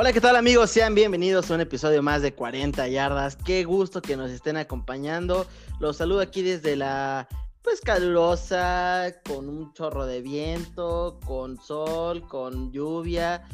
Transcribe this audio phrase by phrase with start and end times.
[0.00, 0.70] Hola, ¿qué tal amigos?
[0.70, 3.36] Sean bienvenidos a un episodio más de 40 yardas.
[3.36, 5.46] Qué gusto que nos estén acompañando.
[5.78, 7.28] Los saludo aquí desde la,
[7.60, 13.46] pues calurosa, con un chorro de viento, con sol, con lluvia.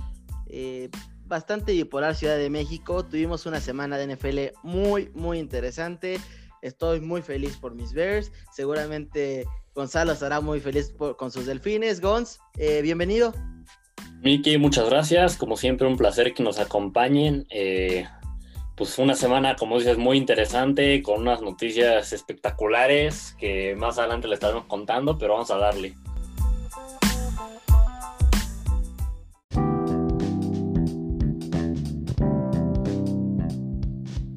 [0.46, 0.88] Eh,
[1.24, 3.04] bastante bipolar Ciudad de México.
[3.04, 6.20] Tuvimos una semana de NFL muy, muy interesante.
[6.62, 8.30] Estoy muy feliz por mis Bears.
[8.52, 12.00] Seguramente Gonzalo estará muy feliz con sus delfines.
[12.00, 13.34] Gonz, eh, bienvenido.
[14.26, 15.36] Miki, muchas gracias.
[15.36, 17.46] Como siempre, un placer que nos acompañen.
[17.48, 18.08] Eh,
[18.74, 24.34] pues una semana, como dices, muy interesante, con unas noticias espectaculares que más adelante le
[24.34, 25.94] estaremos contando, pero vamos a darle.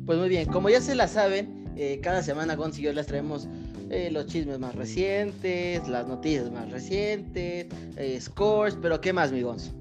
[0.06, 3.08] Pues muy bien, como ya se la saben, eh, cada semana Gonz y yo les
[3.08, 3.48] traemos
[3.90, 7.66] eh, los chismes más recientes, las noticias más recientes,
[8.20, 9.79] scores, pero ¿qué más, mi Gonz?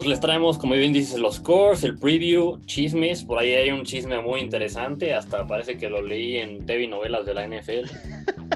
[0.00, 3.22] Pues les traemos, como bien dices, los scores, el preview, chismes.
[3.22, 5.12] Por ahí hay un chisme muy interesante.
[5.12, 7.84] Hasta parece que lo leí en TV novelas de la NFL.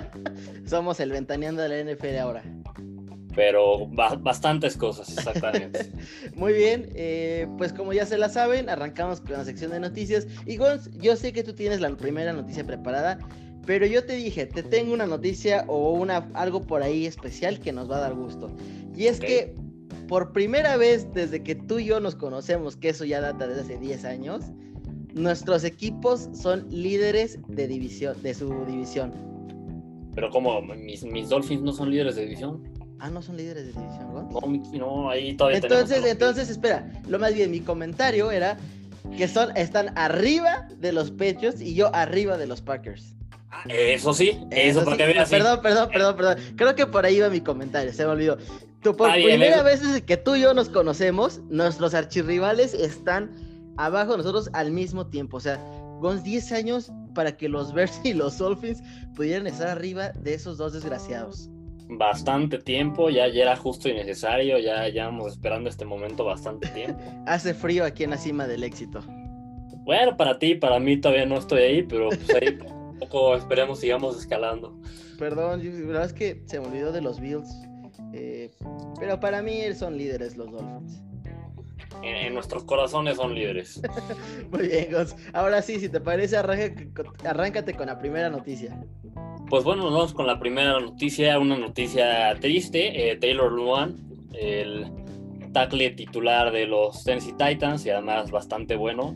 [0.67, 2.43] Somos el ventaneando de la NFL ahora.
[3.37, 5.93] Pero bastantes cosas, exactamente.
[6.35, 10.27] muy bien, eh, pues como ya se la saben, arrancamos con la sección de noticias.
[10.47, 13.19] Y Gonz, yo sé que tú tienes la primera noticia preparada.
[13.67, 17.71] Pero yo te dije, te tengo una noticia o una, algo por ahí especial que
[17.71, 18.51] nos va a dar gusto.
[18.97, 19.55] Y es que
[20.09, 23.63] por primera vez desde que tú y yo nos conocemos, que eso ya data desde
[23.63, 24.45] hace 10 años,
[25.15, 29.13] nuestros equipos son líderes de división, de su división.
[30.15, 32.63] Pero como mis, mis Dolphins no son líderes de división.
[32.99, 34.29] Ah, no son líderes de división, ¿no?
[34.31, 38.57] No, no, ahí todavía Entonces, entonces, espera, lo más bien, mi comentario era
[39.17, 43.15] que son, están arriba de los Pechos y yo arriba de los Packers.
[43.69, 45.31] Eso sí, eso, porque sí.
[45.31, 46.37] Perdón, perdón, perdón, perdón.
[46.57, 48.37] Creo que por ahí va mi comentario, se me olvidó.
[48.85, 53.35] Tú, por primera vez desde que tú y yo nos conocemos, nuestros archirrivales están
[53.79, 55.39] abajo de nosotros al mismo tiempo.
[55.39, 55.59] O sea,
[56.03, 58.83] con 10 años para que los Bears y los Dolphins
[59.17, 61.49] pudieran estar arriba de esos dos desgraciados.
[61.89, 67.01] Bastante tiempo, ya, ya era justo y necesario, ya llevamos esperando este momento bastante tiempo.
[67.27, 69.01] Hace frío aquí en la cima del éxito.
[69.85, 72.59] Bueno, para ti, para mí todavía no estoy ahí, pero pues ahí
[72.99, 74.79] poco esperemos sigamos escalando.
[75.19, 77.49] Perdón, la verdad es que se me olvidó de los Bills.
[78.17, 78.51] Eh,
[79.01, 81.03] pero para mí son líderes los Dolphins.
[82.03, 83.81] En, nuestros corazones son líderes.
[84.51, 85.17] Muy bien, Gus.
[85.33, 88.79] Ahora sí, si te parece, arráncate con la primera noticia.
[89.49, 93.11] Pues bueno, nos vamos con la primera noticia, una noticia triste.
[93.11, 93.97] Eh, Taylor Luan,
[94.33, 94.87] el
[95.53, 99.15] tackle titular de los Tennessee Titans y además bastante bueno,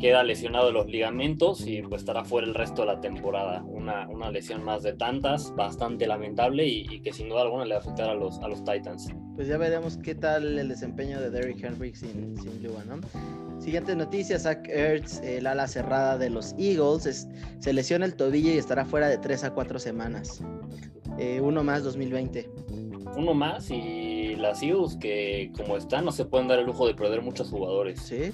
[0.00, 3.62] queda lesionado de los ligamentos y pues estará fuera el resto de la temporada.
[3.64, 7.80] Una, una lesión más de tantas, bastante lamentable y, que sin duda alguna le va
[7.80, 9.08] a afectar a los, a los Titans.
[9.36, 13.00] Pues ya veremos qué tal el desempeño de Derrick Henry sin, sin Lua, ¿no?
[13.60, 17.28] Siguiente noticia, Zach Ertz, el ala cerrada de los Eagles,
[17.58, 20.42] se lesiona el tobillo y estará fuera de 3 a 4 semanas.
[21.18, 22.50] Eh, uno más 2020.
[23.16, 26.94] Uno más y las Eagles que como están no se pueden dar el lujo de
[26.94, 28.00] perder muchos jugadores.
[28.00, 28.32] Sí,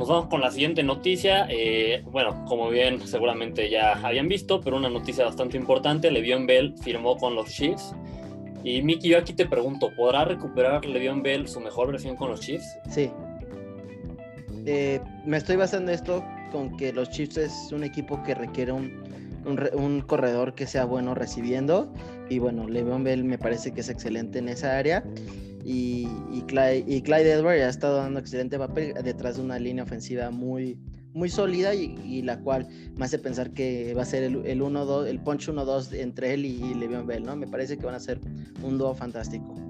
[0.00, 1.46] nos vamos con la siguiente noticia.
[1.50, 6.10] Eh, bueno, como bien seguramente ya habían visto, pero una noticia bastante importante.
[6.10, 7.94] Le'Veon Bell firmó con los Chiefs.
[8.64, 12.40] Y Mickey, yo aquí te pregunto, ¿podrá recuperar Le'Veon Bell su mejor versión con los
[12.40, 12.78] Chiefs?
[12.88, 13.10] Sí.
[14.64, 19.02] Eh, me estoy basando esto con que los Chiefs es un equipo que requiere un,
[19.44, 21.92] un, corredor que sea bueno recibiendo.
[22.30, 25.04] Y bueno, Le'Veon Bell me parece que es excelente en esa área.
[25.64, 29.84] Y, y, Clyde, y Clyde Edwards ha estado dando excelente papel detrás de una línea
[29.84, 30.78] ofensiva muy,
[31.12, 35.06] muy sólida y, la cual me hace pensar que va a ser el, el 1-2,
[35.06, 37.36] el punch 1-2 entre él y, Le'Veon Bell, ¿no?
[37.36, 38.20] Me parece que van a ser
[38.62, 39.69] un dúo fantástico.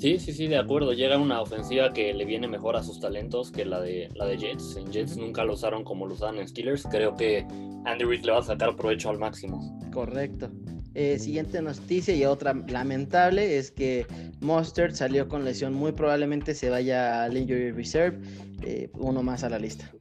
[0.00, 0.94] Sí, sí, sí, de acuerdo.
[0.94, 4.38] Llega una ofensiva que le viene mejor a sus talentos que la de, la de
[4.38, 4.76] Jets.
[4.76, 6.84] En Jets nunca lo usaron como lo usaban en Steelers.
[6.90, 7.46] Creo que
[7.84, 9.78] Andy Reid le va a sacar provecho al máximo.
[9.92, 10.50] Correcto.
[10.94, 14.06] Eh, siguiente noticia y otra lamentable es que
[14.40, 15.74] Mustard salió con lesión.
[15.74, 18.18] Muy probablemente se vaya al Injury Reserve.
[18.62, 19.92] Eh, uno más a la lista.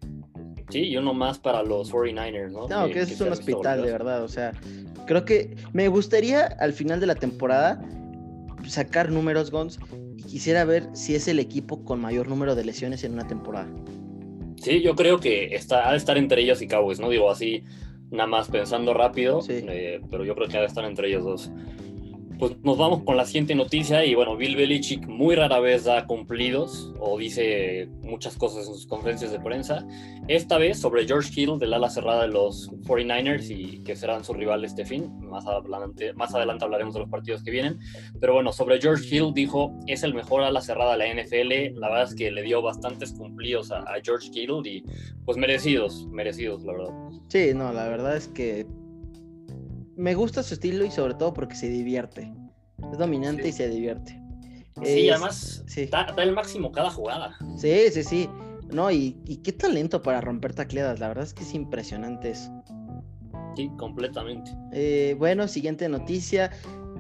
[0.69, 2.69] Sí, y uno más para los 49ers, ¿no?
[2.69, 4.24] No, que, es un hospital, de verdad.
[4.24, 4.53] O sea,
[5.06, 7.81] creo que me gustaría al final de la temporada
[8.69, 9.80] sacar números, Gons,
[10.18, 13.69] y quisiera ver si es el equipo con mayor número de lesiones en una temporada.
[14.57, 17.10] Sí, yo creo que está, ha de estar entre ellos y Cowboys, ¿no?
[17.10, 17.63] Digo así,
[18.12, 21.51] nada más pensando rápido, eh, pero yo creo que ha de estar entre ellos dos.
[22.39, 26.06] Pues nos vamos con la siguiente noticia y bueno, Bill Belichick muy rara vez da
[26.07, 29.86] cumplidos o dice muchas cosas en sus conferencias de prensa.
[30.30, 34.38] Esta vez sobre George Hill del ala cerrada de los 49ers y que serán sus
[34.38, 35.19] rivales este fin.
[35.19, 37.77] Más adelante, más adelante hablaremos de los partidos que vienen.
[38.21, 41.77] Pero bueno, sobre George Hill dijo es el mejor ala cerrada de la NFL.
[41.77, 44.86] La verdad es que le dio bastantes cumplidos a, a George Hill y
[45.25, 46.94] pues merecidos, merecidos la verdad.
[47.27, 48.65] Sí, no, la verdad es que
[50.00, 52.31] me gusta su estilo y sobre todo porque se divierte.
[52.92, 54.19] Es dominante y se divierte.
[54.84, 57.38] Sí, además Da, el máximo cada jugada.
[57.57, 58.30] Sí, sí, sí.
[58.72, 59.13] No, y,
[59.44, 61.01] qué talento para romper tacleadas.
[61.01, 62.50] La verdad es que es impresionante eso.
[63.57, 64.51] Sí, completamente.
[64.72, 66.50] Eh, bueno, siguiente noticia.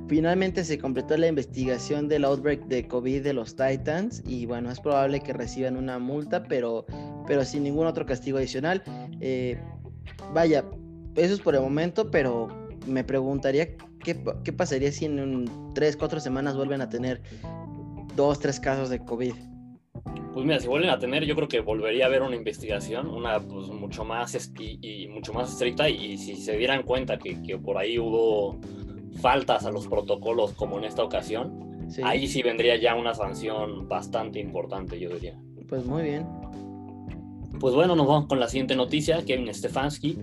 [0.09, 4.79] Finalmente se completó la investigación del outbreak de COVID de los Titans y bueno, es
[4.81, 6.85] probable que reciban una multa, pero,
[7.27, 8.83] pero sin ningún otro castigo adicional.
[9.21, 9.57] Eh,
[10.33, 10.65] vaya,
[11.15, 12.58] eso es por el momento, pero
[12.89, 14.15] me preguntaría qué,
[14.53, 17.21] pasaría si en tres, cuatro semanas vuelven a tener
[18.15, 19.33] dos, tres casos de COVID.
[20.33, 23.39] Pues mira, si vuelven a tener, yo creo que volvería a haber una investigación, una
[23.39, 27.97] pues mucho más y, mucho más estricta, y, si se dieran cuenta que, por ahí
[27.97, 28.59] hubo
[29.21, 34.39] faltas a los protocolos como en esta ocasión, ahí sí vendría ya una sanción bastante
[34.39, 35.37] importante, yo diría.
[35.67, 36.25] Pues muy bien.
[37.59, 39.23] Pues bueno, nos vamos con la siguiente noticia.
[39.25, 40.17] Kevin Stefanski,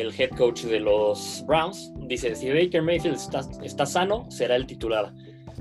[0.00, 3.16] el head coach de los Browns, dice, si Baker Mayfield
[3.62, 5.12] está, sano, será el titular.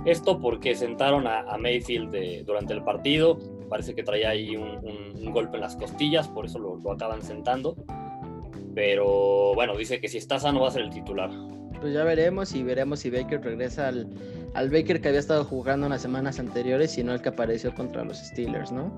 [0.05, 3.37] Esto porque sentaron a, Mayfield durante el partido,
[3.69, 7.75] parece que traía ahí un, golpe en las costillas, por eso lo, acaban sentando.
[8.75, 11.29] Pero bueno, dice que si está sano va a ser el titular.
[11.79, 14.07] Pues ya veremos y veremos si Baker regresa al,
[14.53, 18.03] al Baker que había estado jugando unas semanas anteriores y no el que apareció contra
[18.03, 18.91] los Steelers, ¿no?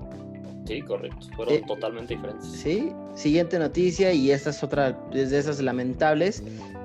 [0.66, 1.26] Sí, correcto.
[1.36, 2.46] Fueron eh, totalmente diferentes.
[2.46, 2.92] Sí.
[3.14, 6.42] Siguiente noticia, y esta es otra de esas lamentables.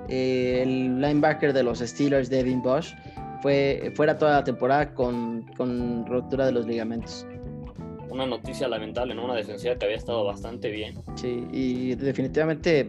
[0.07, 2.93] Eh, el linebacker de los Steelers, Devin Bush,
[3.41, 7.25] fue fuera toda la temporada con, con ruptura de los ligamentos.
[8.09, 9.25] Una noticia lamentable, ¿no?
[9.25, 10.95] Una defensiva que había estado bastante bien.
[11.15, 12.87] Sí, y definitivamente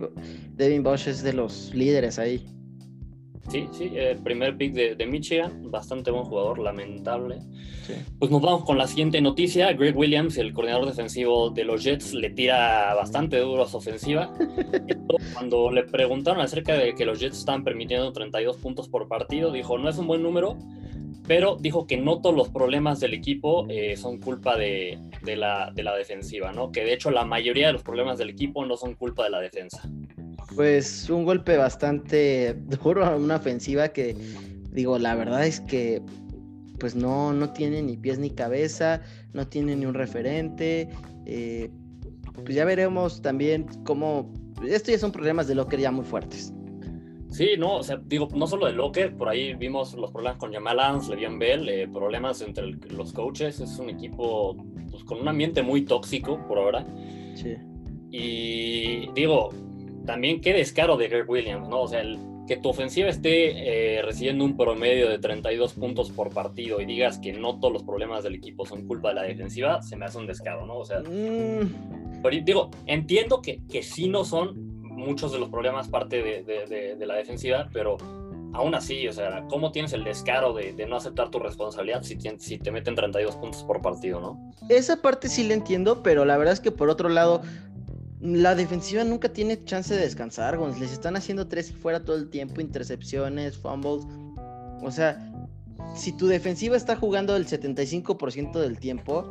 [0.57, 2.45] Devin Bush es de los líderes ahí.
[3.49, 7.39] Sí, sí, el primer pick de, Michigan, bastante buen jugador, lamentable.
[8.19, 9.73] Pues nos vamos con la siguiente noticia.
[9.73, 14.33] Greg Williams, el coordinador defensivo de los Jets, le tira bastante duro a su ofensiva.
[15.35, 19.77] Cuando le preguntaron acerca de que los Jets estaban permitiendo 32 puntos por partido, dijo,
[19.77, 20.57] no es un buen número,
[21.27, 25.83] pero dijo que no todos los problemas del equipo eh, son culpa de, la, de
[25.83, 26.73] la defensiva, ¿no?
[26.73, 29.41] Que de hecho la mayoría de los problemas del equipo no son culpa de la
[29.41, 29.83] defensa.
[30.55, 34.17] Pues un golpe bastante duro a una ofensiva que,
[34.71, 36.03] digo, la verdad es que
[36.79, 39.03] pues no, no tiene ni pies ni cabeza,
[39.33, 40.89] no tiene ni un referente.
[41.27, 41.71] Eh,
[42.35, 44.33] pues ya veremos también cómo.
[44.67, 46.53] Esto ya son problemas de Locker ya muy fuertes.
[47.31, 50.53] Sí, no, o sea, digo, no solo de Locker, por ahí vimos los problemas con
[50.53, 53.61] Jamal Adams, Le'Veon Bell, eh, problemas entre los coaches.
[53.61, 54.57] Es un equipo
[54.91, 56.87] pues, con un ambiente muy tóxico por ahora.
[57.35, 57.55] Sí.
[58.11, 59.51] Y digo,
[60.07, 61.83] también qué descaro de Greg Williams, ¿no?
[61.83, 62.03] O sea,
[62.47, 67.19] que tu ofensiva esté eh, recibiendo un promedio de 32 puntos por partido y digas
[67.19, 70.19] que no todos los problemas del equipo son culpa de la defensiva, se me hace
[70.19, 70.79] un descaro, ¿no?
[70.79, 72.45] O sea, mm.
[72.45, 76.43] digo, entiendo que, que sí no son muchos de los problemas parte de,
[76.97, 77.97] de, la defensiva, pero
[78.53, 82.59] aún así, o sea, ¿cómo tienes el descaro de, no aceptar tu responsabilidad si, si
[82.59, 84.53] te meten 32 puntos por partido, ¿no?
[84.69, 87.43] Esa parte sí la entiendo, pero la verdad es que por otro lado,
[88.23, 92.61] la defensiva nunca tiene chance de descansar, Les están haciendo tres fuera todo el tiempo,
[92.61, 94.05] intercepciones, fumbles.
[94.81, 95.19] O sea,
[95.97, 99.29] si tu defensiva está jugando el 75% del tiempo,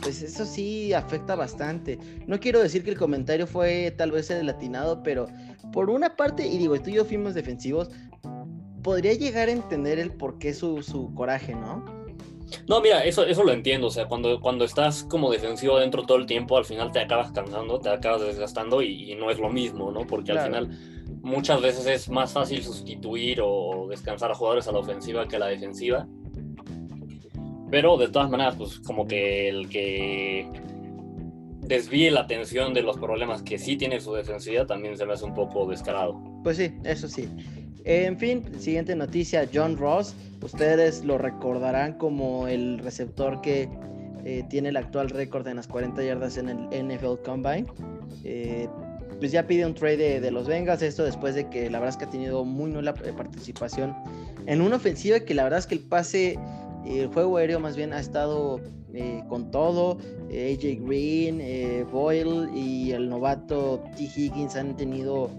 [0.00, 1.98] pues eso sí afecta bastante.
[2.28, 4.54] No quiero decir que el comentario fue tal vez el
[5.02, 5.26] pero
[5.72, 7.90] por una parte, y digo, tú y yo fuimos defensivos,
[8.84, 12.03] podría llegar a entender el por qué su, su coraje, ¿no?
[12.68, 13.88] No, mira, eso, eso lo entiendo.
[13.88, 17.32] O sea, cuando, cuando estás como defensivo dentro todo el tiempo, al final te acabas
[17.32, 20.06] cansando, te acabas desgastando y, no es lo mismo, ¿no?
[20.06, 20.78] Porque al final
[21.22, 25.40] muchas veces es más fácil sustituir o descansar a jugadores a la ofensiva que a
[25.40, 26.06] la defensiva.
[27.70, 30.48] Pero de todas maneras, pues como que el que
[31.66, 35.24] desvíe la atención de los problemas que sí tiene su defensiva también se me hace
[35.24, 36.20] un poco descarado.
[36.42, 37.28] Pues sí, eso sí.
[37.84, 40.14] En fin, siguiente noticia, John Ross.
[40.42, 43.68] Ustedes lo recordarán como el receptor que
[44.24, 47.66] eh, tiene el actual récord en las 40 yardas en el NFL Combine.
[48.24, 48.68] Eh,
[49.18, 51.96] pues ya pide un trade de, los Bengals, esto después de que la verdad es
[51.96, 53.94] que ha tenido muy nula participación
[54.46, 56.38] en una ofensiva que la verdad es que el pase,
[56.84, 58.60] el juego aéreo más bien ha estado
[58.94, 59.98] eh, con todo.
[60.30, 61.42] AJ Green,
[61.90, 64.04] Boyle y el novato T.
[64.04, 65.30] Higgins han tenido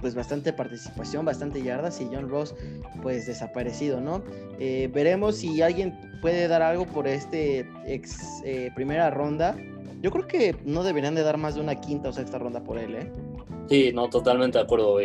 [0.00, 2.54] pues bastante participación, bastante yardas y John Ross
[3.02, 4.22] pues desaparecido, ¿no?
[4.58, 9.56] Eh, veremos si alguien puede dar algo por este ex eh, primera ronda.
[10.02, 12.78] Yo creo que no deberían de dar más de una quinta o sexta ronda por
[12.78, 13.12] él, ¿eh?
[13.68, 14.98] Sí, no, totalmente de acuerdo.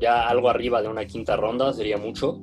[0.00, 2.40] ya algo arriba de una quinta ronda sería mucho.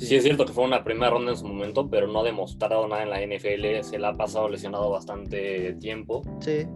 [0.00, 0.16] Sí.
[0.16, 3.02] es cierto que fue una primera ronda en su momento, pero no ha demostrado nada
[3.02, 3.82] en la NFL.
[3.82, 6.22] Se le ha pasado lesionado bastante tiempo.
[6.40, 6.66] Sí.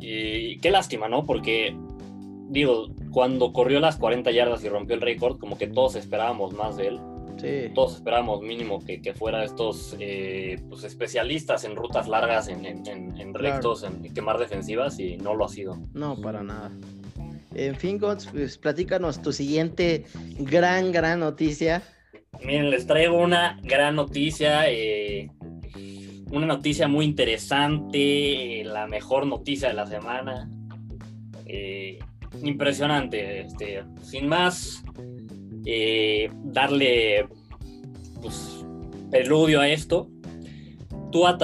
[0.00, 1.26] Y qué lástima, ¿no?
[1.26, 1.76] Porque,
[2.48, 6.76] digo, cuando corrió las 40 yardas y rompió el récord, como que todos esperábamos más
[6.76, 7.00] de él.
[7.36, 7.72] Sí.
[7.74, 13.34] Todos esperábamos mínimo que, que fuera estos eh, pues, especialistas en rutas largas, en, en,
[13.34, 15.78] rectos, en quemar defensivas, y no lo ha sido.
[15.94, 16.70] No, para nada.
[17.54, 20.04] En fin, Gons, pues platícanos tu siguiente
[20.38, 21.82] gran, gran noticia.
[22.38, 24.68] Miren, les traigo una gran noticia.
[24.68, 25.30] Eh,
[26.30, 30.48] una noticia muy interesante, la mejor noticia de la semana.
[31.46, 31.98] Eh,
[32.42, 34.82] impresionante, este, sin más,
[35.66, 37.26] eh, darle
[38.22, 38.64] pues,
[39.10, 40.08] preludio a esto.
[41.10, 41.36] Tua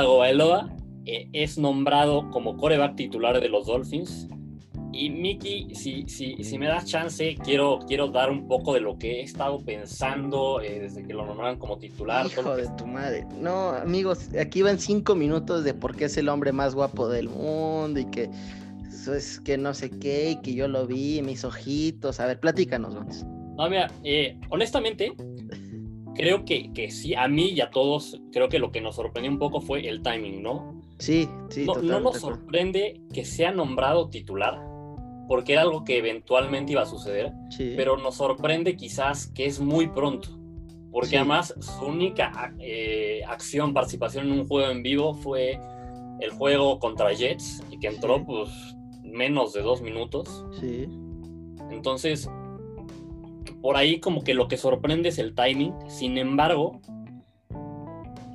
[1.05, 4.29] es nombrado como coreback titular de los Dolphins
[4.93, 8.99] y Miki, si, si, si, me das chance, quiero, quiero dar un poco de lo
[8.99, 12.27] que he estado pensando eh, desde que lo nombraron como titular.
[12.27, 13.27] Hijo de tu madre.
[13.41, 17.29] No, amigos, aquí van cinco minutos de por qué es el hombre más guapo del
[17.29, 18.31] mundo y que
[18.89, 22.21] eso es que no sé qué y que yo lo vi, mis ojitos.
[22.21, 23.25] A ver, platícanos, vamos.
[23.57, 25.15] No, mira, eh, honestamente,
[26.15, 29.31] creo que, que sí, a mí y a todos, creo que lo que nos sorprendió
[29.31, 30.81] un poco fue el timing, ¿no?
[30.99, 31.67] Sí, sí.
[31.67, 34.76] No, no nos sorprende que sea nombrado titular
[35.29, 37.33] porque era algo que eventualmente iba a suceder,
[37.77, 40.29] pero nos sorprende quizás que es muy pronto,
[40.93, 45.61] porque además su única eh, acción, participación en un juego en vivo fue
[46.21, 48.49] el juego contra Jets y que entró pues
[49.03, 50.45] menos de dos minutos.
[50.61, 50.89] Sí.
[51.71, 52.31] Entonces,
[53.61, 56.81] por ahí como que lo que sorprende es el timing, sin embargo,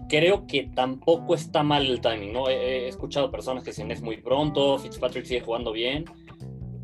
[0.10, 2.50] creo que tampoco está mal el timing, ¿no?
[2.50, 6.06] He, he escuchado personas que dicen es muy pronto, Fitzpatrick sigue jugando bien,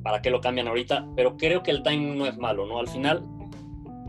[0.07, 2.79] para qué lo cambian ahorita, pero creo que el timing no es malo, ¿no?
[2.79, 3.25] Al final,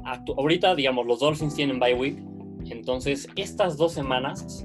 [0.04, 2.22] ahorita, digamos, los Dolphins tienen bye week,
[2.66, 4.64] entonces estas dos semanas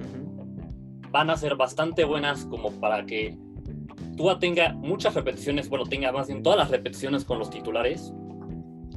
[1.10, 3.36] van a ser bastante buenas como para que
[4.16, 8.14] Tua tenga muchas repeticiones, bueno, tenga más bien todas las repeticiones con los titulares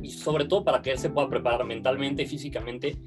[0.03, 2.99] y sobre todo para que él se pueda preparar mentalmente, y físicamente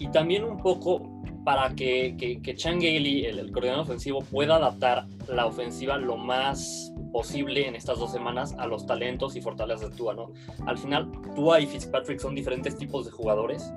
[0.00, 4.56] y también un poco para que, que, que Chan Gailey, el, el coordinador ofensivo, pueda
[4.56, 9.90] adaptar la ofensiva lo más posible en estas dos semanas a los talentos y fortalezas
[9.90, 10.32] de Tua, ¿no?
[10.66, 13.72] Al final, Tua y Fitzpatrick son diferentes tipos de jugadores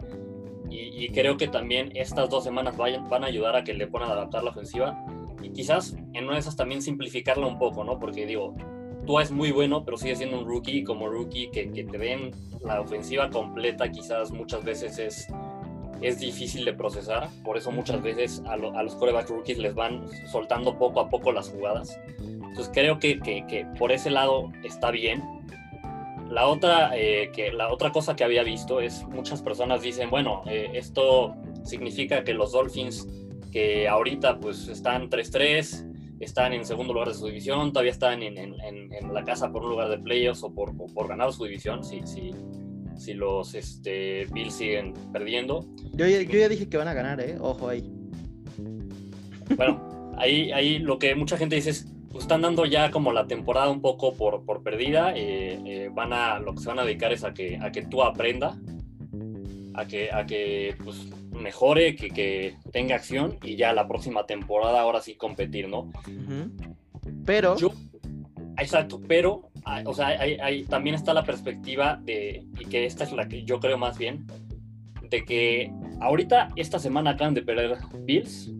[0.70, 4.10] y, creo que también estas dos semanas vayan, van a ayudar a que le puedan
[4.10, 5.06] adaptar la ofensiva
[5.44, 8.00] y quizás en una de esas también simplificarla un poco, ¿no?
[8.00, 8.56] Porque digo,
[9.06, 11.98] Tua es muy bueno, pero sigue siendo un rookie y como rookie que, que te
[11.98, 12.32] den
[12.63, 15.27] la ofensiva completa quizás muchas veces es
[16.01, 20.05] es difícil de procesar, por eso muchas veces a, a los coreback rookies les van
[20.31, 21.97] soltando poco a poco las jugadas.
[22.19, 25.23] Entonces creo que, que, por ese lado está bien.
[26.29, 30.43] La otra, eh, que, la otra cosa que había visto es muchas personas dicen, bueno,
[30.47, 33.07] eh, esto significa que los Dolphins,
[33.51, 38.38] que ahorita pues están 3-3, están en segundo lugar de su división, todavía están en,
[38.38, 41.83] en, en la casa por un lugar de playoffs o por, por ganar su división,
[41.83, 42.31] si, si,
[43.03, 45.65] si los este, Bills siguen perdiendo.
[45.93, 47.38] Yo, yo ya dije que van a ganar, ¿eh?
[47.39, 47.91] Ojo ahí.
[49.57, 53.27] Bueno, ahí, ahí lo que mucha gente dice es, pues están dando ya como la
[53.27, 55.13] temporada un poco por, por perdida.
[55.15, 57.83] Eh, eh, van a, lo que se van a dedicar es a que, a que
[57.83, 58.57] tú aprenda,
[59.74, 64.79] a que, a que pues, mejore, que, que tenga acción y ya la próxima temporada
[64.79, 65.91] ahora sí competir, ¿no?
[67.25, 67.57] Pero...
[67.57, 67.74] Yo,
[68.57, 69.50] exacto, pero,
[69.86, 73.60] o sea, hay, también está la perspectiva de, y que esta es la que yo
[73.60, 74.25] creo más bien,
[75.10, 78.51] de que ahorita esta semana acaban de perder Bills,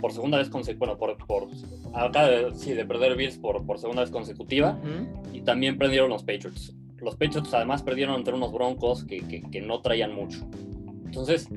[0.00, 1.48] por segunda vez consecutiva, bueno, por, por
[1.94, 4.78] acá de, sí, de perder Bills por, por segunda vez consecutiva,
[5.32, 6.74] y también perdieron los Patriots.
[6.98, 10.46] Los Patriots además perdieron entre unos Broncos que, que, que no traían mucho.
[11.04, 11.48] Entonces,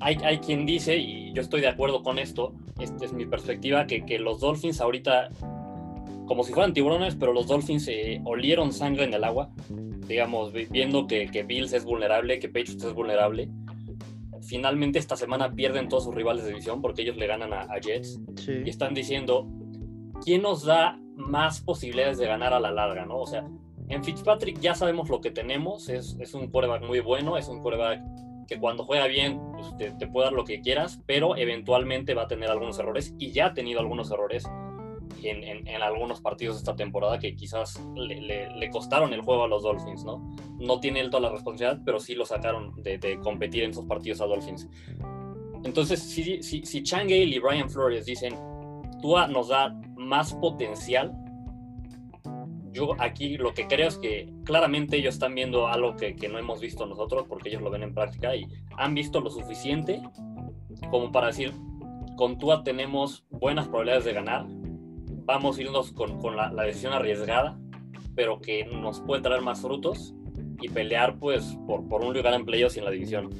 [0.00, 3.86] hay, hay, quien dice, y yo estoy de acuerdo con esto, esta es mi perspectiva,
[3.86, 5.30] que, que los Dolphins ahorita,
[6.30, 9.50] como si fueran tiburones, pero los Dolphins eh, olieron sangre en el agua,
[10.06, 13.50] digamos, viendo que, que Bills es vulnerable, que Patriots es vulnerable,
[14.40, 18.20] finalmente esta semana pierden todos sus rivales de división porque ellos le ganan a, Jets.
[18.64, 19.48] Y están diciendo
[20.24, 23.18] quién nos da más posibilidades de ganar a la larga, ¿no?
[23.18, 23.44] O sea,
[23.88, 27.60] en Fitzpatrick ya sabemos lo que tenemos, es, es un quarterback muy bueno, es un
[27.60, 28.02] quarterback
[28.46, 32.22] que cuando juega bien pues, te, te, puede dar lo que quieras, pero eventualmente va
[32.22, 34.48] a tener algunos errores y ya ha tenido algunos errores.
[35.28, 40.04] En, algunos partidos de esta temporada que quizás le, costaron el juego a los Dolphins,
[40.04, 40.34] ¿no?
[40.58, 44.20] No tiene él toda la responsabilidad, pero sí lo sacaron de, competir en esos partidos
[44.20, 44.68] a Dolphins.
[45.64, 48.34] Entonces, si, si, si Changale y Brian Flores dicen,
[49.00, 51.12] Tua nos da más potencial,
[52.72, 56.38] yo aquí lo que creo es que claramente ellos están viendo algo que, que, no
[56.38, 58.46] hemos visto nosotros, porque ellos lo ven en práctica y
[58.76, 60.00] han visto lo suficiente
[60.88, 61.52] como para decir,
[62.16, 64.46] con Tua tenemos buenas probabilidades de ganar,
[65.24, 67.58] vamos a irnos con, con la, la, decisión arriesgada,
[68.14, 70.14] pero que nos puede traer más frutos
[70.60, 73.30] y pelear pues por, por un lugar en playoffs y en la división.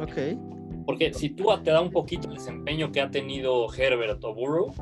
[0.00, 0.38] Ok.
[0.86, 4.74] Porque si Tua te da un poquito el desempeño que ha tenido Herbert o Burrow,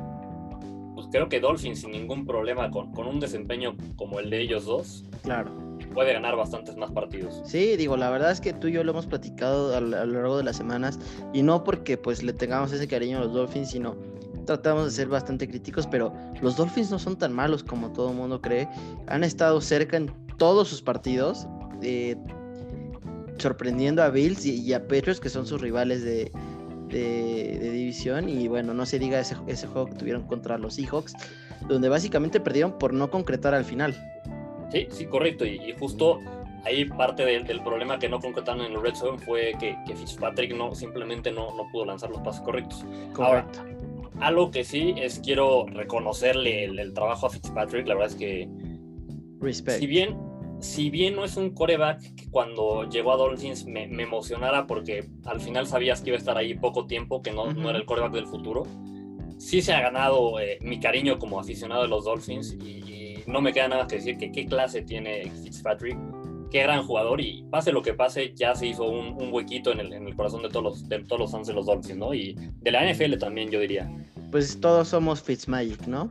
[0.94, 4.64] pues creo que Dolphins sin ningún problema con, con un desempeño como el de ellos
[4.64, 5.04] dos.
[5.22, 7.42] Claro puede ganar bastantes más partidos.
[7.44, 10.38] Sí, digo, la verdad es que tú y yo lo hemos platicado a, lo largo
[10.38, 10.98] de las semanas
[11.32, 13.96] y no porque pues le tengamos ese cariño a los Dolphins, sino
[14.56, 18.16] tratamos de ser bastante críticos, pero los Dolphins no son tan malos como todo el
[18.16, 18.68] mundo cree.
[19.06, 21.46] Han estado cerca en todos sus partidos,
[21.82, 22.16] eh,
[23.38, 26.32] sorprendiendo a Bills y, a Patriots, que son sus rivales de,
[26.88, 28.28] de, división.
[28.28, 31.14] Y bueno, no se diga ese, ese juego que tuvieron contra los Seahawks,
[31.68, 33.94] donde básicamente perdieron por no concretar al final.
[34.72, 35.46] Sí, sí, correcto.
[35.46, 36.20] Y, justo
[36.64, 40.74] ahí parte del problema que no concretaron en el Red Zone fue que, Fitzpatrick no,
[40.74, 42.84] simplemente no, no pudo lanzar los pases correctos.
[43.14, 43.60] Correcto.
[43.60, 43.80] Ahora,
[44.20, 48.48] algo que sí es quiero reconocerle el, trabajo a Fitzpatrick, la verdad es que
[49.40, 49.80] Respect.
[49.80, 54.66] si bien si bien no es un coreback que cuando llegó a Dolphins me, emocionara
[54.66, 57.78] porque al final sabías que iba a estar ahí poco tiempo, que no, no era
[57.78, 58.66] el coreback del futuro,
[59.38, 62.80] sí se ha ganado eh, mi cariño como aficionado de los Dolphins y,
[63.26, 65.96] no me queda nada que decir que qué clase tiene Fitzpatrick,
[66.50, 69.92] qué gran jugador y pase lo que pase, ya se hizo un, huequito en el,
[69.92, 72.12] en el, corazón de todos, los, de todos los fans de los Dolphins, ¿no?
[72.12, 73.90] Y de la NFL también, yo diría.
[74.30, 76.10] Pues todos somos Fitzmagic, ¿no?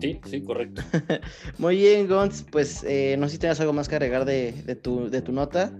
[0.00, 0.82] Sí, sí, correcto.
[1.58, 4.74] Muy bien, Gons, pues eh, no sé si tienes algo más que agregar de, de,
[4.74, 5.72] tu, de tu nota.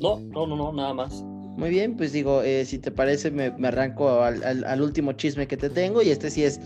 [0.00, 1.22] No, no, no, no, nada más.
[1.22, 5.12] Muy bien, pues digo, eh, si te parece, me, me arranco al, al, al, último
[5.12, 6.02] chisme que te tengo.
[6.02, 6.60] Y este sí es,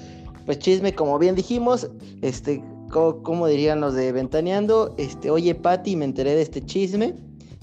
[0.47, 1.91] pues chisme, como bien dijimos,
[2.23, 7.15] este, como, dirían los de Ventaneando, este, oye Pati, me enteré de este chisme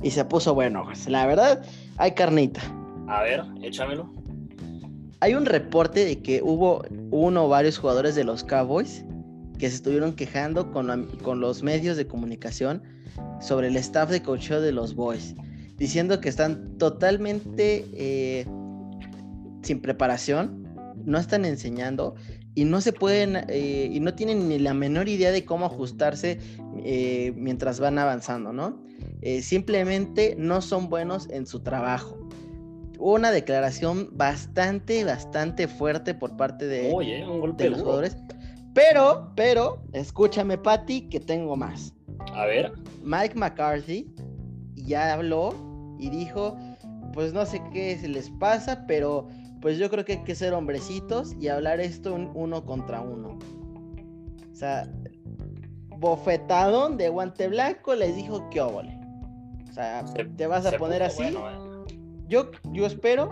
[0.01, 0.85] y se puso bueno.
[1.07, 1.63] La verdad,
[1.97, 2.61] hay carnita.
[3.07, 4.11] A ver, échamelo.
[5.19, 9.05] Hay un reporte de que hubo uno o varios jugadores de los Cowboys
[9.57, 12.83] que se estuvieron quejando con, con los medios de comunicación
[13.39, 15.35] sobre el staff de coaching de los Boys,
[15.77, 18.45] diciendo que están totalmente eh,
[19.61, 20.67] sin preparación,
[21.05, 22.15] no están enseñando
[22.55, 26.39] y no se pueden eh, y no tienen ni la menor idea de cómo ajustarse
[26.83, 28.79] eh, mientras van avanzando, ¿no?
[29.21, 32.17] Eh, simplemente no son buenos en su trabajo.
[32.99, 36.83] Una declaración bastante, bastante fuerte por parte de,
[37.57, 38.17] de los jugadores.
[38.73, 41.93] Pero, pero, escúchame, Patty, que tengo más.
[42.33, 42.71] A ver.
[43.03, 44.13] Mike McCarthy
[44.75, 45.53] ya habló
[45.99, 46.57] y dijo,
[47.13, 49.27] pues no sé qué se les pasa, pero
[49.63, 53.39] pues yo creo que hay que ser hombrecitos y hablar esto uno contra uno.
[54.51, 54.91] O sea,
[55.99, 58.99] bofetadón de guante blanco les dijo que óvole.
[59.69, 60.03] O sea,
[60.35, 61.23] te vas a poner así.
[61.23, 61.37] Eh.
[62.27, 63.31] Yo, yo espero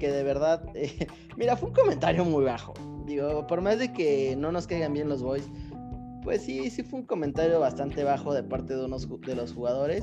[0.00, 0.64] que de verdad.
[0.74, 2.74] Eh, mira, fue un comentario muy bajo.
[3.06, 5.48] Digo, por más de que no nos caigan bien los boys,
[6.24, 10.02] pues sí, sí fue un comentario bastante bajo de parte de unos de los jugadores.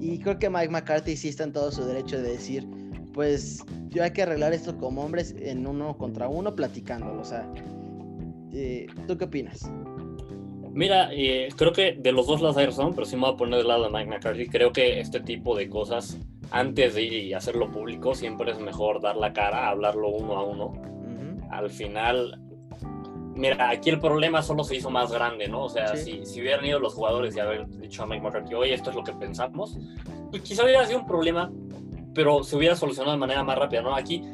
[0.00, 2.66] Y creo que Mike McCarthy sí está en todo su derecho de decir,
[3.12, 7.20] pues yo hay que arreglar esto como hombres en uno contra uno platicándolo.
[7.20, 7.50] O sea,
[8.52, 9.70] eh, ¿tú qué opinas?
[10.72, 13.36] Mira, eh, creo que de los dos lados hay razón, pero sí me voy a
[13.36, 14.46] poner del lado de Mike McCarthy.
[14.46, 16.18] Creo que este tipo de cosas,
[16.50, 20.44] antes de ir y hacerlo público, siempre es mejor dar la cara, hablarlo uno a
[20.44, 20.72] uno.
[21.50, 22.40] Al final,
[23.34, 25.64] mira, aquí el problema solo se hizo más grande, ¿no?
[25.64, 28.74] O sea, si, si, hubieran ido los jugadores y haber dicho a Mike McCarthy, oye,
[28.74, 29.78] esto es lo que pensamos,
[30.30, 31.50] pues quizá hubiera sido un problema
[32.18, 33.94] pero se hubiera solucionado de manera más rápida, ¿no?
[33.94, 34.24] Aquí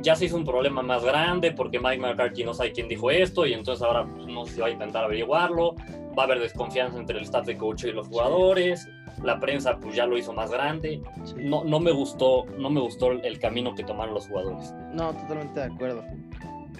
[0.00, 3.44] ya se hizo un problema más grande porque Mike McCarthy no sabe quién dijo esto
[3.44, 5.74] y entonces ahora pues, no se va a intentar averiguarlo,
[6.18, 8.88] va a haber desconfianza entre el staff de coach y los jugadores,
[9.22, 11.02] la prensa pues ya lo hizo más grande,
[11.36, 14.74] no, no me gustó, no me gustó el camino que tomaron los jugadores.
[14.94, 16.02] No, totalmente de acuerdo.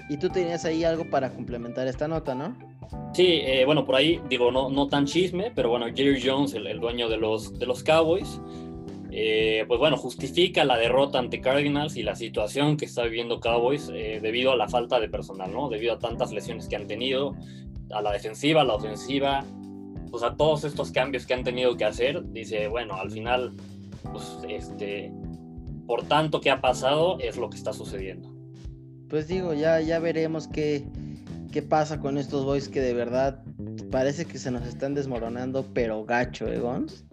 [0.09, 2.57] Y tú tenías ahí algo para complementar esta nota, ¿no?
[3.12, 6.66] Sí, eh, bueno, por ahí digo, no, no tan chisme, pero bueno, Jerry Jones, el,
[6.66, 8.40] el dueño de los, de los Cowboys,
[9.16, 13.88] eh, pues bueno, justifica la derrota ante Cardinals y la situación que está viviendo Cowboys
[13.94, 15.68] eh, debido a la falta de personal, ¿no?
[15.68, 17.37] Debido a tantas lesiones que han tenido,
[17.92, 19.44] a la defensiva, a la ofensiva,
[20.11, 23.53] pues a todos estos cambios que han tenido que hacer, dice, bueno, al final,
[24.11, 25.12] pues este,
[25.87, 28.35] por tanto que ha pasado, es lo que está sucediendo.
[29.09, 30.85] Pues digo, ya, ya veremos qué,
[31.53, 33.44] ¿Qué pasa con estos boys que de verdad
[33.92, 37.05] parece que se nos están desmoronando, pero gacho, eh, Gons?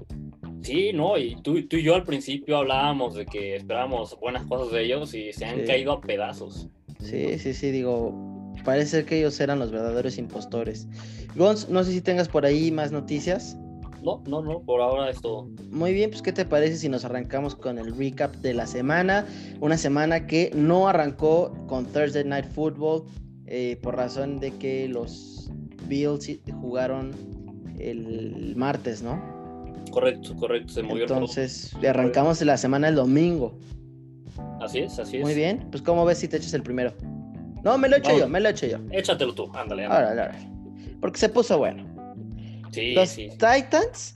[0.62, 4.72] Sí, no, y tú, tú y yo al principio hablábamos de que esperábamos buenas cosas
[4.72, 6.68] de ellos y se han caído a pedazos.
[7.00, 8.14] Sí, sí, sí, digo,
[8.64, 10.88] parece que ellos eran los verdaderos impostores.
[11.36, 13.58] Gons, no sé si tengas por ahí más noticias.
[14.04, 15.48] No, no, no, por ahora es todo.
[15.70, 19.26] Muy bien, pues ¿qué te parece si nos arrancamos con el recap de la semana?
[19.60, 23.04] Una semana que no arrancó con Thursday Night Football
[23.46, 25.52] eh, por razón de que los
[25.88, 27.12] Bills jugaron
[27.80, 29.41] el martes, ¿no?
[29.92, 33.60] Correcto, correcto, se movió Entonces, le arrancamos la semana el domingo.
[34.62, 35.24] Así es, así es.
[35.24, 36.94] Muy bien, pues ¿cómo ves si te echas el primero?
[37.64, 38.78] No, me lo echo yo, me lo echo yo.
[38.92, 39.86] Échatelo tú, ándale.
[39.86, 40.40] Ahora, ahora.
[41.00, 41.86] Porque se puso bueno.
[42.72, 43.30] Sí, los sí.
[43.32, 44.14] Titans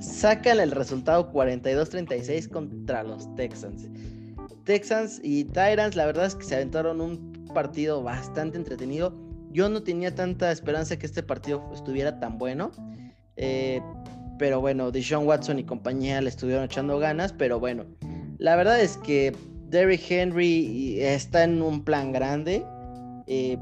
[0.00, 3.88] sacan el resultado 42-36 contra los Texans.
[4.64, 9.14] Texans y Titans, la verdad es que se aventaron un partido bastante entretenido.
[9.50, 12.70] Yo no tenía tanta esperanza que este partido estuviera tan bueno.
[13.36, 13.80] Eh,
[14.38, 17.32] pero bueno, Deshaun Watson y compañía le estuvieron echando ganas.
[17.32, 17.84] Pero bueno,
[18.38, 19.34] la verdad es que
[19.68, 22.64] Derrick Henry está en un plan grande.
[23.26, 23.58] Eh,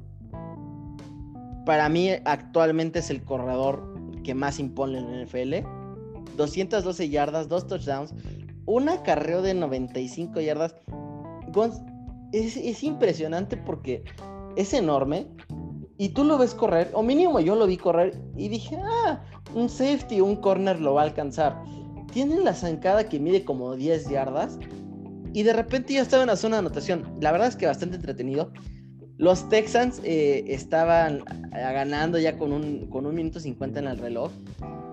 [1.65, 5.67] para mí actualmente es el corredor que más impone en el NFL.
[6.37, 8.15] 212 yardas, dos touchdowns,
[8.67, 10.75] un acarreo de 95 yardas.
[12.33, 14.05] Es, es, impresionante porque
[14.57, 15.27] es enorme
[15.97, 19.23] y tú lo ves correr, o mínimo yo lo vi correr y dije, ah,
[19.57, 21.63] un safety, un corner lo va a alcanzar.
[22.13, 24.59] Tienen la zancada que mide como 10 yardas
[25.33, 27.19] y de repente ya estaba en la zona de anotación.
[27.21, 28.53] La verdad es que bastante entretenido.
[29.19, 34.31] Los Texans eh, estaban ganando ya con un, con un minuto 50 en el reloj.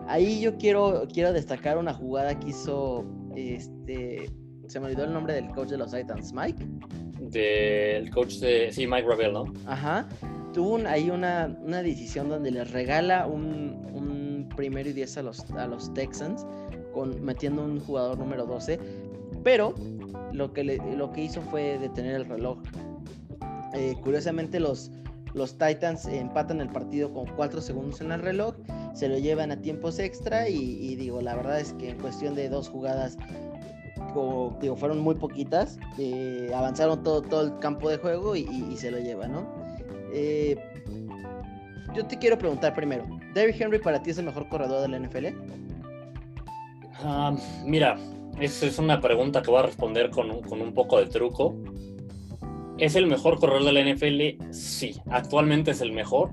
[0.08, 4.30] Ahí yo quiero, quiero destacar una jugada que hizo, este,
[4.68, 6.66] se me olvidó el nombre del coach de los Titans, Mike.
[7.20, 9.54] Del coach de, sí, Mike Ravel, ¿no?
[9.66, 10.08] Ajá.
[10.54, 14.13] Tuvo ahí una, una, decisión donde les regala un, un
[14.56, 16.46] primero y 10 a los, a los Texans,
[16.94, 18.80] con, metiendo un jugador número 12,
[19.44, 19.74] pero
[20.32, 22.60] lo que, lo que hizo fue detener el reloj.
[23.74, 24.92] Eh, curiosamente los,
[25.34, 28.56] los Titans empatan el partido con 4 segundos en el reloj,
[28.94, 32.50] se lo llevan a tiempos extra y, digo, la verdad es que en cuestión de
[32.50, 33.18] dos jugadas,
[34.62, 39.00] digo, fueron muy poquitas, eh, avanzaron todo, todo el campo de juego y, se lo
[39.00, 39.48] llevan, ¿no?
[40.14, 40.56] Eh,
[41.94, 45.00] yo te quiero preguntar primero, ¿Derrick Henry para ti es el mejor corredor de la
[45.00, 45.28] NFL?
[47.04, 47.98] Ah, mira,
[48.40, 51.56] esa es una pregunta que voy a responder con, con un poco de truco.
[52.78, 54.52] ¿Es el mejor corredor de la NFL?
[54.52, 56.32] Sí, actualmente es el mejor.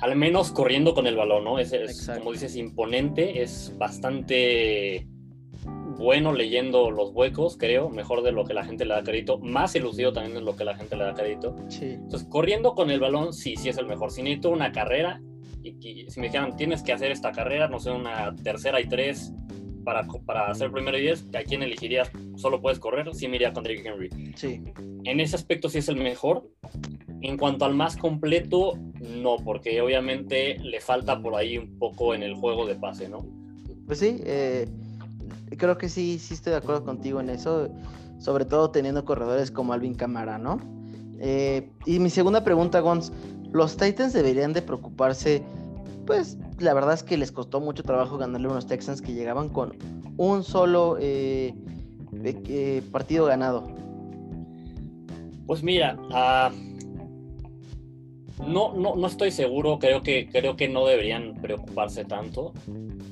[0.00, 1.58] Al menos corriendo con el balón, ¿no?
[1.58, 1.72] Es,
[2.18, 5.06] como dices, imponente, es bastante
[6.00, 9.74] bueno leyendo los huecos, creo, mejor de lo que la gente le da crédito, más
[9.74, 11.54] elusivo también de lo que la gente le da crédito.
[11.68, 11.90] Sí.
[11.92, 14.10] Entonces, corriendo con el balón, sí, sí es el mejor.
[14.10, 15.20] Si necesito una carrera,
[15.62, 18.88] y, y si me dijeran, tienes que hacer esta carrera, no sé, una tercera y
[18.88, 19.32] tres,
[19.84, 22.10] para, para hacer primero y 10, ¿a quién elegirías?
[22.36, 24.10] Solo puedes correr, sí me iría con Derrick Henry.
[24.36, 24.62] Sí.
[25.04, 26.48] En ese aspecto sí es el mejor.
[27.22, 32.22] En cuanto al más completo, no, porque obviamente le falta por ahí un poco en
[32.22, 33.26] el juego de pase, ¿no?
[33.86, 34.66] Pues sí, eh,
[35.56, 37.68] creo que sí, sí estoy de acuerdo contigo en eso,
[38.18, 40.58] sobre todo teniendo corredores como Alvin Camara, ¿no?
[41.18, 43.12] Eh, y mi segunda pregunta, Gons,
[43.52, 45.42] ¿los Titans deberían de preocuparse
[46.10, 49.48] pues la verdad es que les costó mucho trabajo ganarle a unos Texans que llegaban
[49.48, 49.76] con
[50.16, 51.54] un solo eh,
[52.24, 53.68] eh, partido ganado.
[55.46, 56.52] Pues mira, uh,
[58.44, 62.54] no, no, no estoy seguro, creo que, creo que no deberían preocuparse tanto.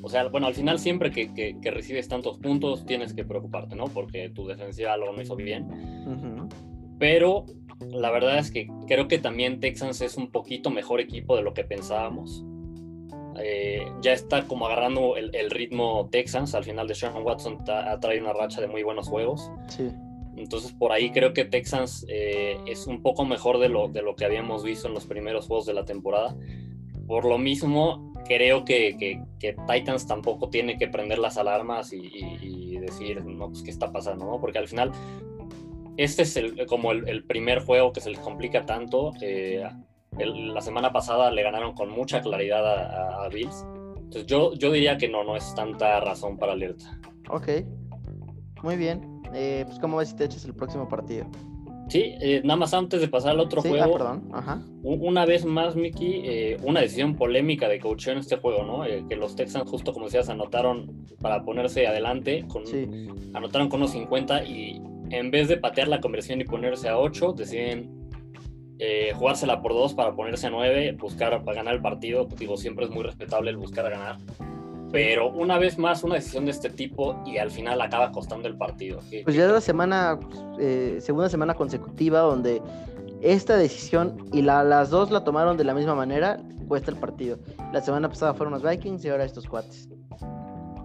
[0.09, 3.89] O sea, bueno, al final siempre que, que, recibes tantos puntos tienes que preocuparte, ¿no?
[3.89, 5.69] Porque tu defensiva lo no hizo bien.
[6.99, 7.45] Pero
[7.91, 11.53] la verdad es que creo que también Texans es un poquito mejor equipo de lo
[11.53, 12.43] que pensábamos.
[13.39, 16.55] Eh, ya está como agarrando el, ritmo Texans.
[16.55, 19.53] Al final de Sean Watson ha traído una racha de muy buenos juegos.
[19.67, 19.91] Sí.
[20.39, 24.17] Entonces por ahí creo que Texans eh, es un poco mejor de lo, de lo
[24.17, 26.35] que habíamos visto en los primeros juegos de la temporada.
[27.07, 28.97] Por lo mismo, creo que,
[29.39, 34.25] que, Titans tampoco tiene que prender las alarmas y, decir, no, pues qué está pasando,
[34.25, 34.41] ¿no?
[34.41, 34.93] Porque al final,
[35.97, 39.13] este es el, como el, primer juego que se les complica tanto.
[39.21, 39.69] Eh,
[40.19, 43.67] la semana pasada le ganaron con mucha claridad a, Bills.
[43.97, 46.99] Entonces yo, yo diría que no, no es tanta razón para alerta.
[47.31, 47.49] Ok,
[48.63, 49.21] muy bien.
[49.35, 51.27] Eh, pues ¿cómo ves si te echas el próximo partido?
[51.89, 53.93] Sí, eh, nada más antes de pasar al otro ah, juego.
[53.93, 54.29] perdón.
[54.33, 54.63] Ajá.
[54.83, 58.85] Una vez más, Mickey, eh, una decisión polémica de coach en este juego, ¿no?
[59.09, 62.65] que los Texans, justo como decías, anotaron para ponerse adelante, con,
[63.35, 67.33] anotaron con unos 50 y en vez de patear la conversión y ponerse a 8,
[67.33, 67.99] deciden
[68.81, 72.29] eh, jugársela por dos para ponerse a nueve, buscar para ganar el partido.
[72.39, 74.19] Digo, siempre es muy respetable el buscar a ganar.
[74.91, 78.57] Pero una vez más, una decisión de este tipo y al final acaba costando el
[78.57, 79.01] partido.
[79.25, 80.19] Pues ya es la semana,
[80.59, 82.63] eh, segunda semana consecutiva donde
[83.21, 87.39] esta decisión y las dos la tomaron de la misma manera, cuesta el partido.
[87.73, 89.89] La semana pasada fueron los Vikings y ahora estos cuates.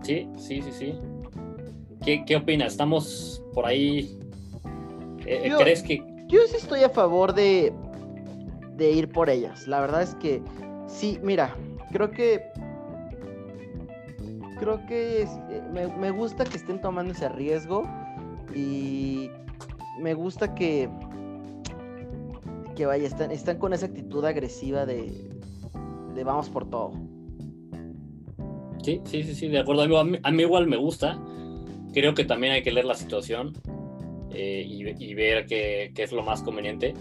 [0.02, 1.00] Sí, sí, sí, sí.
[2.04, 2.74] ¿Qué, qué opinas?
[2.74, 4.20] ¿Estamos por ahí?
[5.26, 6.04] Eh, ¿Crees que...?
[6.28, 7.72] Yo sí estoy a favor de,
[8.76, 9.68] de ir por ellas.
[9.68, 10.42] La verdad es que
[10.88, 11.56] sí, mira,
[11.92, 12.52] creo que
[14.64, 15.62] creo que eh,
[16.00, 17.84] me, gusta que estén tomando ese riesgo
[18.56, 19.30] y
[20.00, 20.90] me gusta que
[22.74, 25.12] que vaya, están, están con esa actitud agresiva de,
[26.16, 26.94] de vamos por todo.
[28.82, 30.00] Sí, sí, sí, sí, de acuerdo.
[30.00, 31.22] A mí, a mí igual me gusta.
[31.94, 33.54] Creo que también hay que leer la situación
[34.32, 36.96] eh, y, ver qué, qué, es lo más conveniente.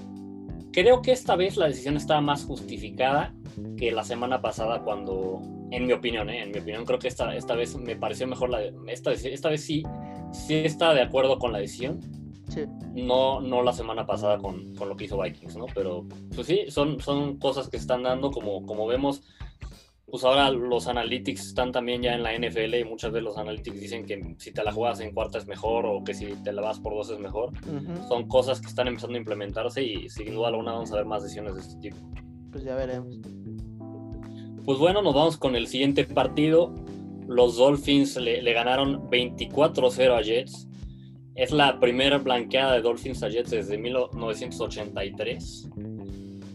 [0.72, 3.34] Creo que esta vez la decisión está más justificada
[3.78, 5.40] que la semana pasada cuando
[5.72, 6.42] en mi opinión, ¿eh?
[6.42, 9.64] en mi opinión, creo que esta, esta vez me pareció mejor la esta, esta vez
[9.64, 9.82] sí,
[10.32, 12.00] sí está de acuerdo con la decisión.
[12.48, 12.64] Sí.
[12.92, 15.64] No, no la semana pasada con, con, lo que hizo Vikings, ¿no?
[15.74, 19.22] Pero pues sí, son, son cosas que están dando, como, como vemos,
[20.12, 23.80] pues ahora los analytics están también ya en la NFL y muchas veces los analytics
[23.80, 26.60] dicen que si te la juegas en cuarta es mejor o que si te la
[26.60, 27.52] vas por dos es mejor.
[28.08, 31.22] Son cosas que están empezando a implementarse y sin duda alguna vamos a ver más
[31.22, 31.96] decisiones de este tipo.
[32.50, 33.16] Pues ya veremos.
[34.64, 36.72] Pues bueno, nos vamos con el siguiente partido.
[37.26, 40.68] Los Dolphins le, ganaron 24-0 a Jets.
[41.34, 45.68] Es la primera blanqueada de Dolphins a Jets desde 1983.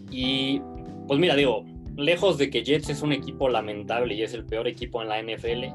[0.09, 0.61] Y
[1.05, 1.65] pues mira, digo,
[1.97, 5.21] lejos de que Jets es un equipo lamentable y es el peor equipo en la
[5.21, 5.65] NFL,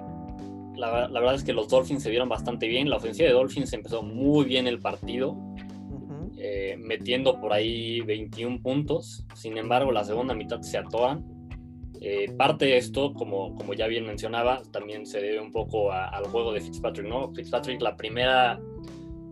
[0.74, 2.88] la, verdad es que los Dolphins se vieron bastante bien.
[2.88, 5.36] La ofensiva de Dolphins empezó muy bien el partido,
[6.38, 9.26] eh, metiendo por ahí 21 puntos.
[9.34, 11.41] Sin embargo, la segunda mitad se atoran
[12.04, 16.24] eh, parte de esto, como, como ya bien mencionaba, también se debe un poco al
[16.24, 17.32] juego de Fitzpatrick, ¿no?
[17.32, 18.60] Fitzpatrick la primera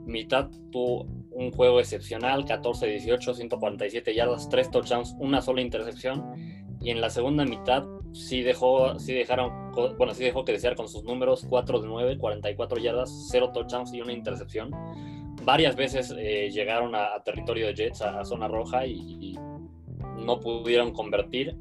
[0.06, 6.24] mitad tuvo un juego excepcional, 14-18, 147 yardas, 3 touchdowns, una sola intercepción,
[6.80, 10.88] y en la segunda mitad sí dejó, sí dejaron, bueno, sí dejó que desear con
[10.88, 14.70] sus números, 4 de 9, 44 yardas, 0 touchdowns y una intercepción.
[15.42, 19.36] Varias veces eh, llegaron a, territorio de Jets, a, zona roja, y
[20.24, 21.56] no pudieron convertir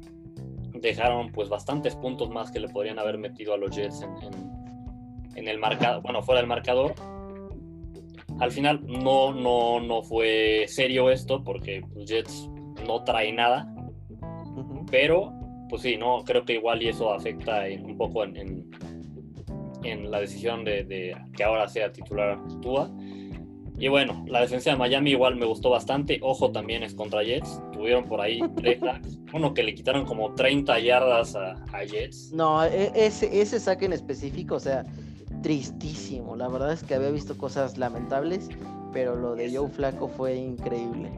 [0.80, 5.58] dejaron pues bastantes puntos más que le podrían haber metido a los Jets en, el
[5.58, 6.94] marcador, bueno, fuera del marcador.
[8.40, 12.48] Al final no, no, no fue serio esto porque los Jets
[12.86, 13.72] no trae nada,
[14.90, 15.32] pero
[15.68, 18.68] pues sí, no, creo que igual y eso afecta un poco en,
[19.84, 22.90] en, la decisión de, de, que ahora sea titular Tua.
[23.78, 26.18] Y bueno, la defensa de Miami igual me gustó bastante.
[26.22, 27.62] Ojo también es contra Jets.
[27.80, 29.18] Tuvieron por ahí tres sacks.
[29.32, 32.30] Uno que le quitaron como 30 yardas a, Jets.
[32.30, 34.84] No, e, ese, ese saque en específico, o sea,
[35.42, 36.36] tristísimo.
[36.36, 38.50] La verdad es que había visto cosas lamentables,
[38.92, 41.10] pero lo de Joe Flaco fue increíble.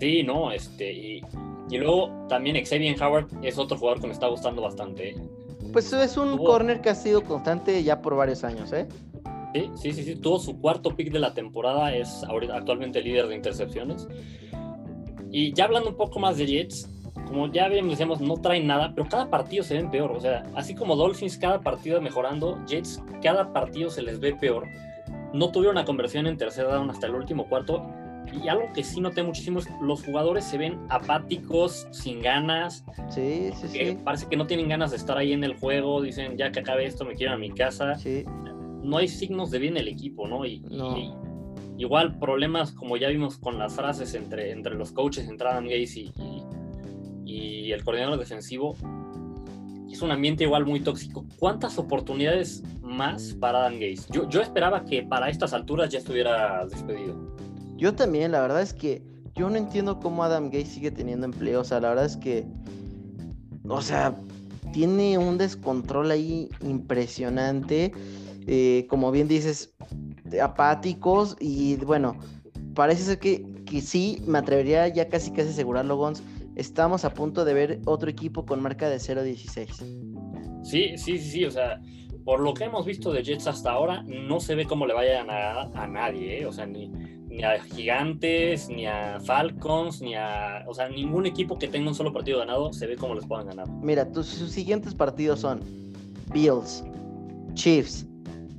[0.00, 1.22] Sí, no, este, y,
[1.68, 5.14] y luego también Xavier Howard es otro jugador que me está gustando bastante.
[5.74, 8.88] Pues es un corner que ha sido constante ya por varios años, ¿eh?
[9.52, 13.34] Sí, sí, sí, Tuvo su cuarto pick de la temporada, es ahorita, actualmente líder de
[13.34, 14.08] intercepciones.
[15.32, 16.88] Y ya hablando un poco más de Jets,
[17.26, 20.12] como ya decíamos, no traen nada, pero cada partido se ven peor.
[20.12, 24.66] O sea, así como Dolphins cada partido mejorando, Jets cada partido se les ve peor.
[25.32, 27.84] No tuvieron una conversión en tercera down hasta el último cuarto.
[28.32, 32.84] Y algo que sí noté muchísimo es los jugadores se ven apáticos, sin ganas.
[33.08, 33.98] Sí, sí, sí.
[34.04, 36.02] Parece que no tienen ganas de estar ahí en el juego.
[36.02, 37.96] Dicen, ya que acabe esto, me quiero a mi casa.
[37.96, 38.24] Sí
[38.82, 40.44] no hay signos de bien el equipo, ¿no?
[40.44, 40.62] Y,
[41.82, 46.00] igual problemas como ya vimos con las frases entre, entre los coaches, entre Adam Gaze
[46.00, 46.12] y,
[47.24, 48.76] y, el coordinador defensivo,
[49.90, 51.26] es un ambiente igual muy tóxico.
[51.38, 54.06] ¿Cuántas oportunidades más para Adam Gaze?
[54.10, 57.16] Yo, yo esperaba que para estas alturas ya estuviera despedido.
[57.76, 59.02] Yo también, la verdad es que
[59.34, 61.62] yo no entiendo cómo Adam Gaze sigue teniendo empleo.
[61.62, 62.46] O sea, la verdad es que,
[63.68, 64.14] o sea,
[64.72, 67.92] tiene un descontrol ahí impresionante.
[68.46, 69.74] Eh, como bien dices,
[70.40, 72.16] apáticos y bueno,
[72.74, 76.22] parece ser que, que sí, me atrevería ya casi casi asegurarlo, Gons,
[76.56, 80.62] estamos a punto de ver otro equipo con marca de 0-16.
[80.62, 81.80] Sí, sí, sí, sí, o sea,
[82.24, 85.28] por lo que hemos visto de Jets hasta ahora, no se ve cómo le vayan
[85.30, 86.46] a, a nadie, ¿eh?
[86.46, 91.58] o sea, ni, ni, a Gigantes, ni a Falcons, ni a, o sea, ningún equipo
[91.58, 93.68] que tenga un solo partido ganado se ve cómo les puedan ganar.
[93.82, 95.60] Mira, tus, sus siguientes partidos son
[96.32, 96.84] Bills,
[97.54, 98.06] Chiefs,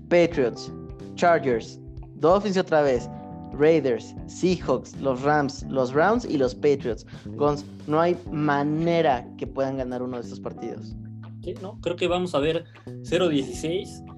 [0.09, 0.71] Patriots,
[1.15, 1.79] Chargers,
[2.15, 3.09] Dolphins otra vez,
[3.53, 7.05] Raiders, Seahawks, los Rams, los Browns y los Patriots.
[7.87, 10.95] No hay manera que puedan ganar uno de estos partidos.
[11.43, 14.11] Sí, no, creo que vamos a ver 0-16.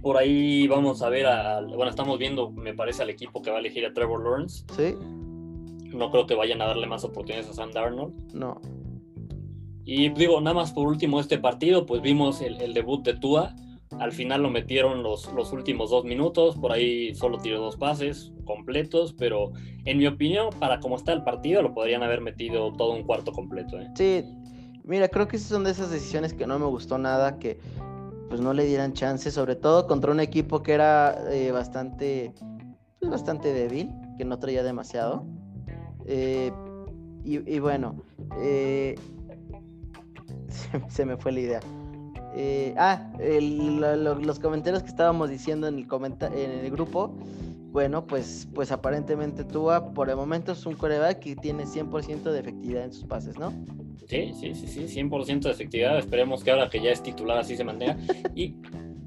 [0.00, 3.56] Por ahí vamos a ver, a, bueno, estamos viendo, me parece, al equipo que va
[3.56, 4.64] a elegir a Trevor Lawrence.
[4.76, 4.94] Sí.
[5.94, 8.34] No creo que vayan a darle más oportunidades a Sam Darnold.
[8.34, 8.60] No.
[9.84, 13.54] Y digo, nada más por último este partido, pues vimos el, el debut de Tua
[14.00, 18.32] al final lo metieron los, los últimos dos minutos, por ahí solo tiró dos pases
[18.44, 19.52] completos, pero
[19.84, 23.32] en mi opinión, para cómo está el partido, lo podrían haber metido todo un cuarto
[23.32, 23.78] completo.
[23.80, 23.88] ¿eh?
[23.96, 24.24] Sí,
[24.84, 27.58] mira, creo que esas son de esas decisiones que no me gustó nada, que
[28.28, 32.34] pues no le dieran chance, sobre todo contra un equipo que era eh, bastante,
[32.98, 35.24] pues, bastante débil, que no traía demasiado.
[36.06, 36.52] Eh,
[37.26, 38.02] y, bueno,
[38.36, 38.96] se,
[40.88, 41.60] se me fue la idea.
[42.36, 45.86] Eh, ah, los comentarios que estábamos diciendo en el,
[46.34, 47.16] en el grupo.
[47.70, 52.38] Bueno, pues, pues aparentemente Tua por el momento es un coreback que tiene 100% de
[52.38, 53.52] efectividad en sus pases, ¿no?
[54.08, 55.98] Sí, sí, sí, sí, 100% de efectividad.
[55.98, 57.96] Esperemos que ahora que ya es titular así se mantenga.
[58.34, 58.54] y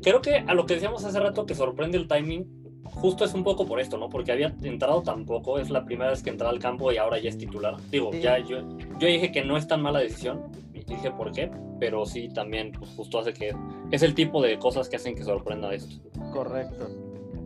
[0.01, 2.45] creo que a lo que decíamos hace rato que sorprende el timing,
[2.83, 4.09] justo es un poco por esto, ¿no?
[4.09, 7.19] Porque había entrado tan poco, es la primera vez que entra al campo y ahora
[7.19, 7.75] ya es titular.
[7.89, 8.67] Digo, ya yo,
[8.99, 10.43] yo dije que no es tan mala decisión,
[10.88, 13.56] dije por qué, pero sí también pues, justo hace que
[13.91, 15.95] es el tipo de cosas que hacen que sorprenda esto.
[16.32, 16.88] Correcto.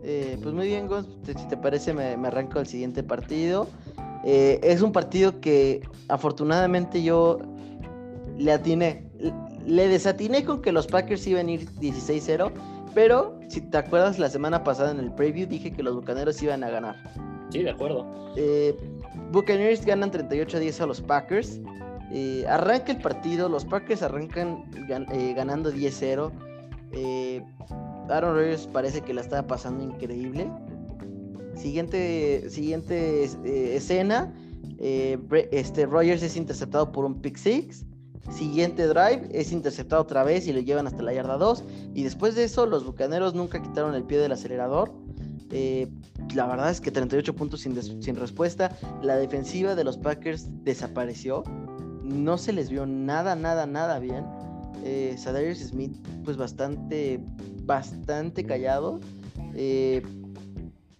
[0.04, 3.68] Eh, pues muy bien, Gonz, si te parece me, arranco al siguiente partido.
[4.24, 7.38] Eh, es un partido que afortunadamente yo
[8.38, 9.04] le atiné,
[9.66, 12.52] le desatiné con que los Packers iban a ir 16-0,
[12.94, 16.64] pero si te acuerdas la semana pasada en el preview dije que los Bucaneros iban
[16.64, 16.96] a ganar.
[17.50, 18.06] Sí, de acuerdo.
[18.36, 18.74] Eh,
[19.30, 21.60] Buccaneers ganan 38-10 a los Packers.
[22.14, 24.64] Eh, arranca el partido, los Packers arrancan
[25.12, 26.30] eh, ganando 10-0.
[26.92, 27.42] Eh,
[28.10, 30.50] Aaron Rodgers parece que la estaba pasando increíble.
[31.54, 33.24] Siguiente, siguiente
[33.76, 34.34] escena,
[34.78, 37.86] este Rodgers es interceptado por un pick six.
[38.30, 41.64] Siguiente drive es interceptado otra vez y lo llevan hasta la yarda 2.
[41.94, 44.92] Y después de eso, los bucaneros nunca quitaron el pie del acelerador.
[46.34, 48.76] la verdad es que 38 puntos sin, sin, respuesta.
[49.02, 51.42] La defensiva de los Packers desapareció
[52.12, 54.24] no se les vio nada, nada, nada bien.
[54.84, 57.20] Eh, Sadarius Smith, pues bastante,
[57.64, 59.00] bastante callado.
[59.54, 60.02] Eh,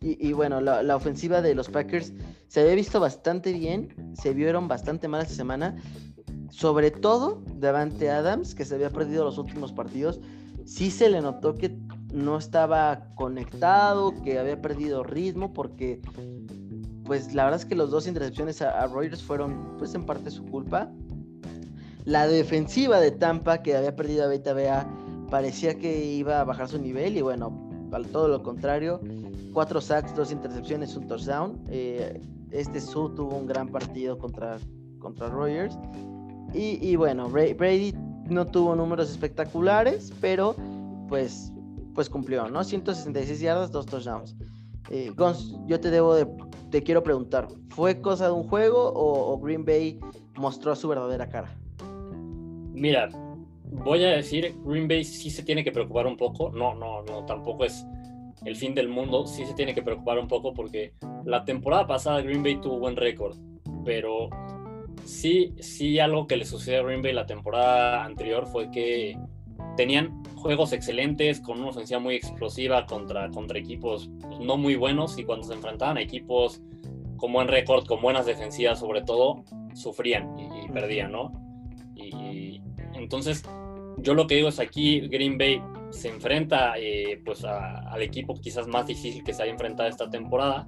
[0.04, 2.12] y, bueno, la, ofensiva de los Packers
[2.48, 5.76] se había visto bastante bien, se vieron bastante mal esta semana.
[6.50, 10.20] Sobre todo Davante Adams, que se había perdido los últimos partidos,
[10.64, 11.78] sí se le notó que
[12.12, 16.00] no estaba conectado, que había perdido ritmo, porque
[17.04, 20.44] pues la verdad es que los dos intercepciones a, Reuters fueron pues en parte su
[20.44, 20.90] culpa.
[22.04, 24.88] La defensiva de Tampa, que había perdido a Beta Bea,
[25.30, 29.00] parecía que iba a bajar su nivel y bueno, al todo lo contrario.
[29.52, 31.60] Cuatro sacks, dos intercepciones, un touchdown.
[31.68, 34.58] Eh, este Su tuvo un gran partido contra,
[34.98, 35.78] contra Rogers.
[36.54, 37.94] Y, bueno, Brady
[38.28, 40.54] no tuvo números espectaculares, pero
[41.08, 41.50] pues,
[41.94, 42.62] pues cumplió, ¿no?
[42.62, 44.36] 166 yardas, dos touchdowns.
[44.90, 46.28] Eh, Gons, yo te debo de,
[46.70, 49.98] te quiero preguntar, ¿fue cosa de un juego o, Green Bay
[50.36, 51.56] mostró su verdadera cara?
[52.72, 53.08] Mira,
[53.64, 57.24] voy a decir, Green Bay sí se tiene que preocupar un poco, no, no, no,
[57.24, 57.86] tampoco es
[58.44, 62.22] el fin del mundo, sí se tiene que preocupar un poco porque la temporada pasada
[62.22, 63.36] Green Bay tuvo buen récord,
[63.84, 64.28] pero
[65.04, 69.16] sí, sí algo que le sucedió a Green Bay la temporada anterior fue que
[69.76, 75.18] tenían juegos excelentes, con una ofensiva muy explosiva contra, contra equipos pues, no muy buenos
[75.18, 76.60] y cuando se enfrentaban a equipos
[77.16, 81.32] con buen récord, con buenas defensivas sobre todo, sufrían y, perdían, ¿no?
[82.08, 82.60] Y,
[82.94, 83.42] entonces
[83.98, 88.66] yo lo que digo es aquí Green Bay se enfrenta eh, pues al equipo quizás
[88.66, 90.66] más difícil que se haya enfrentado esta temporada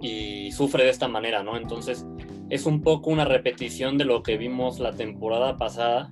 [0.00, 1.56] y sufre de esta manera, ¿no?
[1.56, 2.06] Entonces
[2.50, 6.10] es un poco una repetición de lo que vimos la temporada pasada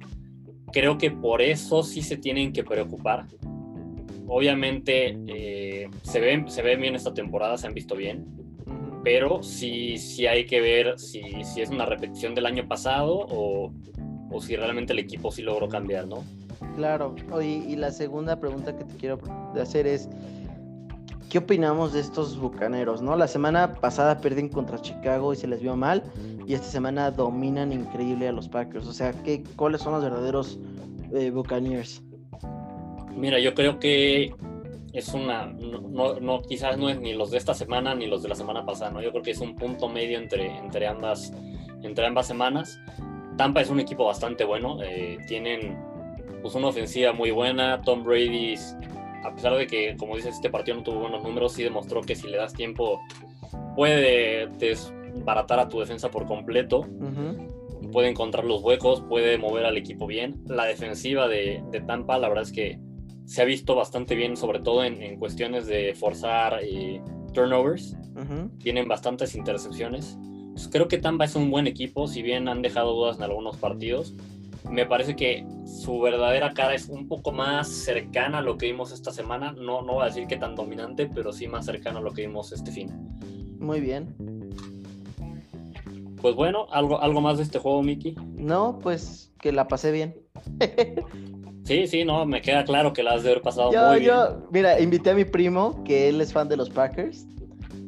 [0.72, 3.26] creo que por eso sí se tienen que preocupar.
[4.26, 8.26] Obviamente eh, se, ven, se ven bien esta temporada, se han visto bien,
[9.04, 13.72] pero sí, sí hay que ver si, si es una repetición del año pasado o,
[14.32, 16.24] o, si realmente el equipo sí logró cambiar, ¿no?
[16.76, 19.18] Claro, y, y la segunda pregunta que te quiero
[19.60, 20.08] hacer es,
[21.32, 23.00] ¿qué opinamos de estos bucaneros?
[23.00, 23.16] ¿no?
[23.16, 26.02] La semana pasada perdieron contra Chicago y se les vio mal
[26.46, 28.86] y esta semana dominan increíble a los Packers.
[28.86, 30.58] O sea, ¿qué, ¿cuáles son los verdaderos
[31.14, 32.02] eh, Buccaneers?
[33.16, 34.34] Mira, yo creo que
[34.92, 38.28] es una, no, no, quizás no es ni los de esta semana ni los de
[38.28, 39.00] la semana pasada, ¿no?
[39.00, 41.32] Yo creo que es un punto medio entre, entre, ambas,
[41.82, 42.78] entre ambas semanas.
[43.36, 45.76] Tampa es un equipo bastante bueno, eh, tienen
[46.42, 48.54] pues, una ofensiva muy buena, Tom Brady,
[49.24, 52.14] a pesar de que, como dices, este partido no tuvo buenos números, sí demostró que
[52.14, 53.00] si le das tiempo
[53.76, 56.86] puede desbaratar a tu defensa por completo.
[57.90, 60.42] Puede encontrar los huecos, puede mover al equipo bien.
[60.46, 62.78] La defensiva de, Tampa, la verdad es que
[63.24, 67.02] se ha visto bastante bien, sobre todo en, cuestiones de forzar eh,
[67.32, 67.96] turnovers.
[68.58, 70.18] Tienen bastantes intercepciones.
[70.52, 73.56] Pues creo que Tampa es un buen equipo, si bien han dejado dudas en algunos
[73.56, 74.14] partidos.
[74.70, 78.92] Me parece que su verdadera cara es un poco más cercana a lo que vimos
[78.92, 79.52] esta semana.
[79.52, 82.22] No, no voy a decir que tan dominante, pero sí más cercano a lo que
[82.22, 82.90] vimos este fin.
[83.58, 84.14] Muy bien.
[86.20, 88.14] Pues bueno, ¿algo, algo más de este juego, Miki?
[88.36, 90.14] No, pues que la pasé bien.
[91.64, 94.12] sí, sí, no, me queda claro que la has de haber pasado muy bien.
[94.12, 97.26] Yo, mira, invité a mi primo, que él es fan de los Packers.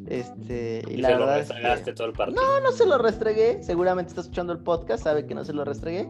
[0.06, 2.42] Este, y, la se lo restregaste todo el partido.
[2.42, 3.62] No, no se lo restregué.
[3.62, 6.08] Seguramente está escuchando el podcast, sabe que no se lo restregué.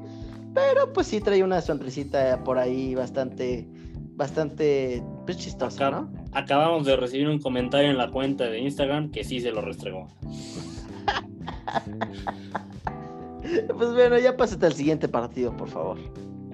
[0.55, 3.67] Pero pues sí trae una sonrisita por ahí bastante,
[4.15, 6.13] bastante pues, chistosa, ¿no?
[6.33, 10.09] Acabamos de recibir un comentario en la cuenta de Instagram que sí se lo restregó.
[13.77, 15.99] pues bueno, ya pásate al siguiente partido, por favor.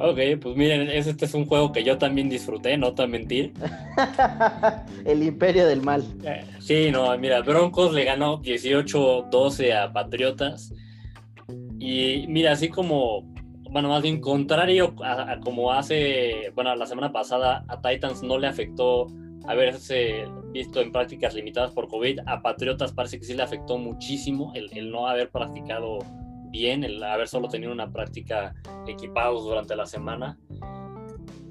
[0.02, 3.52] Ok, pues miren, este es un juego que yo también disfruté, no te mentir.
[5.04, 6.02] El imperio del mal.
[6.24, 10.72] Eh, sí, no, mira, Broncos le ganó 18-12 a Patriotas.
[11.78, 13.30] Y mira, así como,
[13.70, 18.46] bueno, más bien contrario a, como hace, bueno, la semana pasada a Titans no le
[18.46, 19.06] afectó
[19.46, 24.52] haberse visto en prácticas limitadas por COVID, a Patriotas parece que sí le afectó muchísimo
[24.54, 25.98] el, el no haber practicado
[26.50, 28.54] bien el haber solo tenido una práctica
[28.86, 30.38] equipados durante la semana.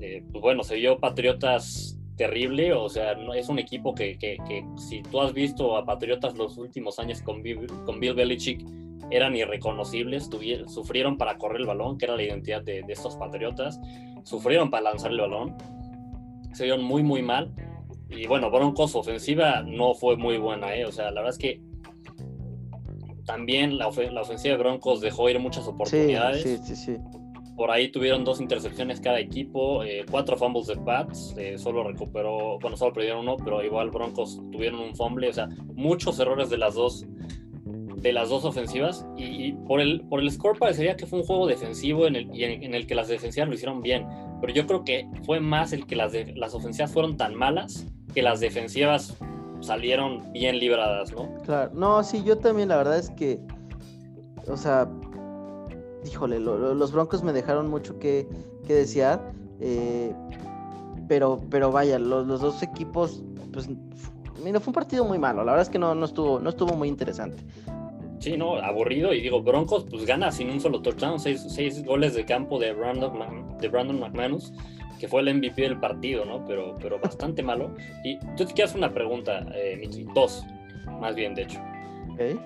[0.02, 4.38] Eh, pues bueno, se vio Patriotas terrible, o sea, no, es un equipo que, que,
[4.48, 8.66] que, si tú has visto a Patriotas los últimos años con Bill, con Bill Belichick,
[9.12, 13.80] eran irreconocibles, tuvieron, sufrieron para correr el balón, que era la identidad de, estos Patriotas,
[14.24, 15.56] sufrieron para lanzar el balón,
[16.54, 17.54] se vieron muy, muy mal.
[18.10, 20.86] Y bueno, Broncos ofensiva no fue muy buena, ¿eh?
[20.86, 21.62] o sea, la verdad es que
[23.30, 26.42] también la, ofensiva de Broncos dejó ir muchas oportunidades.
[26.42, 26.98] Sí, sí, sí,
[27.56, 32.58] Por ahí tuvieron dos intercepciones cada equipo, eh, cuatro fumbles de Pats, eh, solo recuperó,
[32.60, 36.58] bueno, solo perdieron uno, pero igual Broncos tuvieron un fumble, o sea, muchos errores de
[36.58, 37.06] las dos
[37.98, 41.48] de las dos ofensivas y, por el por el score parecería que fue un juego
[41.48, 44.08] defensivo en el, en, el que las defensivas lo hicieron bien,
[44.42, 48.24] pero yo creo que fue más el que las, las ofensivas fueron tan malas que
[48.24, 49.20] las defensivas
[49.62, 51.30] salieron bien libradas, ¿no?
[51.44, 53.40] Claro, no, sí, yo también la verdad es que,
[54.48, 54.90] o sea,
[56.06, 58.28] híjole, los Broncos me dejaron mucho que,
[58.68, 60.14] desear, eh,
[61.08, 63.68] pero, pero vaya, los, dos equipos, pues,
[64.44, 66.76] mira, fue un partido muy malo, la verdad es que no, no, estuvo, no estuvo
[66.76, 67.38] muy interesante.
[68.20, 69.14] Sí, no, aburrido.
[69.14, 72.74] Y digo, Broncos, pues gana sin un solo touchdown, seis, seis goles de campo de
[72.74, 74.52] Brandon, de Brandon McManus
[75.00, 76.46] que fue el MVP del partido, ¿no?
[76.46, 77.74] Pero, pero bastante malo.
[78.04, 80.46] Y yo te quiero hacer una pregunta, eh, Miki, dos,
[81.00, 81.60] más bien, de hecho.
[82.14, 82.38] Okay.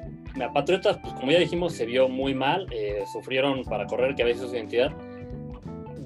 [0.54, 4.26] Patriotas, pues como ya dijimos, se vio muy mal, eh, sufrieron para correr, que a
[4.26, 4.92] veces su identidad.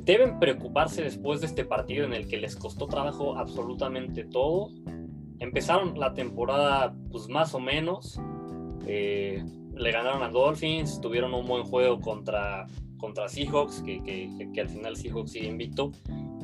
[0.04, 4.70] ¿Deben preocuparse después de este partido en el que les costó trabajo absolutamente todo?
[5.39, 8.20] Empezaron la temporada, pues más o menos.
[8.86, 9.43] Eh,
[9.76, 12.68] le ganaron a Dolphins, tuvieron un buen juego contra,
[12.98, 15.91] contra Seahawks, que, que, que al final Seahawks sigue invicto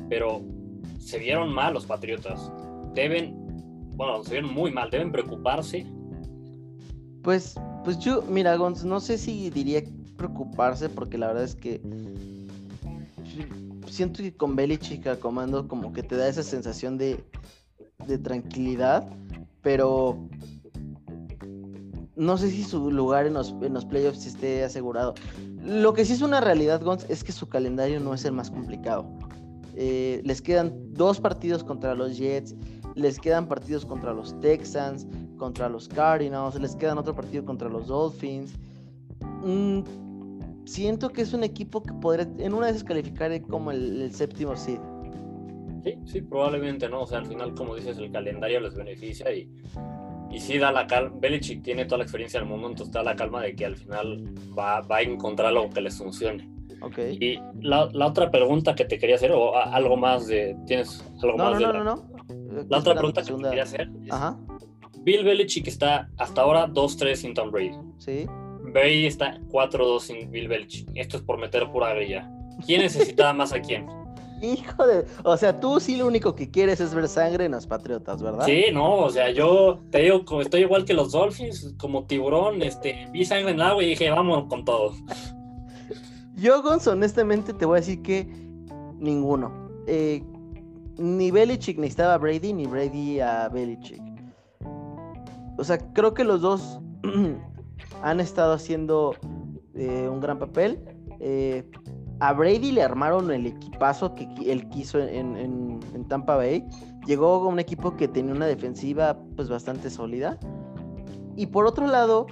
[0.08, 0.42] pero
[0.98, 2.50] se vieron mal los Patriotas.
[2.94, 3.34] Deben,
[3.96, 5.86] bueno, se vieron muy mal, deben preocuparse.
[7.22, 9.82] Pues, pues yo, mira, Gonz, no sé si diría
[10.16, 11.80] preocuparse, porque la verdad es que
[13.94, 17.24] siento que con Belichick a comando como que te da esa sensación de,
[18.06, 19.08] de tranquilidad,
[19.62, 20.28] pero
[22.16, 25.14] no sé si su lugar en los, en los playoffs esté asegurado.
[25.64, 28.50] Lo que sí es una realidad, Gonz, es que su calendario no es el más
[28.50, 29.06] complicado.
[29.76, 32.54] Eh, les quedan dos partidos contra los Jets,
[32.94, 35.06] les quedan partidos contra los Texans,
[35.36, 38.54] contra los Cardinals, les quedan otro partido contra los Dolphins.
[39.42, 39.80] Mm,
[40.64, 44.78] siento que es un equipo que podría, en una vez calificar como el, séptimo seed.
[45.82, 47.02] Sí, sí, probablemente no.
[47.02, 49.50] O sea, al final, como dices, el calendario les beneficia y,
[50.30, 51.16] y sí da la calma.
[51.20, 54.24] Belichick tiene toda la experiencia del mundo, entonces da la calma de que al final
[54.56, 56.53] va, va a encontrar lo que les funcione.
[56.98, 60.56] Y la, otra pregunta que te quería hacer, o algo más de.
[60.66, 61.66] ¿Tienes algo más no, de.?
[61.66, 62.66] No, no, no.
[62.68, 63.88] La otra pregunta que te quería hacer.
[64.10, 64.38] Ajá.
[65.04, 67.76] Bill Belichick está hasta ahora 2-3 sin Tom Brady.
[67.98, 68.26] Sí.
[68.72, 70.88] Brady está 4-2 sin Bill Belichick.
[70.94, 72.30] Esto es por meter pura grilla.
[72.64, 73.86] ¿Quién necesitaba más a quién?
[74.42, 75.06] Hijo de.
[75.22, 78.44] O sea, tú sí lo único que quieres es ver sangre en los Patriotas, ¿verdad?
[78.46, 83.08] Sí, no, o sea, yo te digo, estoy igual que los Dolphins, como tiburón, este,
[83.12, 84.94] vi sangre en el agua y dije, vamos con todo.
[86.36, 88.26] Yo, honestamente te voy a decir que
[88.98, 89.52] ninguno.
[89.86, 90.22] Eh,
[90.98, 94.02] ni Belichick necesitaba a Brady, ni Brady a Belichick.
[95.56, 96.80] o sea, creo que los dos
[98.02, 99.14] han estado haciendo
[99.74, 100.78] eh, un gran papel.
[101.20, 101.68] Eh,
[102.20, 106.64] a Brady le armaron el equipazo que él quiso en, Tampa Bay.
[107.06, 110.38] Llegó un equipo que tenía una defensiva pues bastante sólida.
[111.36, 112.26] Y por otro lado,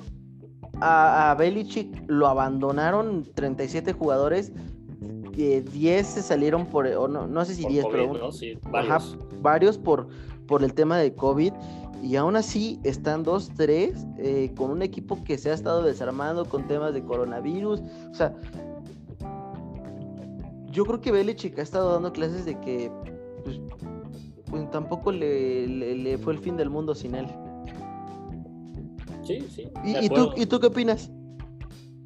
[0.83, 4.53] a, a Belichick lo abandonaron 37 jugadores.
[5.33, 8.31] 10 se salieron por, no, no sé si 10, pero
[8.71, 9.17] varios.
[9.41, 10.09] varios por,
[10.47, 11.53] por el tema de COVID.
[12.03, 16.67] Y aún así están 2-3 eh, con un equipo que se ha estado desarmando con
[16.67, 17.81] temas de coronavirus.
[18.11, 18.35] O sea,
[20.73, 22.91] yo creo que Belichick ha estado dando clases de que
[23.45, 23.61] pues,
[24.51, 27.27] pues tampoco le, fue el fin del mundo sin él.
[29.23, 29.69] Sí, sí.
[29.85, 31.11] ¿Y, tú, ¿Y tú qué opinas?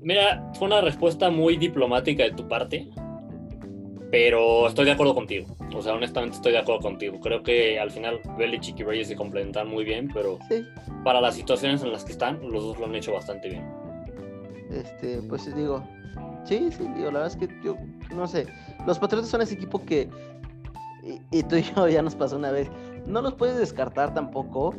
[0.01, 2.89] Mira, fue una respuesta muy diplomática de tu parte,
[4.11, 5.47] pero estoy de acuerdo contigo.
[5.75, 7.19] O sea, honestamente estoy de acuerdo contigo.
[7.21, 10.39] Creo que al final Belichick y Reyes se complementan muy bien, pero
[11.05, 13.65] para las situaciones en las que están, los dos lo han hecho bastante bien.
[14.71, 15.83] Este, pues digo,
[16.47, 17.77] Sí, sí, digo, la verdad es que yo,
[18.15, 18.47] no sé,
[18.87, 20.09] los Patriotas son ese equipo que,
[21.33, 22.71] y, tú y yo ya nos pasó una vez,
[23.05, 24.73] no los puedes descartar tampoco,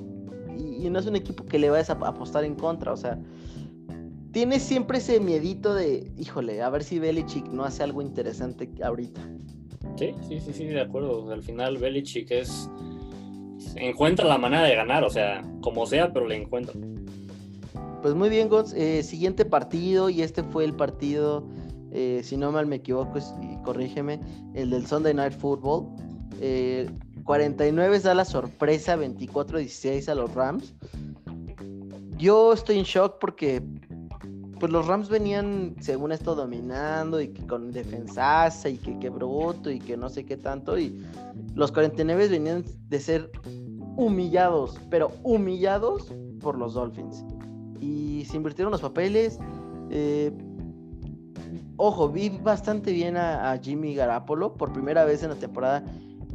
[0.57, 3.19] y, no es un equipo que le vayas a apostar en contra, o sea,
[4.31, 9.21] tienes siempre ese miedito de, híjole, a ver si Belichick no hace algo interesante ahorita.
[9.97, 11.31] Sí, sí, sí, sí, de acuerdo.
[11.31, 12.69] Al final Belichick es
[13.75, 16.75] encuentra la manera de ganar, o sea, como sea, pero le encuentra.
[18.01, 18.73] Pues muy bien, Gons.
[18.73, 21.47] Eh, siguiente partido, y este fue el partido,
[21.91, 24.19] eh, si no mal me equivoco, y corrígeme,
[24.53, 25.87] el del Sunday Night Football.
[27.27, 30.73] 49 eh, da la sorpresa, 24-16 a los Rams.
[32.17, 33.61] Yo estoy en shock porque
[34.59, 39.77] pues los Rams venían, según esto, dominando y que con defensaza y que, bruto y
[39.77, 40.79] que no sé qué tanto.
[40.79, 41.05] Y
[41.53, 43.29] los 49 venían de ser
[43.97, 47.23] humillados, pero humillados por los Dolphins
[47.79, 49.37] y se invirtieron los papeles.
[49.89, 50.31] Eh,
[51.75, 55.83] ojo, vi bastante bien a, Jimmy Garapolo por primera vez en la temporada.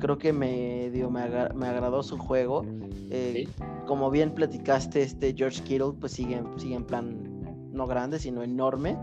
[0.03, 2.67] Creo que me, dio, me, agradó su juego.
[3.11, 3.47] Eh,
[3.87, 8.99] como bien platicaste, este George Kittle pues sigue, sigue en plan no grande, sino enorme.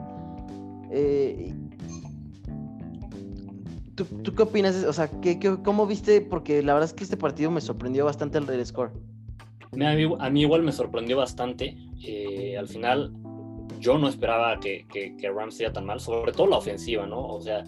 [0.91, 1.53] Eh,
[3.95, 4.83] ¿tú, qué opinas?
[4.83, 6.19] O sea, ¿qué, cómo viste?
[6.19, 8.91] Porque la verdad es que este partido me sorprendió bastante el, el score.
[9.79, 11.77] A mí, igual me sorprendió bastante.
[12.03, 13.13] Eh, al final,
[13.79, 17.25] yo no esperaba que, que, Rams sea tan mal, sobre todo la ofensiva, ¿no?
[17.25, 17.63] O sea,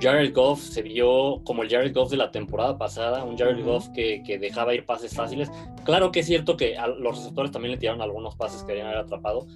[0.00, 3.88] Jared Goff se vio como el Jared Goff de la temporada pasada, un Jared Goff
[3.88, 5.50] que, dejaba ir pases fáciles.
[5.84, 8.98] Claro que es cierto que los receptores también le tiraron algunos pases que habían haber
[8.98, 9.46] atrapado,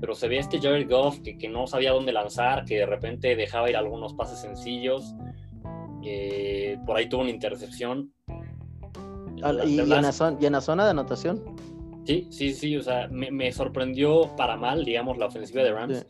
[0.00, 3.70] pero se ve este Jared Goff que, no sabía dónde lanzar, que de repente dejaba
[3.70, 5.14] ir algunos pases sencillos.
[6.02, 8.12] Eh, por ahí tuvo una intercepción.
[9.66, 11.42] ¿Y, en la zona, de anotación?
[12.04, 16.06] Sí, sí, sí, o sea, me, sorprendió para mal, digamos, la ofensiva de Rams.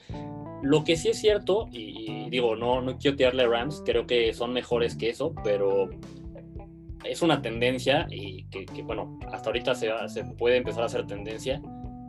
[0.62, 4.32] Lo que sí es cierto, y, digo, no, no quiero tirarle a Rams, creo que
[4.34, 5.88] son mejores que eso, pero
[7.04, 11.62] es una tendencia y que, bueno, hasta ahorita se, se, puede empezar a hacer tendencia.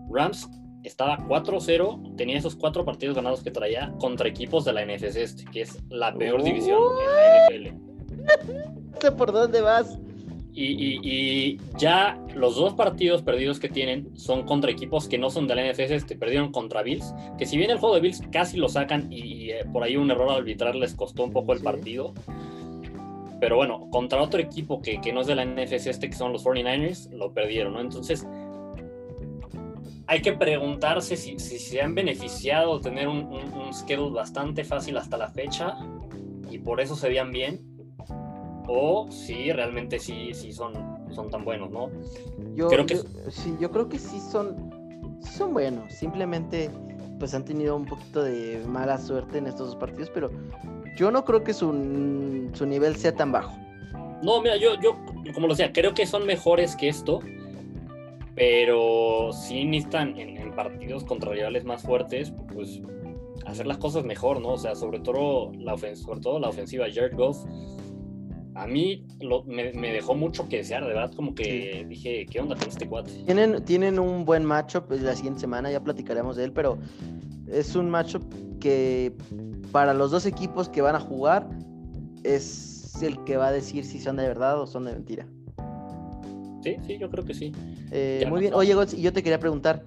[0.10, 0.50] Rams
[0.84, 5.46] estaba 4-0, tenía esos cuatro partidos ganados que traía contra equipos de la NFC este,
[5.46, 7.82] que es la peor división en la NFL.
[8.92, 9.98] No sé por dónde vas.
[10.54, 15.56] Y, ya los dos partidos perdidos que tienen son contra equipos que no son de
[15.56, 18.68] la NFC, este, perdieron contra Bills, que si bien el juego de Bills casi lo
[18.68, 22.14] sacan y, eh, por ahí un error arbitral les costó un poco el partido,
[23.40, 26.46] pero bueno, contra otro equipo que, no es de la NFC este, que son los
[26.46, 27.82] 49ers, lo perdieron, ¿no?
[27.82, 28.28] Entonces,
[30.08, 34.98] hay que preguntarse si, se han beneficiado de tener un, un, un schedule bastante fácil
[34.98, 35.78] hasta la fecha
[36.52, 37.71] y por eso se veían bien
[38.74, 40.74] o si realmente sí, sí son,
[41.12, 41.90] son tan buenos, ¿no?
[42.56, 43.00] Yo creo que
[43.30, 45.92] sí, yo creo que sí son, son buenos.
[45.94, 46.70] Simplemente
[47.20, 50.32] pues han tenido un poquito de mala suerte en estos dos partidos, pero
[50.96, 53.56] yo no creo que su, nivel sea tan bajo.
[54.24, 54.98] No, mira, yo, yo,
[55.34, 57.20] como lo decía, creo que son mejores que esto,
[58.36, 62.82] pero sí necesitan en, en partidos contra rivales más fuertes, pues
[63.46, 64.54] hacer las cosas mejor, ¿no?
[64.54, 66.86] O sea, sobre todo la, sobre todo la ofensiva.
[66.92, 67.46] Jared Goff
[68.56, 69.06] a mí
[69.46, 73.12] me, dejó mucho que desear, de verdad, como que dije, ¿qué onda con este cuate?
[73.26, 76.78] Tienen, tienen un buen matchup pues, la siguiente semana, ya platicaremos de él, pero
[77.48, 78.24] es un matchup
[78.60, 79.14] que
[79.72, 81.48] para los dos equipos que van a jugar
[82.24, 85.28] es el que va a decir si son de verdad o son de mentira.
[86.64, 87.52] Sí, sí, yo creo que sí.
[87.92, 88.54] Eh, muy bien.
[88.54, 89.84] Oye, yo te quería preguntar,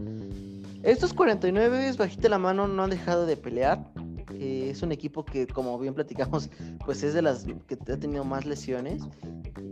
[0.82, 3.93] estos 49 bajita la mano no han dejado de pelear.
[4.38, 6.50] Eh, es un equipo que, como bien platicamos,
[6.84, 9.02] pues es de las que ha tenido más lesiones,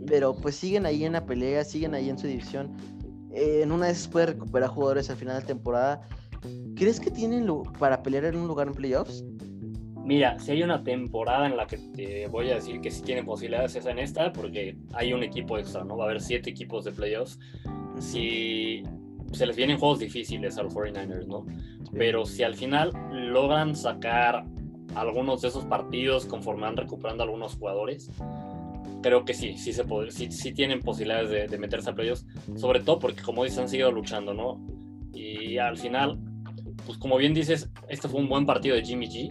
[0.07, 2.75] pero pues siguen ahí en la pelea, siguen ahí en su división.
[3.31, 6.01] eh, en una de esas puede recuperar jugadores al final de temporada.
[6.75, 7.47] ¿Crees que tienen
[7.79, 9.23] para pelear en un lugar en playoffs?
[10.03, 13.25] Mira, si hay una temporada en la que te voy a decir que sí tienen
[13.25, 15.95] posibilidades es en esta, porque hay un equipo extra, ¿no?
[15.95, 17.39] Va a haber siete equipos de playoffs.
[17.99, 18.83] Si
[19.33, 21.45] se les vienen juegos difíciles a los 49ers, ¿no?
[21.91, 24.45] Pero si al final logran sacar
[24.95, 28.09] algunos de esos partidos conforme van recuperando algunos jugadores,
[29.01, 32.25] creo que sí, sí, se puede, sí, sí tienen posibilidades de, meterse a playoffs,
[32.55, 34.59] sobre todo porque como dices han seguido luchando, ¿no?
[35.13, 36.19] Y al final,
[36.85, 39.29] pues como bien dices, este fue un buen partido de Jimmy G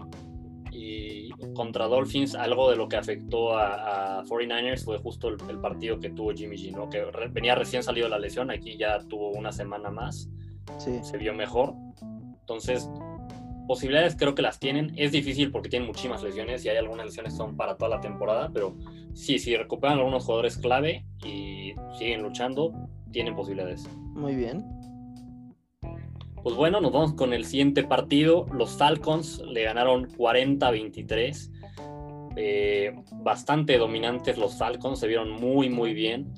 [1.55, 6.33] contra Dolphins, algo de lo que afectó a, 49ers fue justo el, partido que tuvo
[6.33, 6.89] Jimmy G, ¿no?
[6.89, 10.29] Que venía recién salido de la lesión, aquí ya tuvo una semana más,
[10.79, 11.75] se vio mejor.
[12.41, 12.89] Entonces,
[13.67, 14.93] posibilidades creo que las tienen.
[14.97, 18.51] Es difícil porque tienen muchísimas lesiones y hay algunas lesiones son para toda la temporada,
[18.53, 18.77] pero
[19.15, 22.73] sí, si recuperan algunos jugadores clave y siguen luchando,
[23.11, 23.89] tienen posibilidades.
[24.15, 24.65] Muy bien.
[26.43, 28.47] Pues bueno, nos vamos con el siguiente partido.
[28.53, 31.51] Los Falcons le ganaron 40-23.
[32.37, 36.33] Eh, bastante dominantes los Falcons, se vieron muy, muy bien.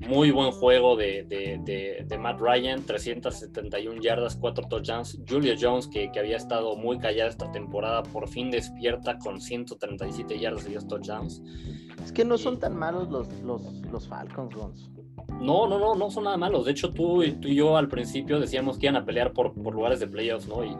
[0.00, 5.20] Muy buen juego de, de, Matt Ryan, 371 yardas, 4 touchdowns.
[5.28, 10.40] Julio Jones, que, que, había estado muy callado esta temporada, por fin despierta con 137
[10.40, 11.42] yardas y 10 touchdowns.
[12.02, 14.91] Es que no son tan malos los, los, los Falcons, Jones.
[15.40, 16.64] No, no, no, no son nada malos.
[16.64, 19.74] De hecho, tú, tú y yo al principio decíamos que iban a pelear por, por
[19.74, 20.64] lugares de playoffs, ¿no?
[20.64, 20.76] Y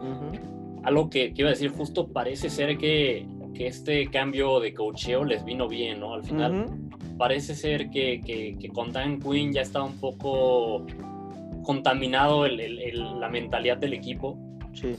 [0.83, 5.43] algo que, iba a decir justo parece ser que, que, este cambio de cocheo les
[5.43, 6.13] vino bien, ¿no?
[6.13, 6.67] Al final
[7.17, 10.85] parece ser que, que, con Dan Quinn ya estaba un poco
[11.63, 14.37] contaminado el, la mentalidad del equipo.
[14.73, 14.95] Sí.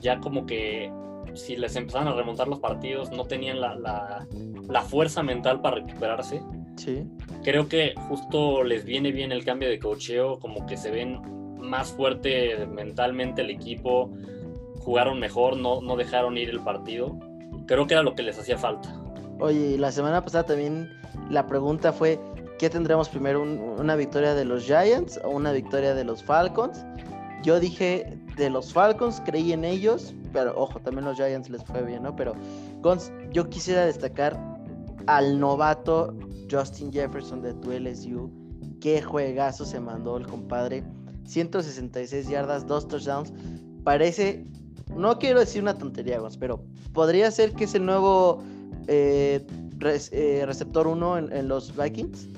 [0.00, 0.90] Ya como que
[1.34, 4.26] si les empezaban a remontar los partidos no tenían la, la,
[4.68, 6.42] la fuerza mental para recuperarse.
[6.78, 7.04] Sí.
[7.42, 11.20] Creo que justo les viene bien el cambio de cocheo, como que se ven
[11.58, 14.10] más fuerte mentalmente el equipo,
[14.80, 17.18] jugaron mejor, no, no dejaron ir el partido.
[17.66, 18.94] Creo que era lo que les hacía falta.
[19.40, 20.88] Oye, la semana pasada también
[21.30, 22.18] la pregunta fue,
[22.58, 23.42] ¿qué tendremos primero?
[23.42, 26.86] ¿Una victoria de los Giants o una victoria de los Falcons?
[27.42, 31.82] Yo dije de los Falcons, creí en ellos, pero ojo, también los Giants les fue
[31.82, 32.16] bien, ¿no?
[32.16, 32.34] Pero
[32.80, 34.38] Gons, yo quisiera destacar
[35.06, 36.14] al novato
[36.50, 38.30] Justin Jefferson de tu LSU.
[38.80, 40.84] Qué juegazo se mandó el compadre.
[41.24, 43.32] 166 yardas, dos touchdowns.
[43.84, 44.46] Parece,
[44.96, 48.42] no quiero decir una tontería, pero podría ser que es el nuevo
[48.86, 49.44] eh,
[50.12, 52.28] eh, receptor 1 en, los Vikings.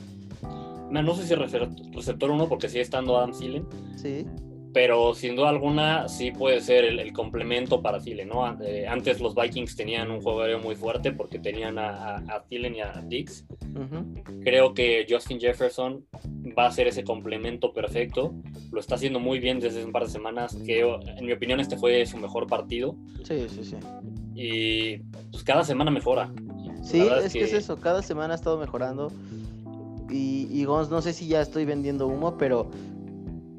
[0.90, 3.66] No, sé si receptor 1 porque sigue estando Adam Thielen.
[3.96, 4.26] Sí
[4.72, 8.60] pero sin duda alguna sí puede ser el, complemento para Thielen, ¿no?
[8.62, 12.76] Eh, antes los Vikings tenían un juego aéreo muy fuerte porque tenían a, a, Thielen
[12.76, 13.44] y a Dix.
[14.44, 16.04] Creo que Justin Jefferson
[16.56, 18.34] va a ser ese complemento perfecto.
[18.70, 21.76] Lo está haciendo muy bien desde un par de semanas, que en mi opinión este
[21.76, 22.96] fue su mejor partido.
[23.24, 23.76] Sí, sí, sí.
[24.34, 24.98] Y
[25.30, 26.32] pues cada semana mejora.
[26.82, 27.42] Sí, es, que...
[27.42, 29.12] es eso, cada semana ha estado mejorando.
[30.08, 32.70] Y, y no sé si ya estoy vendiendo humo, pero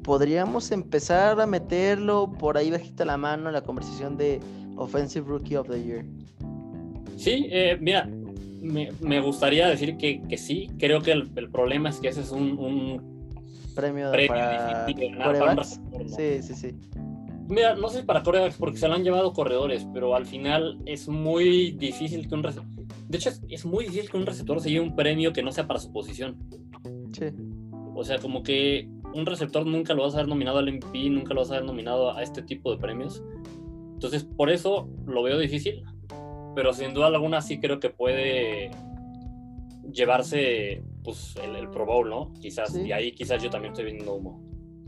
[0.02, 4.40] podríamos empezar a meterlo por ahí bajita la mano en la conversación de
[4.76, 6.04] Offensive Rookie of the Year.
[7.16, 8.08] Sí, eh, mira,
[8.60, 10.70] me, gustaría decir que, que, sí.
[10.78, 13.00] Creo que el, problema es que ese es un,
[13.74, 14.86] premio, para,
[15.64, 16.74] Sí, sí, sí.
[17.48, 20.78] Mira, no sé si para corebacks porque se lo han llevado corredores, pero al final
[20.86, 22.86] es muy difícil que un receptor.
[23.08, 25.52] De hecho, es, es muy difícil que un receptor se lleve un premio que no
[25.52, 26.36] sea para su posición.
[27.12, 27.26] Sí.
[27.94, 31.34] O sea, como que un receptor nunca lo vas a ver nominado al MVP, nunca
[31.34, 33.22] lo vas a ver nominado a este tipo de premios.
[33.94, 35.84] Entonces, por eso lo veo difícil,
[36.54, 38.70] pero sin duda alguna sí creo que puede
[39.92, 42.32] llevarse pues, el, Pro Bowl, ¿no?
[42.40, 44.42] Quizás, y ahí quizás yo también estoy viendo humo.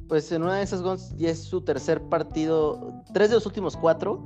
[0.09, 3.77] Pues en una de esas, Gons, ya es su tercer partido, tres de los últimos
[3.77, 4.23] cuatro,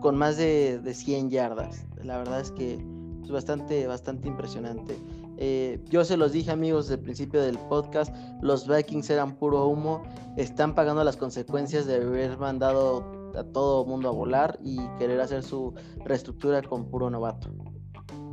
[0.00, 1.86] con más de, de 100 yardas.
[2.02, 2.78] La verdad es que
[3.24, 4.96] es bastante, bastante impresionante.
[5.38, 10.02] Eh, yo se los dije amigos del principio del podcast, los Vikings eran puro humo,
[10.36, 15.42] están pagando las consecuencias de haber mandado a todo mundo a volar y querer hacer
[15.42, 15.74] su
[16.04, 17.48] reestructura con puro novato.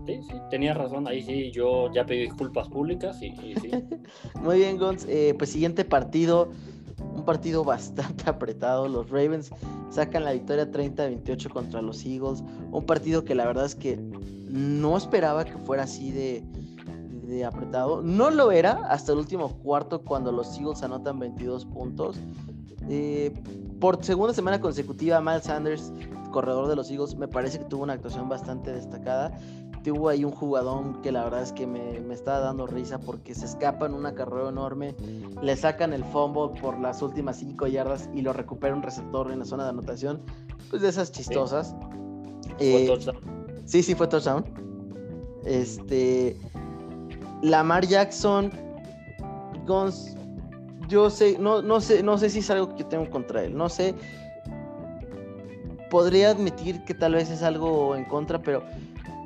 [0.05, 3.71] Sí, sí, tenía razón, ahí sí, yo ya pedí disculpas públicas y, sí.
[4.41, 6.49] Muy bien, Gons, eh, pues siguiente partido,
[7.15, 9.51] un partido bastante apretado, los Ravens
[9.89, 13.97] sacan la victoria 30-28 contra los Eagles, un partido que la verdad es que
[14.49, 16.43] no esperaba que fuera así de,
[17.41, 18.01] apretado.
[18.01, 22.17] No lo era hasta el último cuarto cuando los Eagles anotan 22 puntos.
[22.89, 23.33] Eh,
[23.79, 25.91] por segunda semana consecutiva, Miles Sanders,
[26.31, 29.31] corredor de los Eagles, me parece que tuvo una actuación bastante destacada.
[29.83, 33.35] tuvo ahí un jugadón que la verdad es que me, me estaba dando risa porque
[33.35, 34.95] se escapa en una carrera enorme,
[35.41, 39.39] le sacan el fumble por las últimas cinco yardas y lo recupera un receptor en
[39.39, 40.21] la zona de anotación,
[40.69, 41.75] pues de esas chistosas.
[42.57, 43.17] ¿Fue Eh, touchdown?
[43.65, 44.45] sí, sí fue touchdown.
[45.45, 46.37] Este,
[47.43, 48.51] Lamar Jackson,
[49.67, 50.15] Gons,
[50.87, 53.67] yo sé, no, no sé, no sé si es algo que tengo contra él, no
[53.67, 53.93] sé.
[55.89, 58.63] Podría admitir que tal vez es algo en contra, pero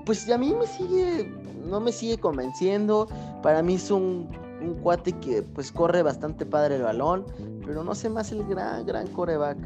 [0.06, 1.32] pues a mí me sigue,
[1.64, 3.08] no me sigue convenciendo.
[3.44, 4.28] Para mí es un,
[4.62, 7.26] un cuate que pues corre bastante padre el balón,
[7.66, 9.58] pero no sé más el gran, gran coreback.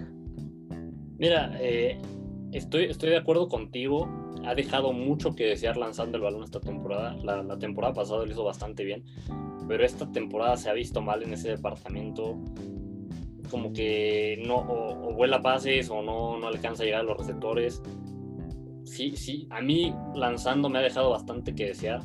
[1.18, 1.99] Mira, eh,
[2.52, 4.10] estoy, estoy de acuerdo contigo.
[4.45, 7.16] Ha dejado mucho que desear lanzando el balón esta temporada.
[7.24, 9.04] La, temporada pasada lo hizo bastante bien,
[9.68, 12.39] pero esta temporada se ha visto mal en ese departamento.
[13.49, 17.18] Como que no, o, o vuela pases o no, no alcanza a llegar a los
[17.18, 17.82] receptores.
[18.86, 22.02] Sí, sí, a mí lanzando me ha dejado bastante que desear.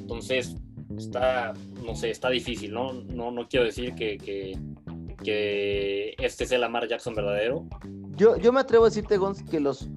[0.00, 0.56] Entonces,
[0.96, 1.52] está,
[1.84, 2.92] no sé, está difícil, ¿no?
[2.92, 4.58] No, no quiero decir que, que,
[5.22, 7.66] que este es el Lamar Jackson verdadero,
[8.20, 9.88] Yo, yo me atrevo a decirte, Gons, que los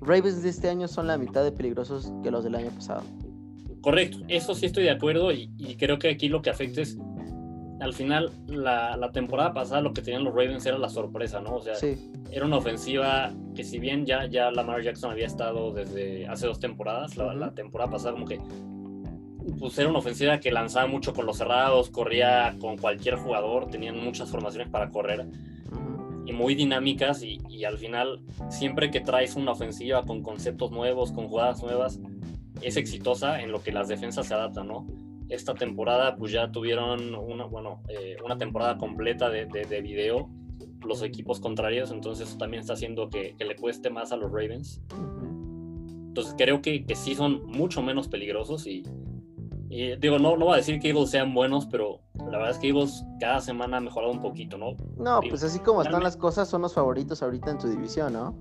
[0.00, 3.04] Ravens de este año son la mitad de peligrosos que los del año pasado.
[3.82, 6.98] Correcto, eso sí estoy de acuerdo y, y creo que aquí lo que afecta es,
[7.78, 11.54] al final, la, la, temporada pasada lo que tenían los Ravens era la sorpresa, ¿no?
[11.54, 15.72] O sea, Sí, era una ofensiva que si bien ya, ya Lamar Jackson había estado
[15.72, 18.40] desde hace dos temporadas, la, la temporada pasada como que
[19.60, 23.96] pues era una ofensiva que lanzaba mucho con los cerrados, corría con cualquier jugador, tenían
[24.02, 25.28] muchas formaciones para correr
[26.28, 28.20] y muy dinámicas y, y al final
[28.50, 31.98] siempre que traes una ofensiva con conceptos nuevos, con jugadas nuevas,
[32.60, 34.86] es exitosa en lo que las defensas se adaptan, ¿no?
[35.30, 40.28] Esta temporada pues ya tuvieron una, bueno, eh, una temporada completa de, de, de, video
[40.84, 44.30] los equipos contrarios, entonces eso también está haciendo que, que le cueste más a los
[44.30, 44.82] Ravens.
[46.08, 48.82] Entonces creo que, que sí son mucho menos peligrosos y,
[49.70, 52.58] y digo, no, no voy a decir que Eagles sean buenos, pero la verdad es
[52.58, 54.72] que Eagles cada semana ha mejorado un poquito, ¿no?
[54.96, 58.12] No, Digo, pues así como están las cosas, son los favoritos ahorita en su división,
[58.14, 58.34] ¿no?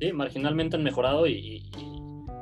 [0.00, 1.70] Sí, marginalmente han mejorado y, y-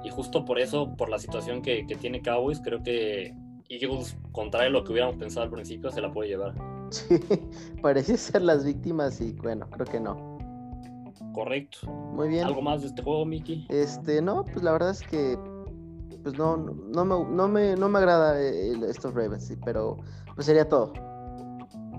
[0.05, 3.35] y justo por eso, por la situación que, que tiene Cowboys, creo que
[3.69, 6.55] Eagles, contrario a lo que hubiéramos pensado al principio, se la puede llevar.
[6.91, 7.19] Sí,
[7.83, 10.39] parecía ser las víctimas y bueno, creo que no.
[11.33, 11.79] Correcto.
[11.91, 12.45] Muy bien.
[12.47, 13.67] ¿Algo más de este juego, Miki?
[13.69, 15.37] Este, no, pues la verdad es que
[16.27, 19.97] pues no, no, me, no, me, no me agrada eh, estos Ravens, pero
[20.35, 20.93] pues sería todo.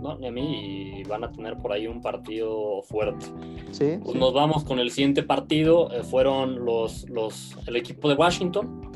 [0.01, 3.25] No, ni a mí, y van a tener por ahí un partido fuerte.
[3.71, 3.97] ¿Sí?
[4.03, 5.89] Pues nos vamos con el siguiente partido.
[5.93, 8.91] eh, fueron los, los, el equipo de Washington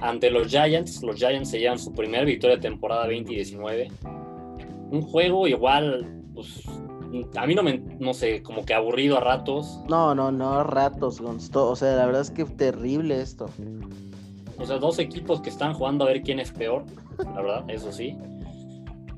[0.00, 1.04] ante los Giants.
[1.04, 3.92] Los Giants se llevan su primera victoria de temporada 2019.
[4.90, 6.64] Un juego igual, pues
[7.36, 9.80] a mí no me, no sé, como que aburrido a ratos.
[9.88, 11.70] No, no, no, ratos, Gonzo.
[11.70, 13.48] O sea, la verdad es que terrible esto.
[14.58, 16.84] O sea, dos equipos que están jugando a ver quién es peor,
[17.18, 18.16] la verdad, eso sí.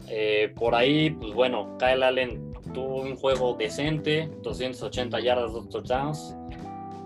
[0.09, 6.37] Eh, por ahí, pues bueno, Kyle Allen tuvo un juego decente, 280 yardas, dos touchdowns.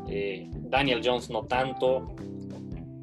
[0.09, 2.15] Eh, Daniel Jones no tanto.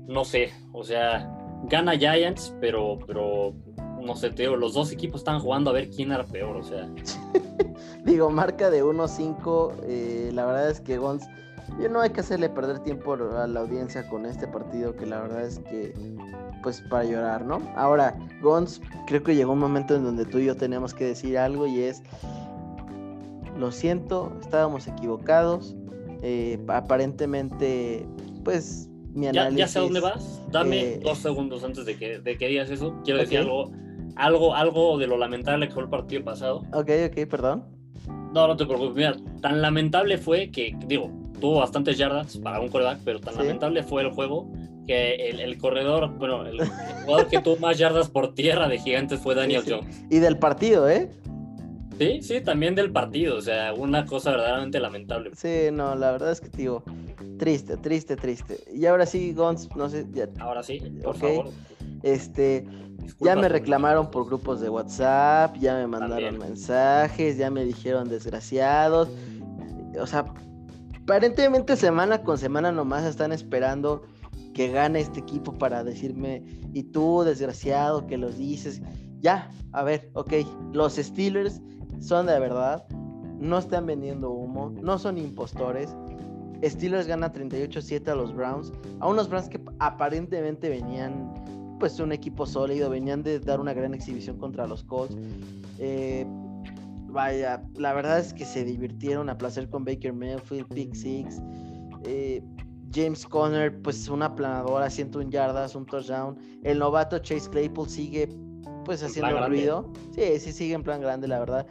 [0.07, 1.29] No sé, o sea,
[1.63, 3.53] gana Giants, pero, pero
[4.01, 6.63] no sé, te digo, los dos equipos están jugando a ver quién era peor, o
[6.63, 6.87] sea.
[8.05, 9.73] Digo, marca de 1-5.
[9.83, 11.25] eh, la verdad es que Gonz,
[11.81, 15.21] yo no hay que hacerle perder tiempo a la audiencia con este partido, que la
[15.21, 15.93] verdad es que,
[16.63, 17.61] pues para llorar, ¿no?
[17.75, 21.37] Ahora, Gonz, creo que llegó un momento en donde tú y yo tenemos que decir
[21.37, 22.01] algo y es,
[23.57, 25.75] lo siento, estábamos equivocados.
[26.23, 28.07] eh, aparentemente,
[28.43, 29.59] pues mi Ya, análisis...
[29.59, 30.41] ya sé a dónde vas.
[30.51, 32.95] Dame eh, dos segundos antes de que, de que digas eso.
[33.03, 33.71] Quiero decir algo,
[34.15, 36.63] algo, algo de lo lamentable que fue el partido pasado.
[36.73, 37.65] Ok, ok, perdón.
[38.33, 38.95] No, no te preocupes.
[38.95, 43.39] Mira, tan lamentable fue que, digo, tuvo bastantes yardas para un coreback, pero tan Sí.
[43.41, 44.51] lamentable fue el juego
[44.85, 46.67] que el, el corredor, bueno, el, el
[47.05, 49.75] jugador que tuvo más yardas por tierra de gigantes fue Daniel Sí, sí.
[49.75, 50.03] Jones.
[50.09, 51.09] Y del partido, ¿eh?
[51.99, 53.35] Sí, sí, también del partido.
[53.37, 55.31] O sea, una cosa verdaderamente lamentable.
[55.35, 56.83] Sí, no, la verdad es que, tío,
[57.39, 58.59] triste, triste, triste.
[58.73, 61.49] Y ahora sí, Gonz, no sé, ya, Ahora sí, por favor.
[62.03, 62.65] este,
[63.01, 66.37] disculpa ya me reclamaron por grupos de WhatsApp, ya me mandaron También.
[66.51, 69.09] mensajes, ya me dijeron desgraciados.
[69.99, 70.25] O sea,
[71.07, 74.01] aparentemente semana con semana nomás están esperando
[74.53, 76.43] que gane este equipo para decirme,
[76.73, 78.81] y tú, desgraciado, que los dices.
[79.21, 80.33] Ya, a ver, ok,
[80.73, 81.61] los Steelers
[82.01, 82.85] son de verdad,
[83.39, 85.95] no están vendiendo humo, no son impostores.
[86.61, 92.45] Steelers gana 38-7 a los Browns, a unos Browns que aparentemente venían pues un equipo
[92.45, 95.15] sólido, venían de dar una gran exhibición contra los Colts.
[95.79, 96.27] Eh,
[97.17, 101.41] vaya, la verdad es que se divirtieron a placer con Baker Mayfield, Pick Six.
[102.05, 102.43] Eh,
[102.93, 106.37] James Conner, pues una planadora, 101 yardas, un touchdown.
[106.63, 108.29] El novato Chase Claypool sigue
[108.85, 109.91] pues haciendo ruido.
[110.13, 111.65] Sí, sí, sigue en plan grande, la verdad.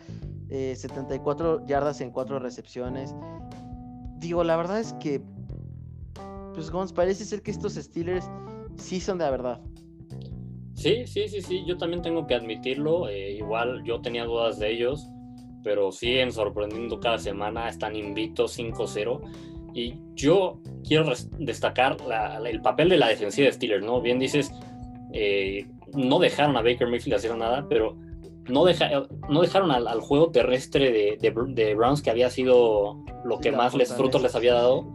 [0.48, 3.14] 74 eh, yardas en 4 recepciones.
[4.18, 5.22] Digo, la verdad es que,
[6.54, 8.28] pues Gons, parece ser que estos Steelers
[8.78, 9.60] sí son de la verdad.
[10.74, 13.08] Sí, sí, sí, sí, yo también tengo que admitirlo.
[13.08, 15.08] Eh, igual yo tenía dudas de ellos,
[15.66, 17.68] pero siguen sorprendiendo cada semana.
[17.68, 19.20] Están invictos 5-0.
[19.74, 21.96] Y yo quiero destacar
[22.46, 24.00] el papel de la defensiva de Steelers, ¿no?
[24.00, 24.52] Bien dices,
[25.12, 27.96] eh, no dejaron a Baker Mayfield hacer nada, pero
[28.48, 28.64] no,
[29.28, 33.92] no dejaron al, juego terrestre de, de, Browns, que había sido lo que más les
[33.92, 34.88] frutos les había dado.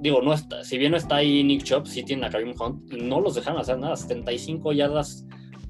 [0.00, 2.92] Digo, no está, si bien no está ahí Nick Chubb, sí tiene a Karim Hunt,
[2.92, 3.96] no los dejaron hacer nada.
[3.96, 5.24] 75 yardas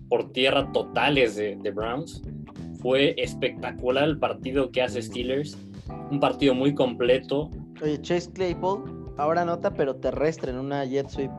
[0.08, 2.20] por tierra totales de, de Browns.
[2.86, 5.58] Fue espectacular el partido que hace Steelers.
[6.12, 7.50] Un partido muy completo.
[7.82, 11.32] Oye, Chase Claypool, ahora nota, pero terrestre en una jet sweep.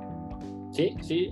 [0.74, 1.30] Sí, sí.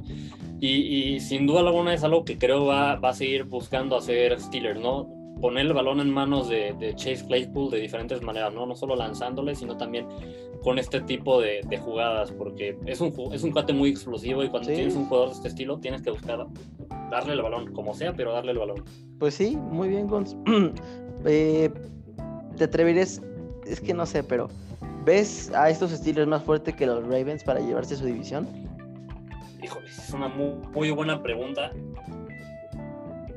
[0.62, 4.80] Y, sin duda alguna es algo que creo va, va a seguir buscando hacer Steelers,
[4.80, 5.06] ¿no?
[5.42, 8.66] Poner el balón en manos de, Chase Claypool de diferentes maneras, ¿no?
[8.66, 10.08] No solo lanzándole, sino también
[10.64, 14.70] con este tipo de, jugadas, porque es un, es un cuate muy explosivo y cuando
[14.70, 16.46] tienes un jugador de este estilo tienes que buscar
[17.10, 18.84] darle el balón, como sea, pero darle el balón.
[19.20, 20.36] Pues sí, muy bien, Gonz.
[21.28, 21.72] Eh,
[22.56, 23.20] te atreverías,
[23.66, 24.48] es que no sé, pero
[25.06, 28.48] ¿ves a estos Steelers más fuertes que los Ravens para llevarse su división?
[29.64, 31.72] Híjole, es una muy, buena pregunta.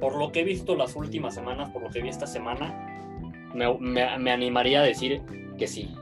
[0.01, 2.99] Por lo que he visto las últimas semanas, por lo que vi esta semana,
[3.55, 5.23] me, animaría a decir
[5.59, 5.95] que sí.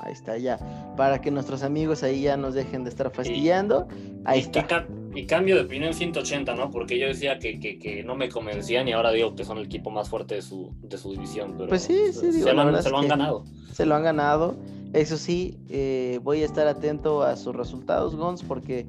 [0.00, 0.58] Ahí está, ya.
[0.96, 3.86] Para que nuestros amigos ahí ya nos dejen de estar fastidiando.
[4.24, 4.86] ahí está.
[5.14, 6.70] y cambio de opinión 180, ¿no?
[6.70, 10.08] Porque yo decía que, no me convencían y ahora digo que son el equipo más
[10.08, 11.56] fuerte de su, de su división.
[11.68, 13.44] pues sí, sí, digo, se, lo, se lo han ganado.
[13.72, 14.56] Se lo han ganado.
[14.92, 18.86] Eso sí, eh, voy a estar atento a sus resultados, Gons, porque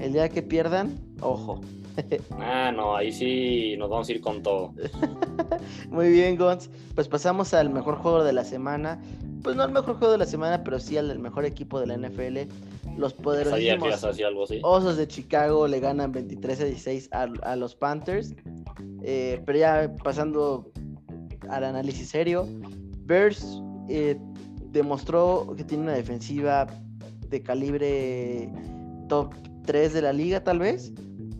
[0.00, 1.60] el día que pierdan, ojo.
[2.40, 4.72] ah, no, ahí sí nos vamos a ir con todo.
[5.90, 6.70] Muy bien, Gons.
[6.94, 9.00] Pues pasamos al mejor juego de la semana.
[9.42, 11.86] Pues no el mejor juego de la semana, pero sí al del mejor equipo de
[11.86, 12.50] la NFL.
[12.96, 14.60] Los poderosísimos algo así.
[14.62, 18.34] Osos de Chicago le ganan 23 a 16 a, los Panthers.
[19.02, 20.70] Eh, pero ya pasando
[21.48, 22.46] al análisis serio,
[23.04, 24.18] Bears eh,
[24.66, 26.66] demostró que tiene una defensiva
[27.28, 28.52] de calibre
[29.08, 29.32] top
[29.64, 30.92] 3 de la liga tal vez.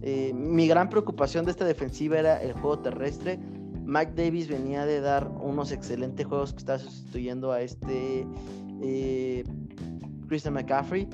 [0.02, 3.38] Eh, mi gran preocupación de esta defensiva era el juego terrestre.
[3.84, 8.26] Mike Davis venía de dar unos excelentes juegos que está sustituyendo a este
[8.82, 9.44] eh,
[10.28, 11.08] Christian McCaffrey.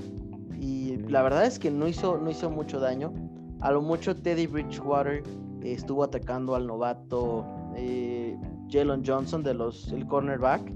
[0.60, 3.12] Y la verdad es que no hizo, no hizo mucho daño.
[3.60, 5.22] A lo mucho Teddy Bridgewater
[5.62, 7.44] estuvo atacando al novato
[7.74, 8.36] eh,
[8.70, 10.70] Jalen Johnson de los el cornerback.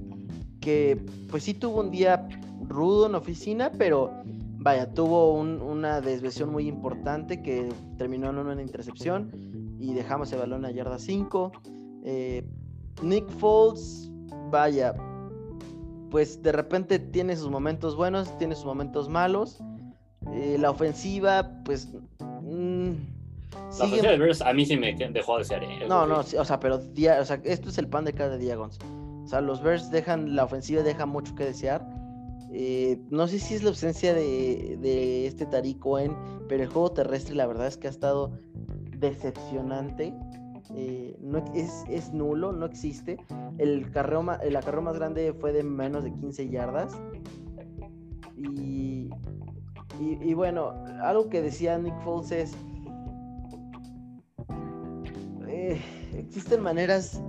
[0.61, 1.01] Que
[1.31, 2.27] pues sí tuvo un día
[2.69, 4.11] rudo en oficina, pero
[4.61, 9.31] vaya, tuvo una desviación muy importante que terminó en una intercepción
[9.79, 11.53] y dejamos el balón a yarda 5.
[12.05, 12.45] Eh,
[13.03, 14.11] Nick Foles,
[14.51, 14.95] vaya,
[16.11, 19.63] pues de repente tiene sus momentos buenos, tiene sus momentos malos.
[20.33, 21.89] Eh, la ofensiva, pues...
[22.43, 22.91] Mm,
[23.79, 25.63] la ofensiva de Bears a mí sí me dejó de ser.
[25.63, 25.87] ¿eh?
[25.89, 28.79] No, no, o sea, pero o sea, esto es el pan de cada día, Gonz.
[29.25, 32.00] O sea, los Bears dejan, la ofensiva deja mucho que desear
[32.53, 36.17] eh, no sé si es la ausencia de, este Tariq Cohen,
[36.49, 38.33] pero el juego terrestre la verdad es que ha estado
[38.99, 40.15] decepcionante.
[40.75, 43.19] Eh, no, es, nulo, no existe.
[43.59, 46.93] El carreo, el acarreo más grande fue de menos de 15 yardas.
[48.37, 49.11] Y,
[50.01, 50.73] y, bueno,
[51.03, 52.57] algo que decía Nick Foles es,
[55.47, 55.81] eh,
[56.17, 57.23] existen maneras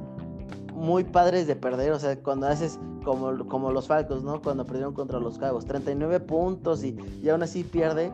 [0.82, 4.42] muy padres de perder, o sea, cuando haces como, como los Falcos, ¿no?
[4.42, 8.12] Cuando perdieron contra los Cabos, 39 puntos y, y aún así pierde.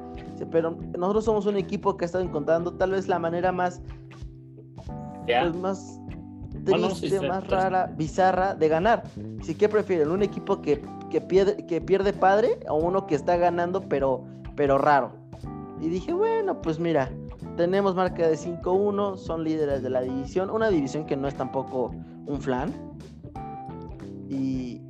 [0.51, 3.81] Pero nosotros somos un equipo que ha estado encontrando tal vez la manera más,
[5.25, 5.99] pues, más
[6.65, 9.03] triste, más rara, bizarra de ganar.
[9.43, 13.37] Si que prefieren, un equipo que, que, pierde, que pierde padre o uno que está
[13.37, 14.25] ganando pero,
[14.57, 15.13] pero raro.
[15.79, 17.09] Y dije, bueno, pues mira,
[17.57, 21.91] tenemos marca de 5-1, son líderes de la división, una división que no es tampoco
[22.25, 22.73] un flan.
[24.29, 24.81] Y,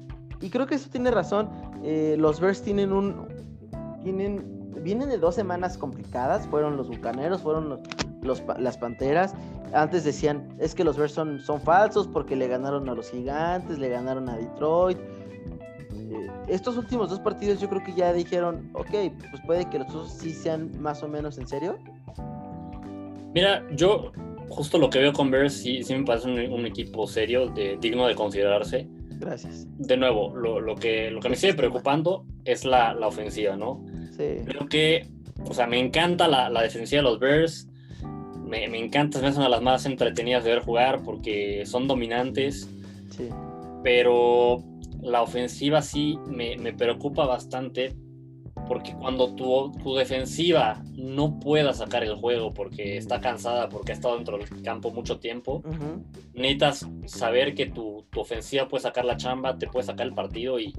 [0.51, 1.49] creo que eso tiene razón.
[1.83, 3.27] Eh, los Bears tienen un.
[4.03, 6.45] Tienen, vienen de dos semanas complicadas.
[6.47, 7.81] Fueron los bucaneros, fueron
[8.21, 9.33] los, las panteras.
[9.73, 13.79] Antes decían, es que los Bears son, son falsos porque le ganaron a los gigantes,
[13.79, 14.97] le ganaron a Detroit.
[15.91, 18.89] Eh, estos últimos dos partidos yo creo que ya dijeron, ok,
[19.31, 21.77] pues puede que los dos sí sean más o menos en serio.
[23.37, 24.11] Mira, yo
[24.49, 28.07] justo lo que veo con Bears sí, sí me parece un, equipo serio, de, digno
[28.07, 28.87] de considerarse.
[29.19, 29.67] Gracias.
[29.77, 33.85] De nuevo, lo, que, lo que me sigue preocupando es la, la ofensiva, ¿no?
[34.17, 34.37] Sí.
[34.43, 35.05] Creo que,
[35.47, 37.69] o sea, me encanta la, la defensiva de los Bears.
[38.43, 42.67] Me, me encanta, es una de las más entretenidas de ver jugar porque son dominantes.
[43.11, 43.29] Sí.
[43.83, 44.63] Pero
[44.99, 47.93] la ofensiva sí me, me preocupa bastante
[48.67, 53.95] porque cuando tu, tu, defensiva no pueda sacar el juego porque está cansada, porque ha
[53.95, 56.03] estado dentro del campo mucho tiempo, Uh -huh.
[56.33, 60.59] necesitas saber que tu, tu, ofensiva puede sacar la chamba, te puede sacar el partido
[60.59, 60.73] y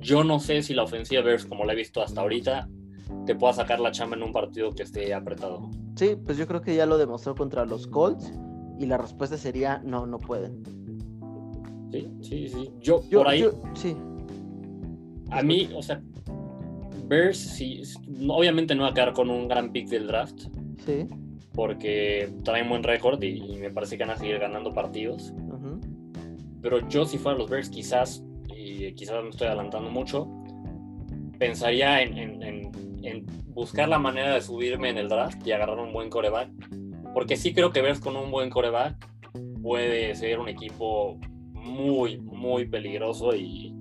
[0.00, 2.68] yo no sé si la ofensiva Bears, como la he visto hasta ahorita,
[3.26, 5.70] te pueda sacar la chamba en un partido que esté apretado.
[5.96, 8.32] Sí, pues yo creo que ya lo demostró contra los Colts
[8.78, 10.62] y la respuesta sería no, no pueden.
[11.92, 12.70] Sí, sí, sí.
[12.80, 13.96] Yo, Yo, por ahí, yo- sí,
[15.30, 16.00] a mí, o sea,
[17.08, 17.82] Bears, sí,
[18.28, 20.42] obviamente no va a quedar con un gran pick del draft,
[20.84, 21.06] sí.
[21.54, 25.32] porque traen buen récord y, y me parece que van a seguir ganando partidos.
[26.62, 28.24] Pero yo, si fuera los Bears, quizás,
[28.56, 30.28] y quizás me estoy adelantando mucho,
[31.38, 32.72] pensaría en, en- en-
[33.04, 36.50] en buscar la manera de subirme en el draft y agarrar un buen coreback.
[37.14, 38.96] Porque sí creo que Bears con un buen coreback
[39.62, 41.18] puede ser un equipo
[41.52, 43.72] muy, muy peligroso y,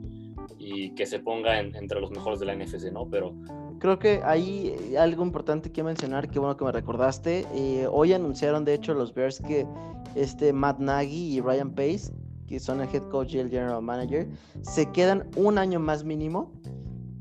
[0.65, 3.07] y que se ponga en- entre los mejores de la NFC, ¿no?
[3.09, 3.33] Pero
[3.77, 7.45] Creo que hay algo importante que mencionar, que bueno que me recordaste.
[7.53, 9.67] eh, hoy anunciaron, de hecho, los Bears que
[10.15, 12.11] este Matt Nagy y Ryan Pace,
[12.47, 14.27] que son el head coach y el general manager,
[14.61, 16.51] se quedan un año más mínimo.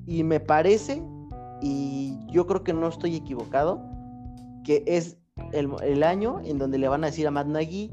[0.07, 1.03] Y me parece,
[1.61, 3.82] y yo creo que no estoy equivocado,
[4.64, 5.18] que es
[5.53, 7.90] el, el año en donde le van a decir a Matt Nagy,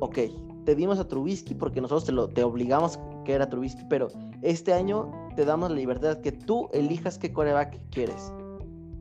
[0.00, 0.18] ok,
[0.64, 4.08] te dimos a Trubisky porque nosotros te, lo, te obligamos que era Trubisky, pero
[4.42, 8.32] este año te damos la libertad que tú elijas qué coreback quieres.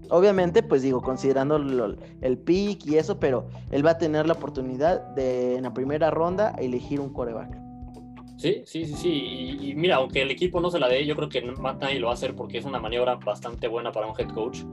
[0.10, 4.34] Obviamente, pues digo, considerando lo- el pick y eso, pero él va a tener la
[4.34, 7.58] oportunidad de en la primera ronda elegir un coreback.
[8.38, 9.10] sí, sí, sí, sí.
[9.10, 12.00] Y, y mira, aunque el equipo no se la dé, yo creo que Matt Nagy
[12.00, 14.64] lo va a hacer porque es una maniobra bastante buena para un head coach.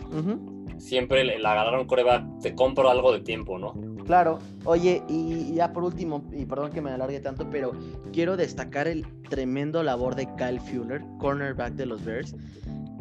[0.78, 3.74] Siempre el, el agarrar un coreback, te compro algo de tiempo, ¿no?
[4.08, 7.72] Claro, oye, y ya por último, y perdón que me alargue tanto, pero
[8.10, 12.34] quiero destacar el tremendo labor de Kyle Fuller, cornerback de los Bears.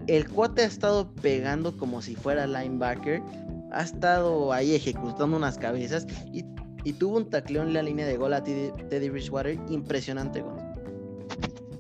[0.07, 3.21] El cuate ha estado pegando como si fuera linebacker,
[3.71, 6.43] ha estado ahí ejecutando unas cabezas y,
[6.91, 10.57] tuvo un tacleón en la línea de gol a Teddy, Bridgewater impresionante, güey.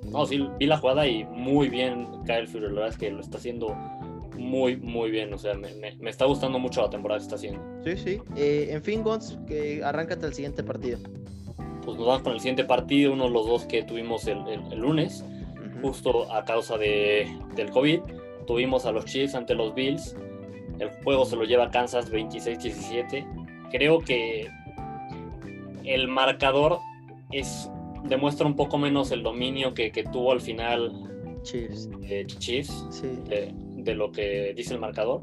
[0.09, 2.71] No, sí, vi la jugada y muy bien Kyle Fuller.
[2.71, 3.75] La verdad es que lo está haciendo
[4.37, 5.33] muy, muy bien.
[5.33, 7.61] O sea, me, me- me está gustando mucho la temporada que está haciendo.
[7.83, 8.21] Sí, sí.
[8.35, 10.99] Eh, en fin, Gons, que arráncate el siguiente partido.
[11.83, 14.73] Pues nos vamos con el siguiente partido, uno de los dos que tuvimos el, el-
[14.73, 15.23] el lunes,
[15.81, 17.99] justo a causa de, del COVID.
[18.45, 20.15] Tuvimos a los Chiefs ante los Bills.
[20.79, 23.25] El juego se lo lleva Kansas 26-17.
[23.71, 24.47] Creo que
[25.83, 26.79] el marcador
[27.31, 27.69] es,
[28.03, 30.91] demuestra un poco menos el dominio que, que tuvo al final
[31.43, 31.89] Chiefs.
[32.03, 32.85] eh, Chiefs.
[32.89, 33.07] Sí.
[33.27, 33.53] de,
[33.91, 35.21] de lo que dice el marcador.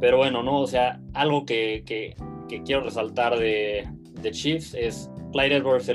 [0.00, 2.14] Pero bueno, no, o sea, algo que, que-
[2.48, 3.86] que quiero resaltar de,
[4.20, 5.90] de Chiefs es Clyde edwards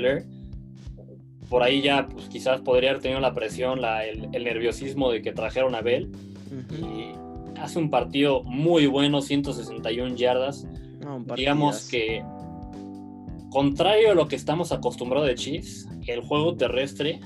[1.50, 5.22] Por ahí ya, pues quizás podría haber tenido la presión, la- el, el nerviosismo de
[5.22, 6.10] que trajeron a Bell.
[6.70, 10.66] Y hace un partido muy bueno, 161 yardas.
[11.04, 12.22] No, Digamos que,
[13.50, 17.20] contrario a lo que estamos acostumbrados de Chiefs, el juego terrestre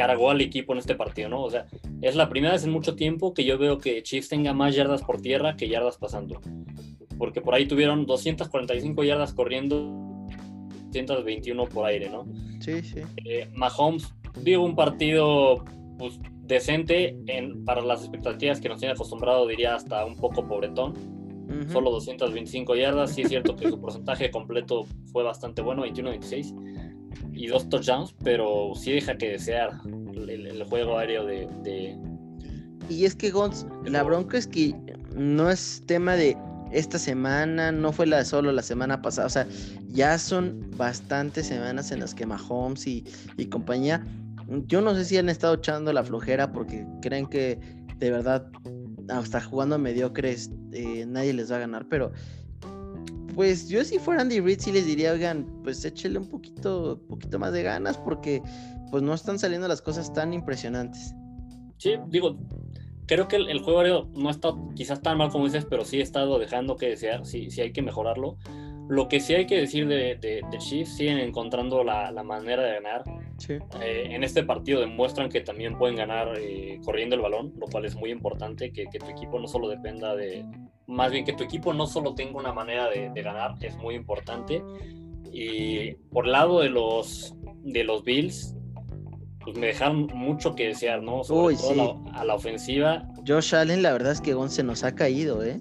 [0.00, 1.42] cargó al equipo en este partido, ¿no?
[1.42, 1.66] O sea,
[2.00, 5.02] es la primera vez en mucho tiempo que yo veo que Chiefs tenga más yardas
[5.02, 6.40] por tierra que yardas pasando.
[7.18, 9.76] Porque por ahí tuvieron 245 yardas corriendo,
[10.86, 12.24] 221 por aire, ¿no?
[12.60, 13.02] Sí, sí.
[13.26, 15.66] Eh, Mahomes dio un partido
[15.98, 20.94] pues, decente en, para las expectativas que nos tiene acostumbrado, diría hasta un poco pobretón
[21.46, 21.70] Ujú.
[21.70, 23.14] solo 225 yardas.
[23.14, 26.89] Sí es cierto que su porcentaje completo fue bastante bueno, 21-26
[27.32, 29.70] y dos touchdowns, pero sí deja que desear
[30.14, 31.96] el, el juego aéreo de, de-
[32.88, 34.74] Y es que Gons, la bronca es que
[35.14, 36.36] no es tema de
[36.72, 39.46] esta semana, no fue la solo la semana pasada, o sea,
[39.88, 43.04] ya son bastantes semanas en las que Mahomes y,
[43.36, 44.06] y compañía,
[44.66, 47.58] yo no sé si han estado echando la flojera porque creen que
[47.98, 48.46] de verdad
[49.08, 52.12] hasta jugando mediocres eh, nadie les va a ganar, pero
[53.34, 57.38] pues yo si fuera Andy Reid sí les diría, oigan, pues échele un poquito, poquito
[57.38, 58.42] más de ganas porque
[58.90, 61.14] pues no están saliendo las cosas tan impresionantes.
[61.78, 62.36] Sí, digo,
[63.06, 66.00] creo que el, el juego aéreo no estado quizás tan mal como dices, pero sí
[66.00, 68.36] ha estado dejando que desear, sí, sí hay que mejorarlo.
[68.88, 72.62] Lo que sí hay que decir de, de, de Chiefs, siguen encontrando la, la manera
[72.62, 73.04] de ganar.
[73.40, 73.54] Sí.
[73.82, 77.86] Eh, en este partido demuestran que también pueden ganar eh, corriendo el balón, lo cual
[77.86, 80.44] es muy importante, que, que, tu equipo no solo dependa de,
[80.86, 83.94] más bien que tu equipo no solo tenga una manera de, de ganar, es muy
[83.94, 84.62] importante.
[85.32, 88.54] Y por el lado de los, de los Bills,
[89.42, 91.24] pues me dejaron mucho que desear, ¿no?
[91.24, 91.76] Sobre Uy, todo sí.
[92.12, 95.42] la- a la ofensiva, Josh Allen, la verdad es que Gon se nos ha caído,
[95.42, 95.60] ¿eh?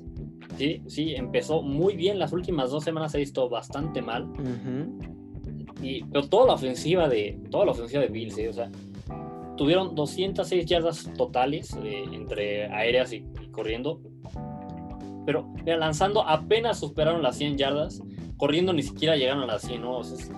[0.58, 2.20] Sí, sí, empezó muy bien.
[2.20, 4.28] Las últimas dos semanas se ha visto bastante mal.
[5.82, 8.50] Y, pero toda la ofensiva de toda la ofensiva de Bills, ¿eh?
[8.50, 8.70] o sea,
[9.58, 14.02] tuvieron 206 yardas totales eh, entre aéreas y, corriendo.
[15.26, 18.02] Pero lanzando apenas superaron las 100 yardas,
[18.38, 20.02] corriendo ni siquiera llegaron a las 100, ¿no?
[20.02, 20.32] es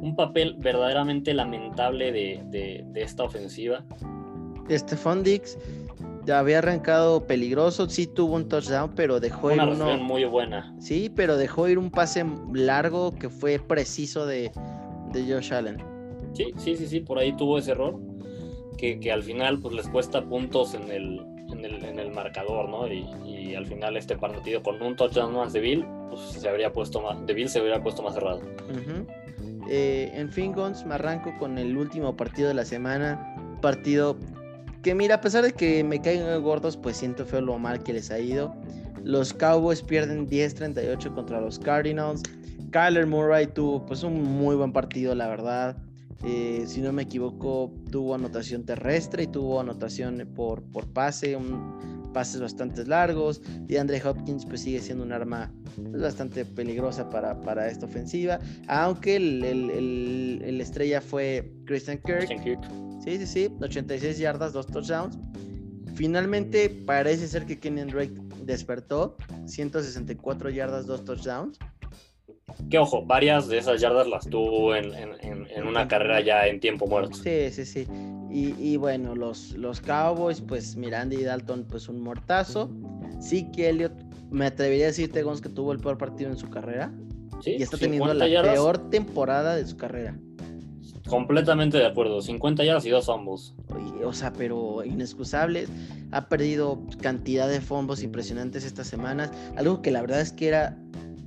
[0.00, 3.84] un papel verdaderamente lamentable de, de, de esta ofensiva.
[4.70, 5.58] Stephon Dix
[6.32, 9.96] había arrancado peligroso, sí tuvo un touchdown, pero dejó ir uno.
[9.98, 10.74] muy buena.
[10.78, 14.52] Sí, pero dejó ir un pase largo que fue preciso de,
[15.12, 15.78] de Josh Allen.
[16.32, 17.98] Sí, sí, sí, sí, por ahí tuvo ese error.
[18.76, 21.20] Que, que al final pues les cuesta puntos en el,
[21.52, 22.90] en el, en el marcador, ¿no?
[22.90, 26.72] Y, y, al final este partido con un touchdown más de Bill, pues se habría
[26.72, 28.40] puesto más, de Bill se habría puesto más cerrado.
[29.68, 33.36] Eh, en fin, Gons, me arranco con el último partido de la semana.
[33.60, 34.16] Partido
[34.82, 37.92] que mira, a pesar de que me caigan gordos, pues siento feo lo mal que
[37.92, 38.54] les ha ido.
[39.04, 42.22] Los Cowboys pierden 10-38 contra los Cardinals.
[42.70, 45.76] Kyler Murray tuvo pues un muy buen partido, la verdad.
[46.24, 52.10] Eh, si no me equivoco, tuvo anotación terrestre y tuvo anotación por, por pase, un,
[52.12, 53.40] pases bastante largos.
[53.68, 55.52] Y Andre Hopkins pues sigue siendo un arma
[55.90, 58.38] pues, bastante peligrosa para, para, esta ofensiva.
[58.68, 62.26] Aunque el, el, el, estrella fue Christian Kirk.
[62.26, 65.18] Christian Kirk Sí, sí, sí, 86 yardas, dos touchdowns.
[65.94, 68.12] Finalmente parece ser que Kenyon Drake
[68.44, 69.16] despertó,
[69.46, 71.58] 164 yardas, dos touchdowns.
[72.70, 74.90] Que ojo, varias de esas yardas las tuvo en,
[75.66, 77.16] una carrera ya en tiempo muerto.
[77.16, 77.86] Sí, sí, sí.
[78.32, 82.70] Y, bueno, los, los Cowboys, pues Miranda y Dalton, pues un mortazo.
[83.20, 83.92] Sí que Elliot,
[84.30, 86.92] me atrevería a decirte, Gons, que tuvo el peor partido en su carrera.
[87.42, 90.16] Sí, y está teniendo la peor temporada de su carrera.
[91.08, 93.54] Completamente de acuerdo, 50 yardas y dos ambos.
[94.04, 95.68] O sea, pero inexcusables.
[96.12, 99.32] Ha perdido cantidad de fomos impresionantes estas semanas.
[99.56, 100.76] Algo que la verdad es que era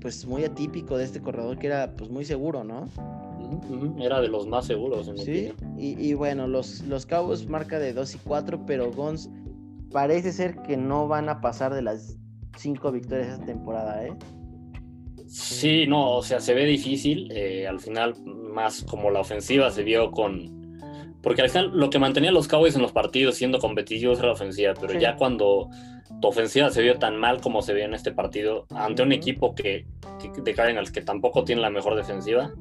[0.03, 2.89] pues muy atípico de este corredor, que era pues muy seguro, ¿no?
[3.99, 5.07] Era de los más seguros.
[5.07, 9.29] En sí, y, y, bueno, los, los Cabos marca de 2 y 4, pero Gons
[9.91, 12.19] parece ser que no van a pasar de las
[12.57, 14.13] 5 victorias esta temporada, ¿eh?
[15.25, 17.31] Sí, no, o sea, se ve difícil.
[17.31, 20.61] Eh, al final, más como la ofensiva se vio con.
[21.21, 24.27] Porque al final lo que mantenía a los Cowboys en los partidos siendo competitivos era
[24.27, 25.69] la ofensiva, pero ya cuando
[26.21, 29.55] tu ofensiva se vio tan mal como se vio en este partido, ante un equipo
[29.55, 29.85] que,
[30.31, 32.53] que de Cardinals que tampoco tiene la mejor defensiva,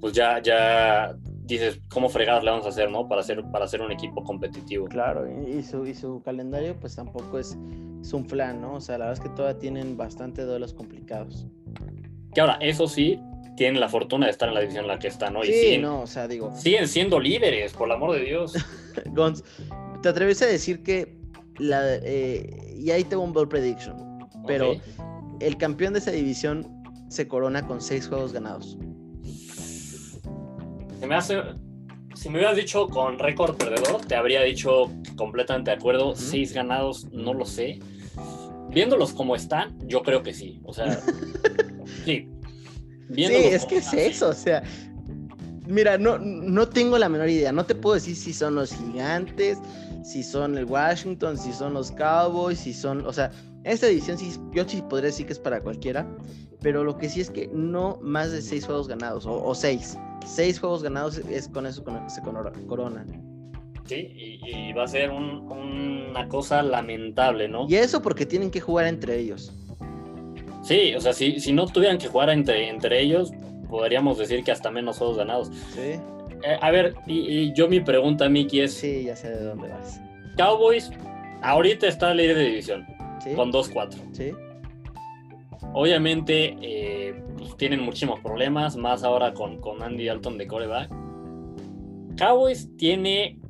[0.00, 3.08] pues ya, ya dices, ¿cómo fregados le vamos a hacer, no?
[3.08, 4.86] Para ser, para ser un equipo competitivo.
[4.86, 7.56] Claro, y su, y su calendario pues tampoco es,
[8.00, 8.74] es un flan, ¿no?
[8.74, 11.46] O sea, la verdad es que todavía tienen bastante duelos complicados.
[12.34, 13.20] Que ahora, eso sí,
[13.56, 15.42] tienen la fortuna de estar en la división en la que están, ¿no?
[15.42, 16.52] sí, no, o sea, digo.
[16.56, 18.54] Siguen siendo líderes, por el amor de Dios.
[19.12, 19.44] Gons,
[20.02, 21.16] ¿te atreves a decir que
[21.58, 21.94] la.
[21.96, 24.74] Eh, y ahí tengo un ball prediction, pero
[25.40, 26.73] el campeón de esa división
[27.14, 28.76] se corona con seis juegos ganados.
[30.98, 31.40] Se me hace.
[32.14, 36.14] Si me hubieras dicho con récord perdedor, te habría dicho completamente de acuerdo.
[36.16, 37.78] Seis ganados, no lo sé.
[38.70, 40.60] Viéndolos como están, yo creo que sí.
[40.64, 41.00] O sea,
[42.04, 42.28] sí.
[43.14, 44.62] sí, es que es eso, o sea.
[45.66, 47.52] Mira, no, no tengo la menor idea.
[47.52, 49.58] No te puedo decir si son los gigantes,
[50.04, 53.06] si son el Washington, si son los Cowboys, si son.
[53.06, 53.30] O sea,
[53.64, 56.06] esta edición sí, yo sí podría decir que es para cualquiera.
[56.60, 59.98] Pero lo que sí es que no más de seis juegos ganados, o, seis.
[60.24, 63.06] Seis juegos ganados es con eso con se coronan.
[63.84, 67.66] Sí, y, va a ser una cosa lamentable, ¿no?
[67.68, 69.52] Y eso porque tienen que jugar entre ellos.
[70.62, 73.32] Sí, o sea, si, si no tuvieran que jugar entre, entre ellos,
[73.68, 75.50] podríamos decir que hasta menos juegos ganados.
[75.74, 76.00] Sí.
[76.44, 78.72] Eh, a ver, y, yo mi pregunta, Miki, es...
[78.72, 80.00] Sí, ya sé de dónde vas.
[80.38, 80.90] Cowboys,
[81.42, 82.86] ahorita está líder de división,
[83.34, 83.96] con 2-4.
[84.12, 84.32] Sí.
[85.72, 90.90] Obviamente, eh, pues, tienen muchísimos problemas, más ahora con, con Andy Dalton de coreback.
[92.16, 93.40] Cowboys tiene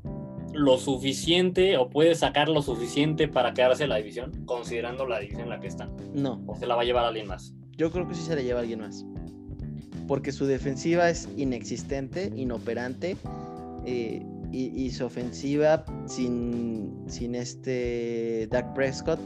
[0.55, 5.43] lo suficiente o puede sacar lo suficiente para quedarse en la división, considerando la división
[5.43, 5.91] en la que están?
[6.15, 6.43] No.
[6.47, 7.55] ¿O se la va a llevar alguien más?
[7.77, 9.05] Yo creo que sí se la lleva alguien más.
[10.07, 13.17] Porque su defensiva es inexistente, inoperante.
[13.85, 19.19] Eh, y, su ofensiva sin, sin este Dak Prescott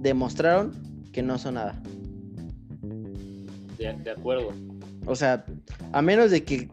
[0.00, 0.72] demostraron
[1.12, 1.80] que no son nada.
[3.78, 4.52] de acuerdo.
[5.06, 5.44] O sea,
[5.92, 6.68] a menos de que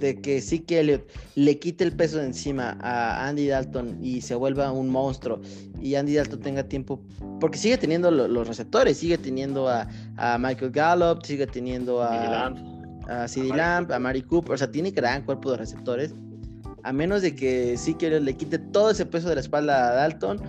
[0.00, 4.22] de que sí que Elliot le quite el peso de encima a Andy Dalton y
[4.22, 5.40] se vuelva un monstruo
[5.80, 7.00] y Andy Dalton tenga tiempo,
[7.38, 9.86] porque sigue teniendo los receptores, sigue teniendo a,
[10.38, 12.52] Michael Gallup, sigue teniendo a,
[13.08, 16.14] a CD Lamp, a Mari Cooper, o sea, tiene gran cuerpo de receptores.
[16.82, 19.94] A menos de que sí que le quite todo ese peso de la espalda a
[19.94, 20.40] Dalton,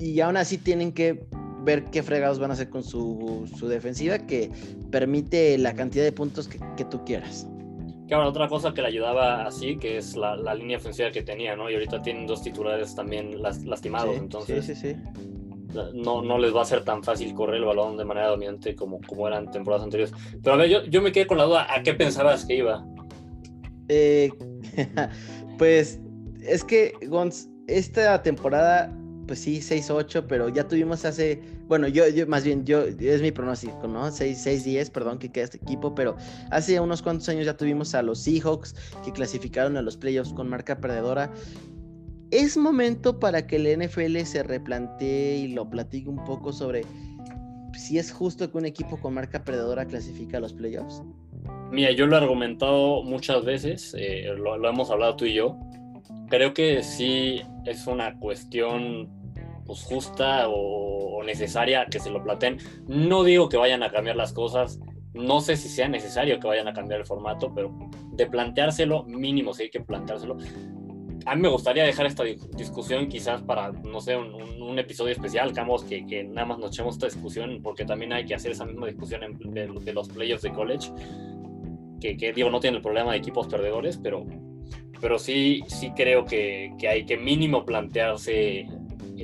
[0.00, 1.22] y aún así tienen que
[1.62, 4.50] ver qué fregados van a hacer con su, su defensiva que
[4.90, 7.46] permite la cantidad de puntos que, que tú quieras.
[8.10, 11.54] Ahora otra cosa que le ayudaba así, que es la, la, línea ofensiva que tenía,
[11.54, 11.70] ¿no?
[11.70, 14.96] Y ahorita tienen dos titulares también las, lastimados, Sí, entonces sí, sí, sí.
[15.94, 19.00] no, no les va a ser tan fácil correr el balón de manera dominante como,
[19.06, 20.12] como eran temporadas anteriores.
[20.42, 22.84] Pero a ver, yo, yo me quedé con la duda, ¿a qué pensabas que iba?
[23.86, 24.32] Eh,
[25.58, 26.00] pues
[26.42, 28.92] es que, Gons, esta temporada,
[29.30, 33.86] pues sí, 6-8, pero ya tuvimos hace, bueno, yo, más bien, yo, es mi pronóstico,
[33.86, 34.08] ¿no?
[34.08, 36.16] 6-10, perdón, que queda este equipo, pero
[36.50, 38.74] hace unos cuantos años ya tuvimos a los Seahawks
[39.04, 41.30] que clasificaron a los playoffs con marca perdedora.
[42.32, 46.82] Es momento para que el NFL se replantee y lo platique un poco sobre
[47.72, 51.04] si es justo que un equipo con marca perdedora clasifica a los playoffs.
[51.70, 55.56] Mira, yo lo he argumentado muchas veces, eh, lo, lo, hemos hablado tú y yo.
[56.28, 59.19] Creo que sí es una cuestión
[59.70, 62.58] pues, justa o, o, necesaria que se lo planteen.
[62.86, 64.80] No digo que vayan a cambiar las cosas,
[65.14, 67.72] no sé si sea necesario que vayan a cambiar el formato, pero
[68.12, 70.36] de planteárselo, mínimo si hay que planteárselo.
[71.26, 75.12] A mí me gustaría dejar esta discusión quizás para, no sé, un, un, un episodio
[75.12, 78.52] especial, Camos, que, que, nada más nos echemos esta discusión, porque también hay que hacer
[78.52, 80.90] esa misma discusión en, de, de los playoffs de college
[82.00, 84.24] que, que, digo, no tiene el problema de equipos perdedores, pero,
[85.00, 88.66] pero sí, sí creo que, que hay que mínimo plantearse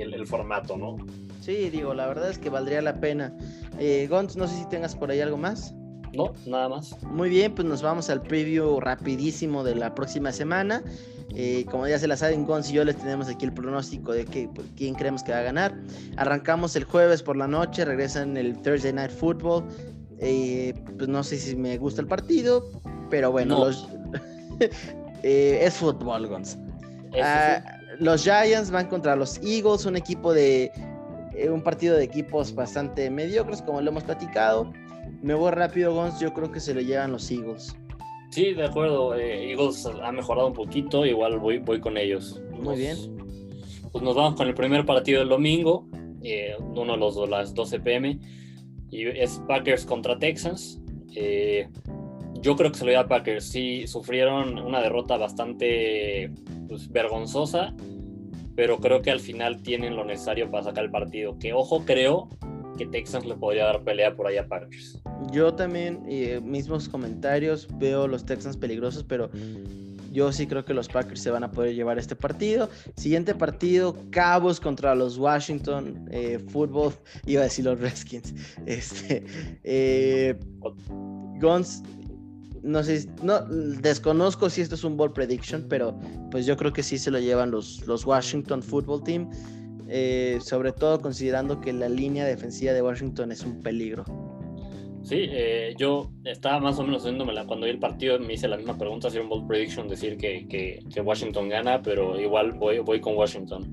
[0.01, 0.97] el, el, formato, ¿no?
[1.41, 3.33] Sí, digo, la verdad es que valdría la pena.
[3.79, 5.75] Eh, Gons, no sé si tengas por ahí algo más.
[6.13, 7.01] No, nada más.
[7.03, 10.83] Muy bien, pues nos vamos al preview rapidísimo de la próxima semana.
[11.35, 14.25] Eh, como ya se la saben, Gons y yo les tenemos aquí el pronóstico de
[14.25, 15.75] que, quién creemos que va a ganar.
[16.17, 19.65] Arrancamos el jueves por la noche, regresan el Thursday Night Football.
[20.19, 22.65] Eh, pues no sé si me gusta el partido,
[23.11, 23.65] pero bueno, No.
[23.67, 23.87] los...
[25.23, 26.25] eh, es fútbol.
[26.43, 26.59] Eso
[27.23, 27.76] Ah.
[27.99, 30.71] Los Giants van contra los Eagles, un equipo de
[31.35, 34.73] eh, un partido de equipos bastante mediocres, como lo hemos platicado.
[35.23, 36.19] Me voy rápido, Gons.
[36.21, 37.77] Yo creo que se lo llevan los Eagles.
[38.31, 39.15] Sí, de acuerdo.
[39.15, 42.41] eh, Eagles ha mejorado un poquito, igual voy, voy con ellos.
[42.53, 42.97] Muy bien.
[43.93, 45.89] Pues nos vamos con el primer partido del domingo,
[46.23, 48.19] eh, uno de los las 12 pm,
[48.91, 50.81] y es Packers contra Texans.
[52.43, 53.45] Yo creo que se lo lleva Packers.
[53.45, 56.31] Sí, sufrieron una derrota bastante
[56.69, 57.75] pues, vergonzosa,
[58.55, 61.39] pero creo que al final tienen lo necesario para sacar el partido.
[61.39, 62.29] Que ojo, creo
[62.77, 65.03] que Texans le podría dar pelea por ahí a Packers.
[65.33, 69.31] Yo también, eh, mismos comentarios, veo los Texans peligrosos, pero
[70.17, 72.71] yo sí creo que los Packers se van a poder llevar este partido.
[72.97, 76.95] Siguiente partido, Cabos contra los Washington eh, Football,
[77.27, 78.35] iba a decir los Redskins.
[78.67, 79.25] Este,
[79.63, 80.35] eh,
[81.39, 81.83] Gons,
[82.67, 85.99] no sé, no, desconozco si esto es un ball prediction, pero
[86.31, 89.31] pues yo creo que sí se lo llevan los, los Washington Football Team.
[89.89, 94.05] eh, sobre todo considerando que la línea defensiva de Washington es un peligro.
[95.07, 98.57] Sí, eh, yo estaba más o menos haciéndomela cuando vi el partido, me hice la
[98.57, 102.81] misma pregunta, si era un bold prediction, decir que, que, Washington gana, pero igual voy,
[102.81, 103.73] voy con Washington.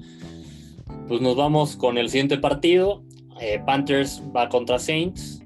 [1.08, 3.04] Pues nos vamos con el siguiente partido,
[3.42, 5.44] eh, Panthers va contra Saints,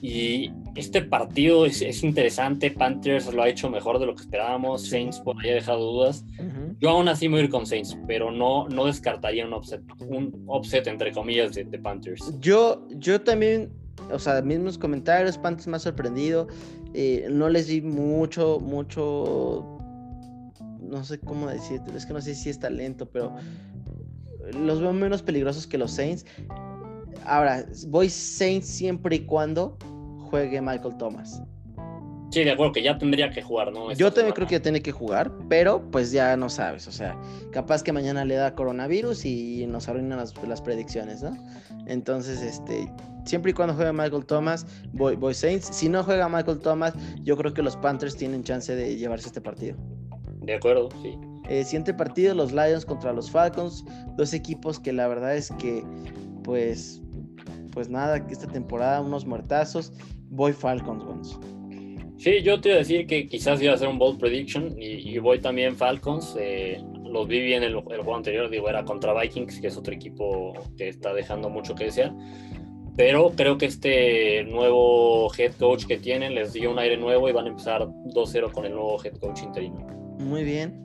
[0.00, 4.86] y este partido es, es, interesante, Panthers lo ha hecho mejor de lo que esperábamos,
[4.86, 6.24] Saints por ahí ha dejado dudas.
[6.38, 6.76] Uh -huh.
[6.78, 9.82] Yo aún así me voy a ir con Saints, pero no, no descartaría un offset,
[10.00, 12.32] un offset entre comillas de, de Panthers.
[12.40, 13.70] Yo, yo también
[14.12, 16.48] o sea, mismos comentarios, Panthers más sorprendido.
[16.94, 19.78] Eh, no les di mucho, mucho.
[20.80, 23.34] No sé cómo decirte, es que no sé si es talento, pero
[24.52, 26.24] los veo menos peligrosos que los Saints.
[27.24, 29.76] Ahora, voy Saints siempre y cuando
[30.28, 31.42] juegue Michael Thomas.
[32.30, 33.90] Sí, de acuerdo, que ya tendría que jugar, ¿no?
[33.90, 34.34] Esta Yo también semana.
[34.34, 37.18] creo que ya tiene que jugar, pero pues ya no sabes, o sea,
[37.52, 41.34] capaz que mañana le da coronavirus y nos arruinan las, las predicciones, ¿no?
[41.86, 42.92] Entonces, este,
[43.24, 45.70] siempre y cuando juegue Michael Thomas, voy, voy Saints.
[45.72, 46.92] Si no juega Michael Thomas,
[47.22, 49.78] yo creo que los Panthers tienen chance de llevarse este partido.
[50.42, 51.18] De acuerdo, sí.
[51.48, 53.86] Eh, siguiente partido, los Lions contra los Falcons,
[54.18, 55.82] dos equipos que la verdad es que,
[56.44, 57.00] pues,
[57.72, 59.94] pues nada, que esta temporada unos muertazos,
[60.30, 61.38] voy Falcons, Gons.
[62.18, 65.08] Sí, yo te iba a decir que quizás iba a hacer un bold prediction y,
[65.08, 66.36] y voy también Falcons.
[66.38, 69.94] Eh, los vi bien el, el, juego anterior, digo, era contra Vikings, que es otro
[69.94, 72.12] equipo que está dejando mucho que desear.
[72.96, 77.32] Pero creo que este nuevo head coach que tienen les dio un aire nuevo y
[77.32, 79.86] van a empezar 2-0 con el nuevo head coach interino.
[80.18, 80.84] Muy bien.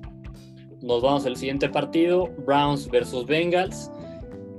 [0.84, 3.90] Nos vamos al siguiente partido, Browns versus Bengals.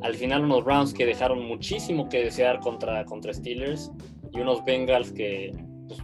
[0.03, 3.93] Al final unos Browns que dejaron muchísimo que desear contra, contra Steelers
[4.35, 5.55] y unos Bengals que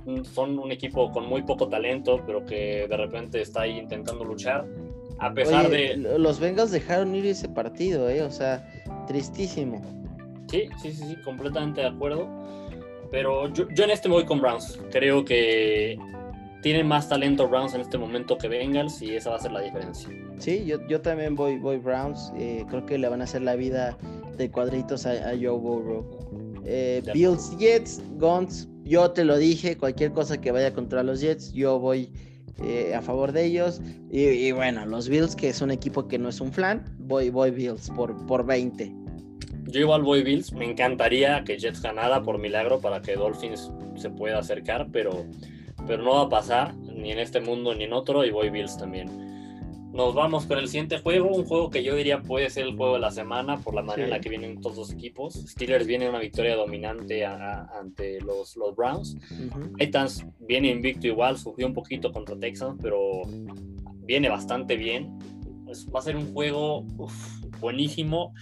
[0.05, 4.25] pues, son un equipo con muy poco talento, pero que de repente está ahí intentando
[4.25, 4.67] luchar.
[5.19, 6.19] A pesar Oye, de.
[6.19, 8.23] Los Bengals dejaron ir ese partido, ¿eh?
[8.23, 8.67] O sea,
[9.07, 9.83] tristísimo.
[10.49, 12.29] Sí, sí, sí, sí, completamente de acuerdo.
[13.11, 14.81] Pero yo, yo en este me voy con Browns.
[14.91, 15.99] Creo que
[16.63, 19.61] tienen más talento Browns en este momento que Bengals y esa va a ser la
[19.61, 20.09] diferencia.
[20.39, 22.33] Sí, yo, yo también voy, voy Browns.
[22.37, 23.99] Eh, creo que le van a hacer la vida
[24.37, 26.07] de cuadritos a, a Joe Burrow.
[26.65, 31.53] Eh, Bills, Jets, Guns, yo te lo dije, cualquier cosa que vaya contra los Jets,
[31.53, 32.13] yo voy
[32.63, 33.81] eh, a favor de ellos.
[34.11, 37.31] Y, y, bueno, los Bills, que es un equipo que no es un flan, voy,
[37.31, 38.95] voy Bills por, por 20.
[39.67, 44.11] Yo igual voy Bills, me encantaría que Jets ganara por milagro para que Dolphins se
[44.11, 45.25] pueda acercar, pero,
[45.87, 48.77] pero no va a pasar ni en este mundo ni en otro y voy Bills
[48.77, 49.09] también.
[49.93, 52.95] Nos vamos con el siguiente juego, un juego que yo diría puede ser el juego
[52.95, 54.05] de la semana por la manera sí.
[54.05, 55.35] en la que vienen todos los equipos.
[55.35, 59.17] Steelers viene una victoria dominante a, a, ante los, los Browns.
[59.31, 59.77] Uh -huh.
[59.79, 63.23] Titans viene invicto igual, sufrió un poquito contra Texans, pero
[64.05, 65.19] viene bastante bien.
[65.65, 68.33] Pues va a ser un juego uf, buenísimo.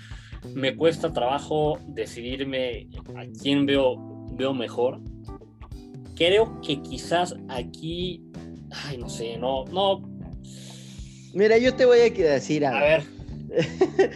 [0.55, 3.97] Me cuesta trabajo decidirme a quién veo,
[4.33, 5.01] veo mejor.
[6.15, 8.23] Creo que quizás aquí,
[8.71, 10.03] ay, no sé, no, no,
[11.35, 12.79] Mira, yo te voy a decir algo.
[12.79, 13.03] A ver.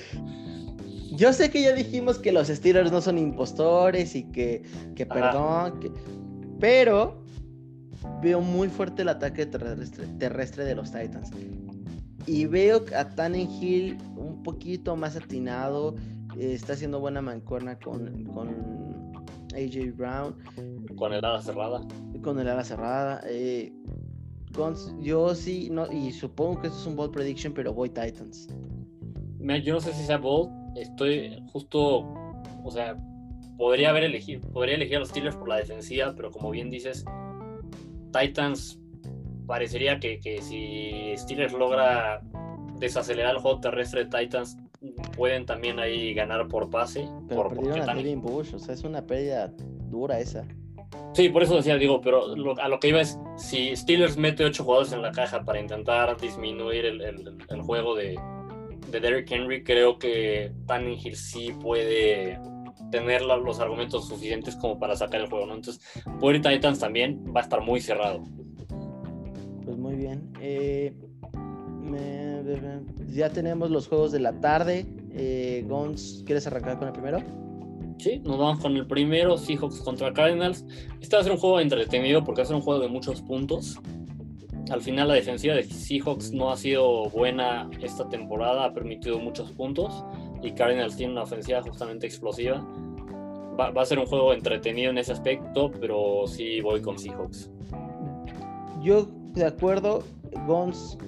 [1.12, 4.62] yo sé que ya dijimos que los Steelers no son impostores y que,
[4.94, 5.90] que perdón, que...
[6.58, 7.22] pero
[8.22, 11.30] veo muy fuerte el ataque terrestre, terrestre de los Titans.
[12.26, 15.96] Y veo a Tannenhill un poquito más atinado.
[16.38, 18.48] Eh, está haciendo buena mancuerna con, con
[19.54, 20.36] AJ Brown.
[20.96, 21.80] Con el ala cerrada.
[22.22, 23.20] Con el ala cerrada.
[23.26, 23.72] Eh,
[25.00, 28.48] yo sí, no, y supongo que eso es un bold prediction, pero voy Titans.
[29.64, 32.04] Yo no sé si sea bold, estoy justo,
[32.64, 32.96] o sea,
[33.56, 37.04] podría haber elegido, podría elegir a los Steelers por la defensiva, pero como bien dices,
[38.12, 38.78] Titans
[39.46, 42.20] parecería que, que si Steelers logra
[42.78, 44.56] desacelerar el juego terrestre de Titans,
[45.16, 47.08] pueden también ahí ganar por pase.
[47.28, 49.52] Pero por, perdieron a Devin Bush, o sea, es una pérdida
[49.90, 50.46] dura esa.
[51.14, 54.44] Sí, por eso decía, digo, pero lo, a lo que iba es, si Steelers mete
[54.44, 58.18] ocho jugadores en la caja para intentar disminuir el, juego de,
[58.90, 62.38] de Derrick Henry, creo que Tannehill sí puede
[62.90, 65.54] tener los argumentos suficientes como para sacar el juego, ¿no?
[65.54, 65.82] Entonces,
[66.20, 68.22] por Titans también va a estar muy cerrado.
[69.64, 70.32] Pues muy bien.
[70.40, 70.94] Eh,
[73.12, 74.86] ya tenemos los juegos de la tarde.
[75.10, 77.18] Eh, Gons, ¿quieres arrancar con el primero?
[78.02, 80.66] Sí, nos vamos con el primero, Seahawks contra Cardinals.
[81.00, 83.22] Este va a ser un juego entretenido porque va a ser un juego de muchos
[83.22, 83.78] puntos.
[84.70, 89.52] Al final la defensiva de Seahawks no ha sido buena esta temporada, ha permitido muchos
[89.52, 90.04] puntos
[90.42, 92.66] y Cardinals tiene una ofensiva justamente explosiva.
[93.56, 97.52] Va, a ser un juego entretenido en ese aspecto, pero sí voy con Seahawks.
[98.82, 100.02] Yo de acuerdo,
[100.48, 100.98] Gons,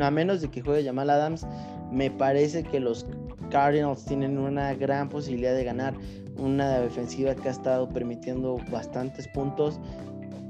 [0.00, 1.44] a menos de que juegue Jamal Adams,
[1.90, 3.04] me parece que los
[3.50, 5.94] Cardinals tienen una gran posibilidad de ganar
[6.38, 9.80] una defensiva que ha estado permitiendo bastantes puntos.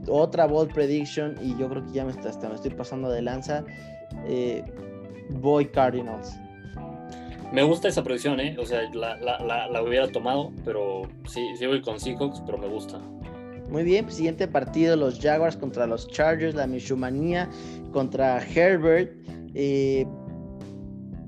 [0.08, 3.22] Otra bold prediction, y yo creo que ya me, está, hasta me estoy pasando de
[3.22, 3.64] lanza.
[4.26, 4.64] Eh,
[5.30, 6.38] voy Cardinals.
[7.52, 8.56] Me gusta esa predicción, ¿eh?
[8.58, 12.58] O sea, la, la, la, la, hubiera tomado, pero sí, sí voy con Seahawks, pero
[12.58, 13.00] me gusta.
[13.70, 17.48] Muy bien, siguiente partido, los Jaguars contra los Chargers, la Mishumanía
[17.92, 19.12] contra Herbert.
[19.54, 20.06] Eh,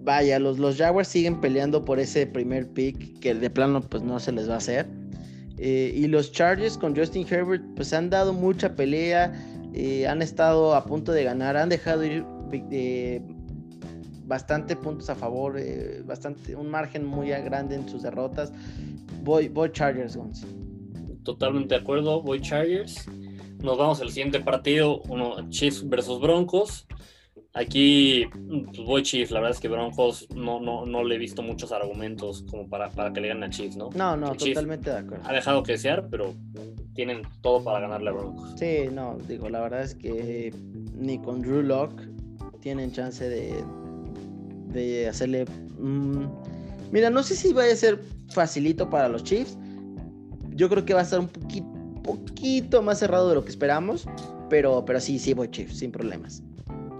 [0.08, 4.18] vaya, los, los Jaguars siguen peleando por ese primer pick que de plano pues no
[4.18, 4.86] se les va a hacer.
[5.58, 9.30] Eh, y los Chargers con Justin Herbert pues han dado mucha pelea,
[9.74, 12.24] eh, han estado a punto de ganar, han dejado ir
[12.70, 13.20] eh,
[14.24, 15.60] bastante puntos a favor,
[16.06, 18.50] bastante, un margen muy grande en sus derrotas.
[19.24, 20.46] Voy, voy Chargers, Gons.
[21.22, 23.04] Totalmente de acuerdo, voy Chargers.
[23.62, 26.86] Nos vamos al siguiente partido, uno Chiefs versus Broncos.
[27.54, 28.26] Aquí
[28.74, 31.72] pues voy Chiefs, la verdad es que Broncos no, no, no le he visto muchos
[31.72, 33.90] argumentos como para, para que le ganen a Chiefs, ¿no?
[33.94, 35.24] No, no, Chiefs totalmente de acuerdo.
[35.26, 36.34] Ha dejado que desear, pero
[36.94, 38.54] tienen todo para ganarle a Broncos.
[38.58, 40.54] Sí, no, digo, la verdad es que
[40.94, 42.00] ni con Drew Lock
[42.60, 43.64] tienen chance de,
[44.72, 45.46] de hacerle...
[45.78, 46.26] Mmm...
[46.90, 48.00] Mira, no sé si vaya a ser
[48.30, 49.58] facilito para los Chiefs.
[50.54, 51.66] Yo creo que va a estar un poquito,
[52.02, 54.06] poquito más cerrado de lo que esperamos,
[54.48, 56.42] pero, pero sí, sí voy Chiefs, sin problemas.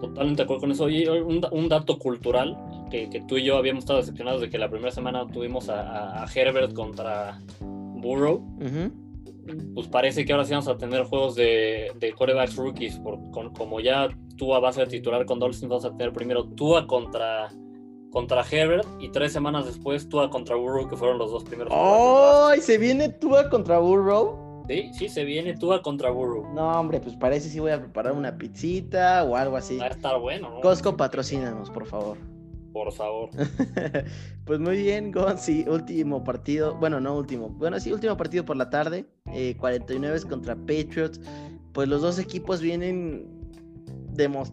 [0.01, 0.89] Totalmente de acuerdo con eso.
[0.89, 2.57] Y un, un dato cultural
[2.91, 6.23] que, que, tú y yo habíamos estado decepcionados de que la primera semana tuvimos a,
[6.23, 8.37] a Herbert contra Burrow.
[8.37, 8.93] Uh -huh.
[9.75, 12.99] Pues parece que ahora sí vamos a tener juegos de, de quarterbacks rookies.
[12.99, 16.45] Por, con, como ya Tua va a ser titular con Dolphins, vamos a tener primero
[16.45, 17.49] Tua contra,
[18.11, 21.73] contra Herbert y tres semanas después Tua contra Burrow, que fueron los dos primeros.
[21.75, 22.53] ¡Oh!
[22.57, 24.48] ¿Y se viene Tua contra Burrow?
[24.69, 26.53] Sí, sí, se viene Tua contra Burrow.
[26.55, 29.79] No, hombre, pues parece si voy a preparar una pizzita o algo así.
[29.79, 30.61] Va a estar bueno, ¿no?
[30.61, 32.19] Costco, patrocínanos, por favor.
[32.73, 33.31] por favor.
[34.45, 38.57] pues muy bien, Gon, sí, último partido, bueno, no último, bueno, sí, último partido por
[38.57, 39.07] la tarde,
[39.59, 41.21] 49 eh, contra Patriots,
[41.73, 43.39] pues los dos equipos vienen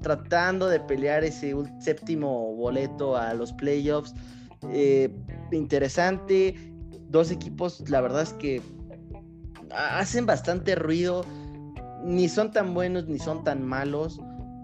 [0.02, 4.14] tratando de pelear ese séptimo boleto a los playoffs.
[4.72, 5.10] Eh,
[5.52, 6.56] interesante,
[7.10, 8.62] dos equipos, la verdad es que
[9.72, 11.26] hacen bastante ruido,
[12.04, 14.20] ni son tan buenos ni son tan malos.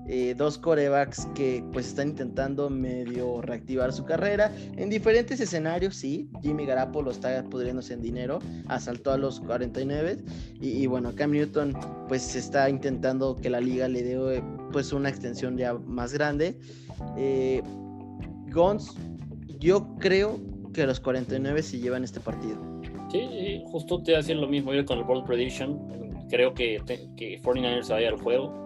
[0.07, 6.27] Eh, dos corebacks que pues están intentando medio reactivar su carrera en diferentes escenarios, sí,
[6.41, 10.17] Jimmy Garapolo está pudriéndose en dinero, asaltó a los 49
[10.59, 15.55] y, bueno, Cam Newton pues está intentando que la liga le dé pues una extensión
[15.55, 16.59] ya más grande.
[17.15, 17.61] Eh,
[18.51, 18.95] Gons,
[19.59, 20.41] yo creo
[20.73, 22.70] que los 49 se llevan este partido.
[23.11, 26.27] Sí, justo te hacen lo mismo yo con el World Prediction.
[26.29, 26.81] Creo que,
[27.17, 28.61] que 49ers se vaya al juego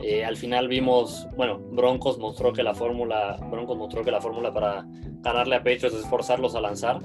[0.00, 4.52] eh, al final vimos, bueno, Broncos mostró que la fórmula, Broncos mostró que la fórmula
[4.52, 4.86] para
[5.22, 7.00] ganarle a Patriots es forzarlos a lanzar.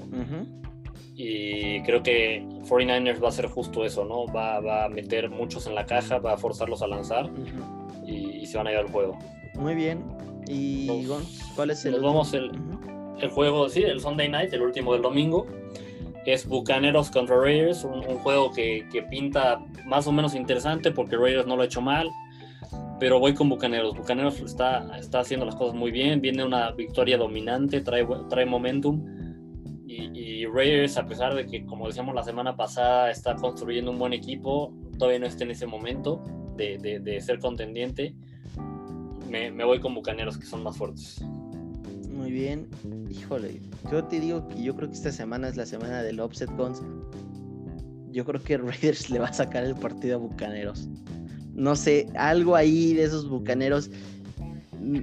[1.16, 4.26] Y creo que 49ers va a hacer justo eso, ¿no?
[4.26, 7.30] Va, a meter muchos en la caja, va a forzarlos a lanzar
[8.06, 9.18] y, se van a ir al juego.
[9.54, 10.04] Muy bien.
[10.48, 11.06] ¿Y
[11.56, 11.92] cuál es el?
[11.92, 12.52] Nos vamos el,
[13.20, 15.46] el juego, sí, el Sunday Night, el último del domingo
[16.26, 21.46] es Bucaneros contra Raiders, un, juego que, que, pinta más o menos interesante porque Raiders
[21.46, 22.08] no lo ha hecho mal,
[22.98, 23.96] pero voy con Bucaneros.
[23.96, 29.04] Bucaneros está, está haciendo las cosas muy bien, viene una victoria dominante, trae, trae momentum.
[29.86, 33.98] Y, y, Raiders, a pesar de que, como decíamos la semana pasada, está construyendo un
[33.98, 36.24] buen equipo, todavía no está en ese momento
[36.56, 38.14] de, de, ser contendiente.
[39.28, 41.22] Me, me, voy con Bucaneros, que son más fuertes.
[42.14, 42.68] Muy bien.
[43.10, 43.60] Híjole,
[43.90, 46.82] yo te digo que yo creo que esta semana es la semana del Offset Guns.
[48.10, 50.88] Yo creo que Raiders le va a sacar el partido a Bucaneros
[51.54, 53.90] no sé, algo ahí de esos bucaneros.
[54.80, 54.98] Mm,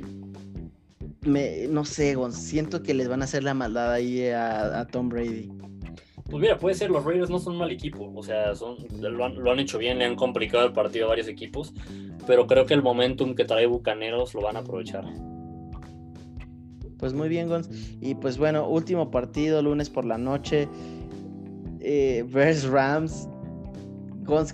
[1.25, 5.49] me, no sé, siento que les van a hacer la maldad ahí a, Tom Brady.
[6.29, 9.59] Pues mira, puede ser, los Raiders no son mal equipo, o sea, son, lo, han,
[9.59, 11.73] hecho bien, le han complicado el partido a varios equipos,
[12.25, 15.03] pero creo que el momentum que trae Bucaneros lo van a aprovechar.
[17.01, 17.69] Pues muy bien, Gons.
[17.99, 20.69] Y pues bueno, último partido, lunes por la noche.
[21.81, 22.23] Eh,
[22.71, 23.27] Rams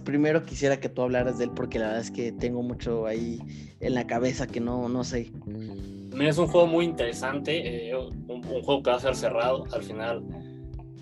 [0.03, 3.40] primero quisiera que tú hablaras de él porque la verdad es que tengo mucho ahí
[3.80, 5.32] en la cabeza que no, no sé.
[6.19, 9.65] Es un juego muy interesante, eh, un, juego que va a ser cerrado.
[9.72, 10.24] Al final,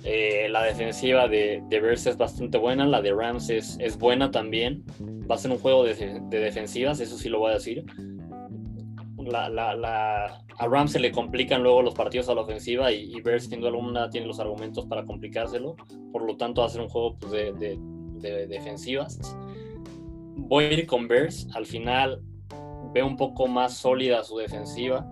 [0.04, 4.30] eh, la defensiva de, de Bears es bastante buena, la de Rams es, es buena
[4.30, 4.84] también.
[5.30, 7.86] Va a ser un juego de, de defensivas, eso sí lo voy a decir.
[9.26, 13.16] La, la, la, a Rams se le complican luego los partidos a la ofensiva y,
[13.16, 15.76] y Bears, sin duda alguna, tiene los argumentos para complicárselo.
[16.12, 17.78] Por lo tanto, va a ser un juego pues, de,
[18.48, 19.20] defensivas.
[20.38, 21.48] Voy a ir con Bears.
[21.56, 22.22] Al final
[22.94, 25.10] veo un poco más sólida su defensiva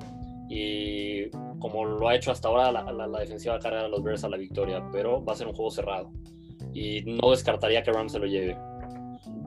[0.47, 1.29] y
[1.59, 4.83] como lo ha hecho hasta ahora, la, defensiva carga a los Bears a la victoria,
[4.91, 6.11] pero va a ser un juego cerrado
[6.73, 8.57] y no descartaría que Rams se lo lleve.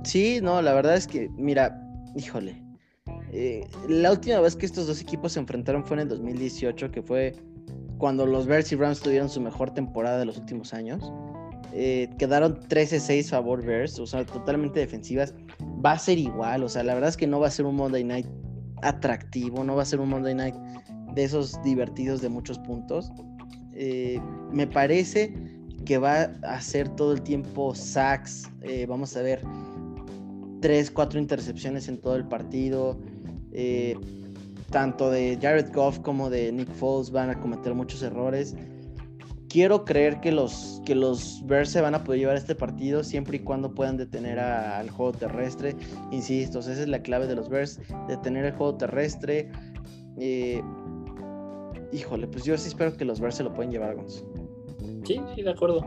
[0.05, 1.79] Sí, no, la verdad es que, mira,
[2.17, 2.63] híjole,
[3.33, 7.03] eh, la última vez que estos dos equipos se enfrentaron fue en el 2018, que
[7.03, 7.35] fue
[7.99, 11.13] cuando los Bears y Rams tuvieron su mejor temporada de los últimos años.
[11.73, 15.35] Eh, quedaron 13-6 favor Bears, o sea, totalmente defensivas.
[15.85, 17.77] Va a ser igual, o sea, la verdad es que no va a ser un
[17.77, 18.27] Monday Night
[18.83, 20.55] atractivo, no va a ser un Monday Night
[21.15, 23.11] de esos divertidos de muchos puntos.
[23.75, 24.21] Eh,
[24.53, 25.35] me parece
[25.85, 29.43] que va a ser todo el tiempo sacks, eh, vamos a ver,
[30.61, 32.99] 3, 4 intercepciones en todo el partido.
[34.71, 38.55] Tanto de Jared Goff como de Nick Foles van a cometer muchos errores
[39.57, 43.39] quiero creer que los, que los Bears se van a poder llevar este partido siempre
[43.39, 45.75] y cuando puedan detener al juego terrestre.
[46.11, 49.51] Insisto, esa es la clave de los Bears, detener el juego terrestre.
[50.19, 50.63] Eh,
[51.91, 54.25] híjole, pues yo sí espero que los Bears se lo pueden llevar, Gons.
[55.05, 55.81] Sí, sí, de acuerdo.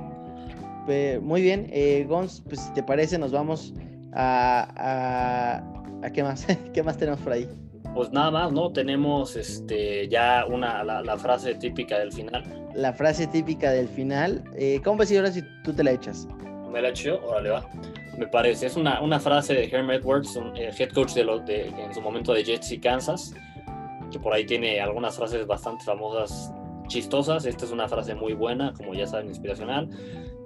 [1.22, 3.74] muy bien, eh, Gons, pues si te parece, nos vamos
[4.14, 7.48] a, a, a qué más, qué más tenemos por ahí.
[7.94, 8.72] Pues nada más, ¿no?
[8.72, 12.44] Tenemos este ya una la, frase típica del final.
[12.76, 14.44] La frase típica del final.
[14.56, 16.28] Eh, ¿Cómo ves ahora si tú te la echas?
[16.72, 17.68] Me la echo, órale va.
[18.18, 21.46] Me parece, es una, una frase de Herm Edwards, un, el head coach de, los
[21.46, 23.34] de en su momento de Jets y Kansas,
[24.12, 26.52] que por ahí tiene algunas frases bastante famosas,
[26.88, 27.46] chistosas.
[27.46, 29.90] Esta es una frase muy buena, como ya saben, inspiracional.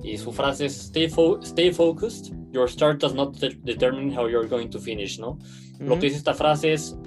[0.04, 1.10] Y su frase es stay,
[1.42, 2.34] stay focused.
[2.52, 5.40] Your start does not determine how you're going to finish, ¿no?
[5.80, 6.98] Lo que dice esta frase es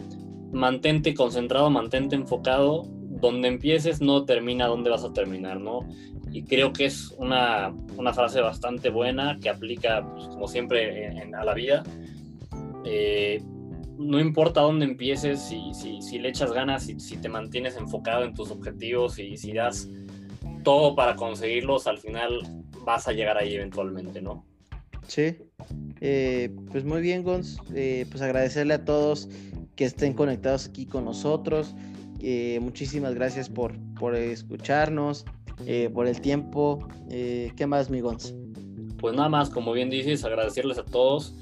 [0.53, 2.85] mantente concentrado, mantente enfocado,
[3.21, 5.81] donde empieces no termina donde vas a terminar, ¿no?
[6.33, 7.75] Y creo que es una,
[8.13, 11.83] frase bastante buena que aplica, pues, como siempre, a la vida.
[12.85, 13.43] Eh,
[13.99, 18.25] no importa dónde empieces, si, si, si le echas ganas, si, si, te mantienes enfocado
[18.25, 19.89] en tus objetivos y si das
[20.67, 22.41] todo para conseguirlos, al final
[22.85, 24.45] vas a llegar ahí eventualmente, ¿no?
[25.07, 25.37] Sí,
[26.01, 27.61] eh, pues muy bien, Gons.
[27.73, 29.29] Eh, pues agradecerle a todos
[29.77, 31.73] que estén conectados aquí con nosotros.
[32.21, 35.25] Eh, muchísimas gracias por, por escucharnos,
[35.95, 36.89] por el tiempo.
[37.09, 38.35] ¿Qué más, mi Gons?
[38.99, 41.37] Pues nada más, como bien dices, agradecerles a todos.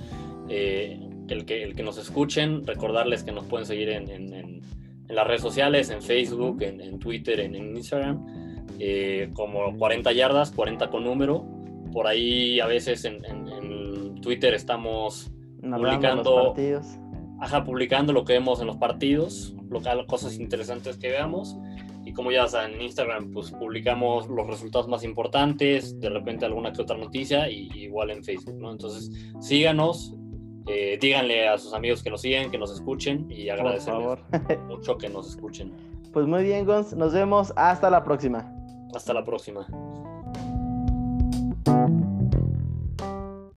[0.51, 4.61] el, que, el que nos escuchen, recordarles que nos pueden seguir en, en,
[5.09, 8.34] las redes sociales, en Facebook, en, Twitter, en, Instagram,
[9.35, 11.45] como 40 yardas, 40 con número.
[11.93, 13.23] Por ahí a veces en,
[14.21, 15.31] Twitter estamos
[15.61, 16.55] publicando,
[17.41, 21.59] ajá, publicando lo que vemos en los partidos, local, cosas interesantes que veamos.
[22.07, 26.73] Y como ya saben, en Instagram pues publicamos los resultados más importantes, de repente alguna
[26.73, 28.71] que otra noticia, y igual en Facebook, ¿no?
[28.73, 29.11] Entonces,
[29.41, 30.15] síganos,
[30.67, 34.19] eh, díganle a sus amigos que nos siguen, que nos escuchen y agradecerles
[34.69, 35.73] mucho que nos escuchen.
[36.15, 38.49] Pues muy bien, Gons, nos vemos hasta la próxima.
[38.95, 39.67] Hasta la próxima.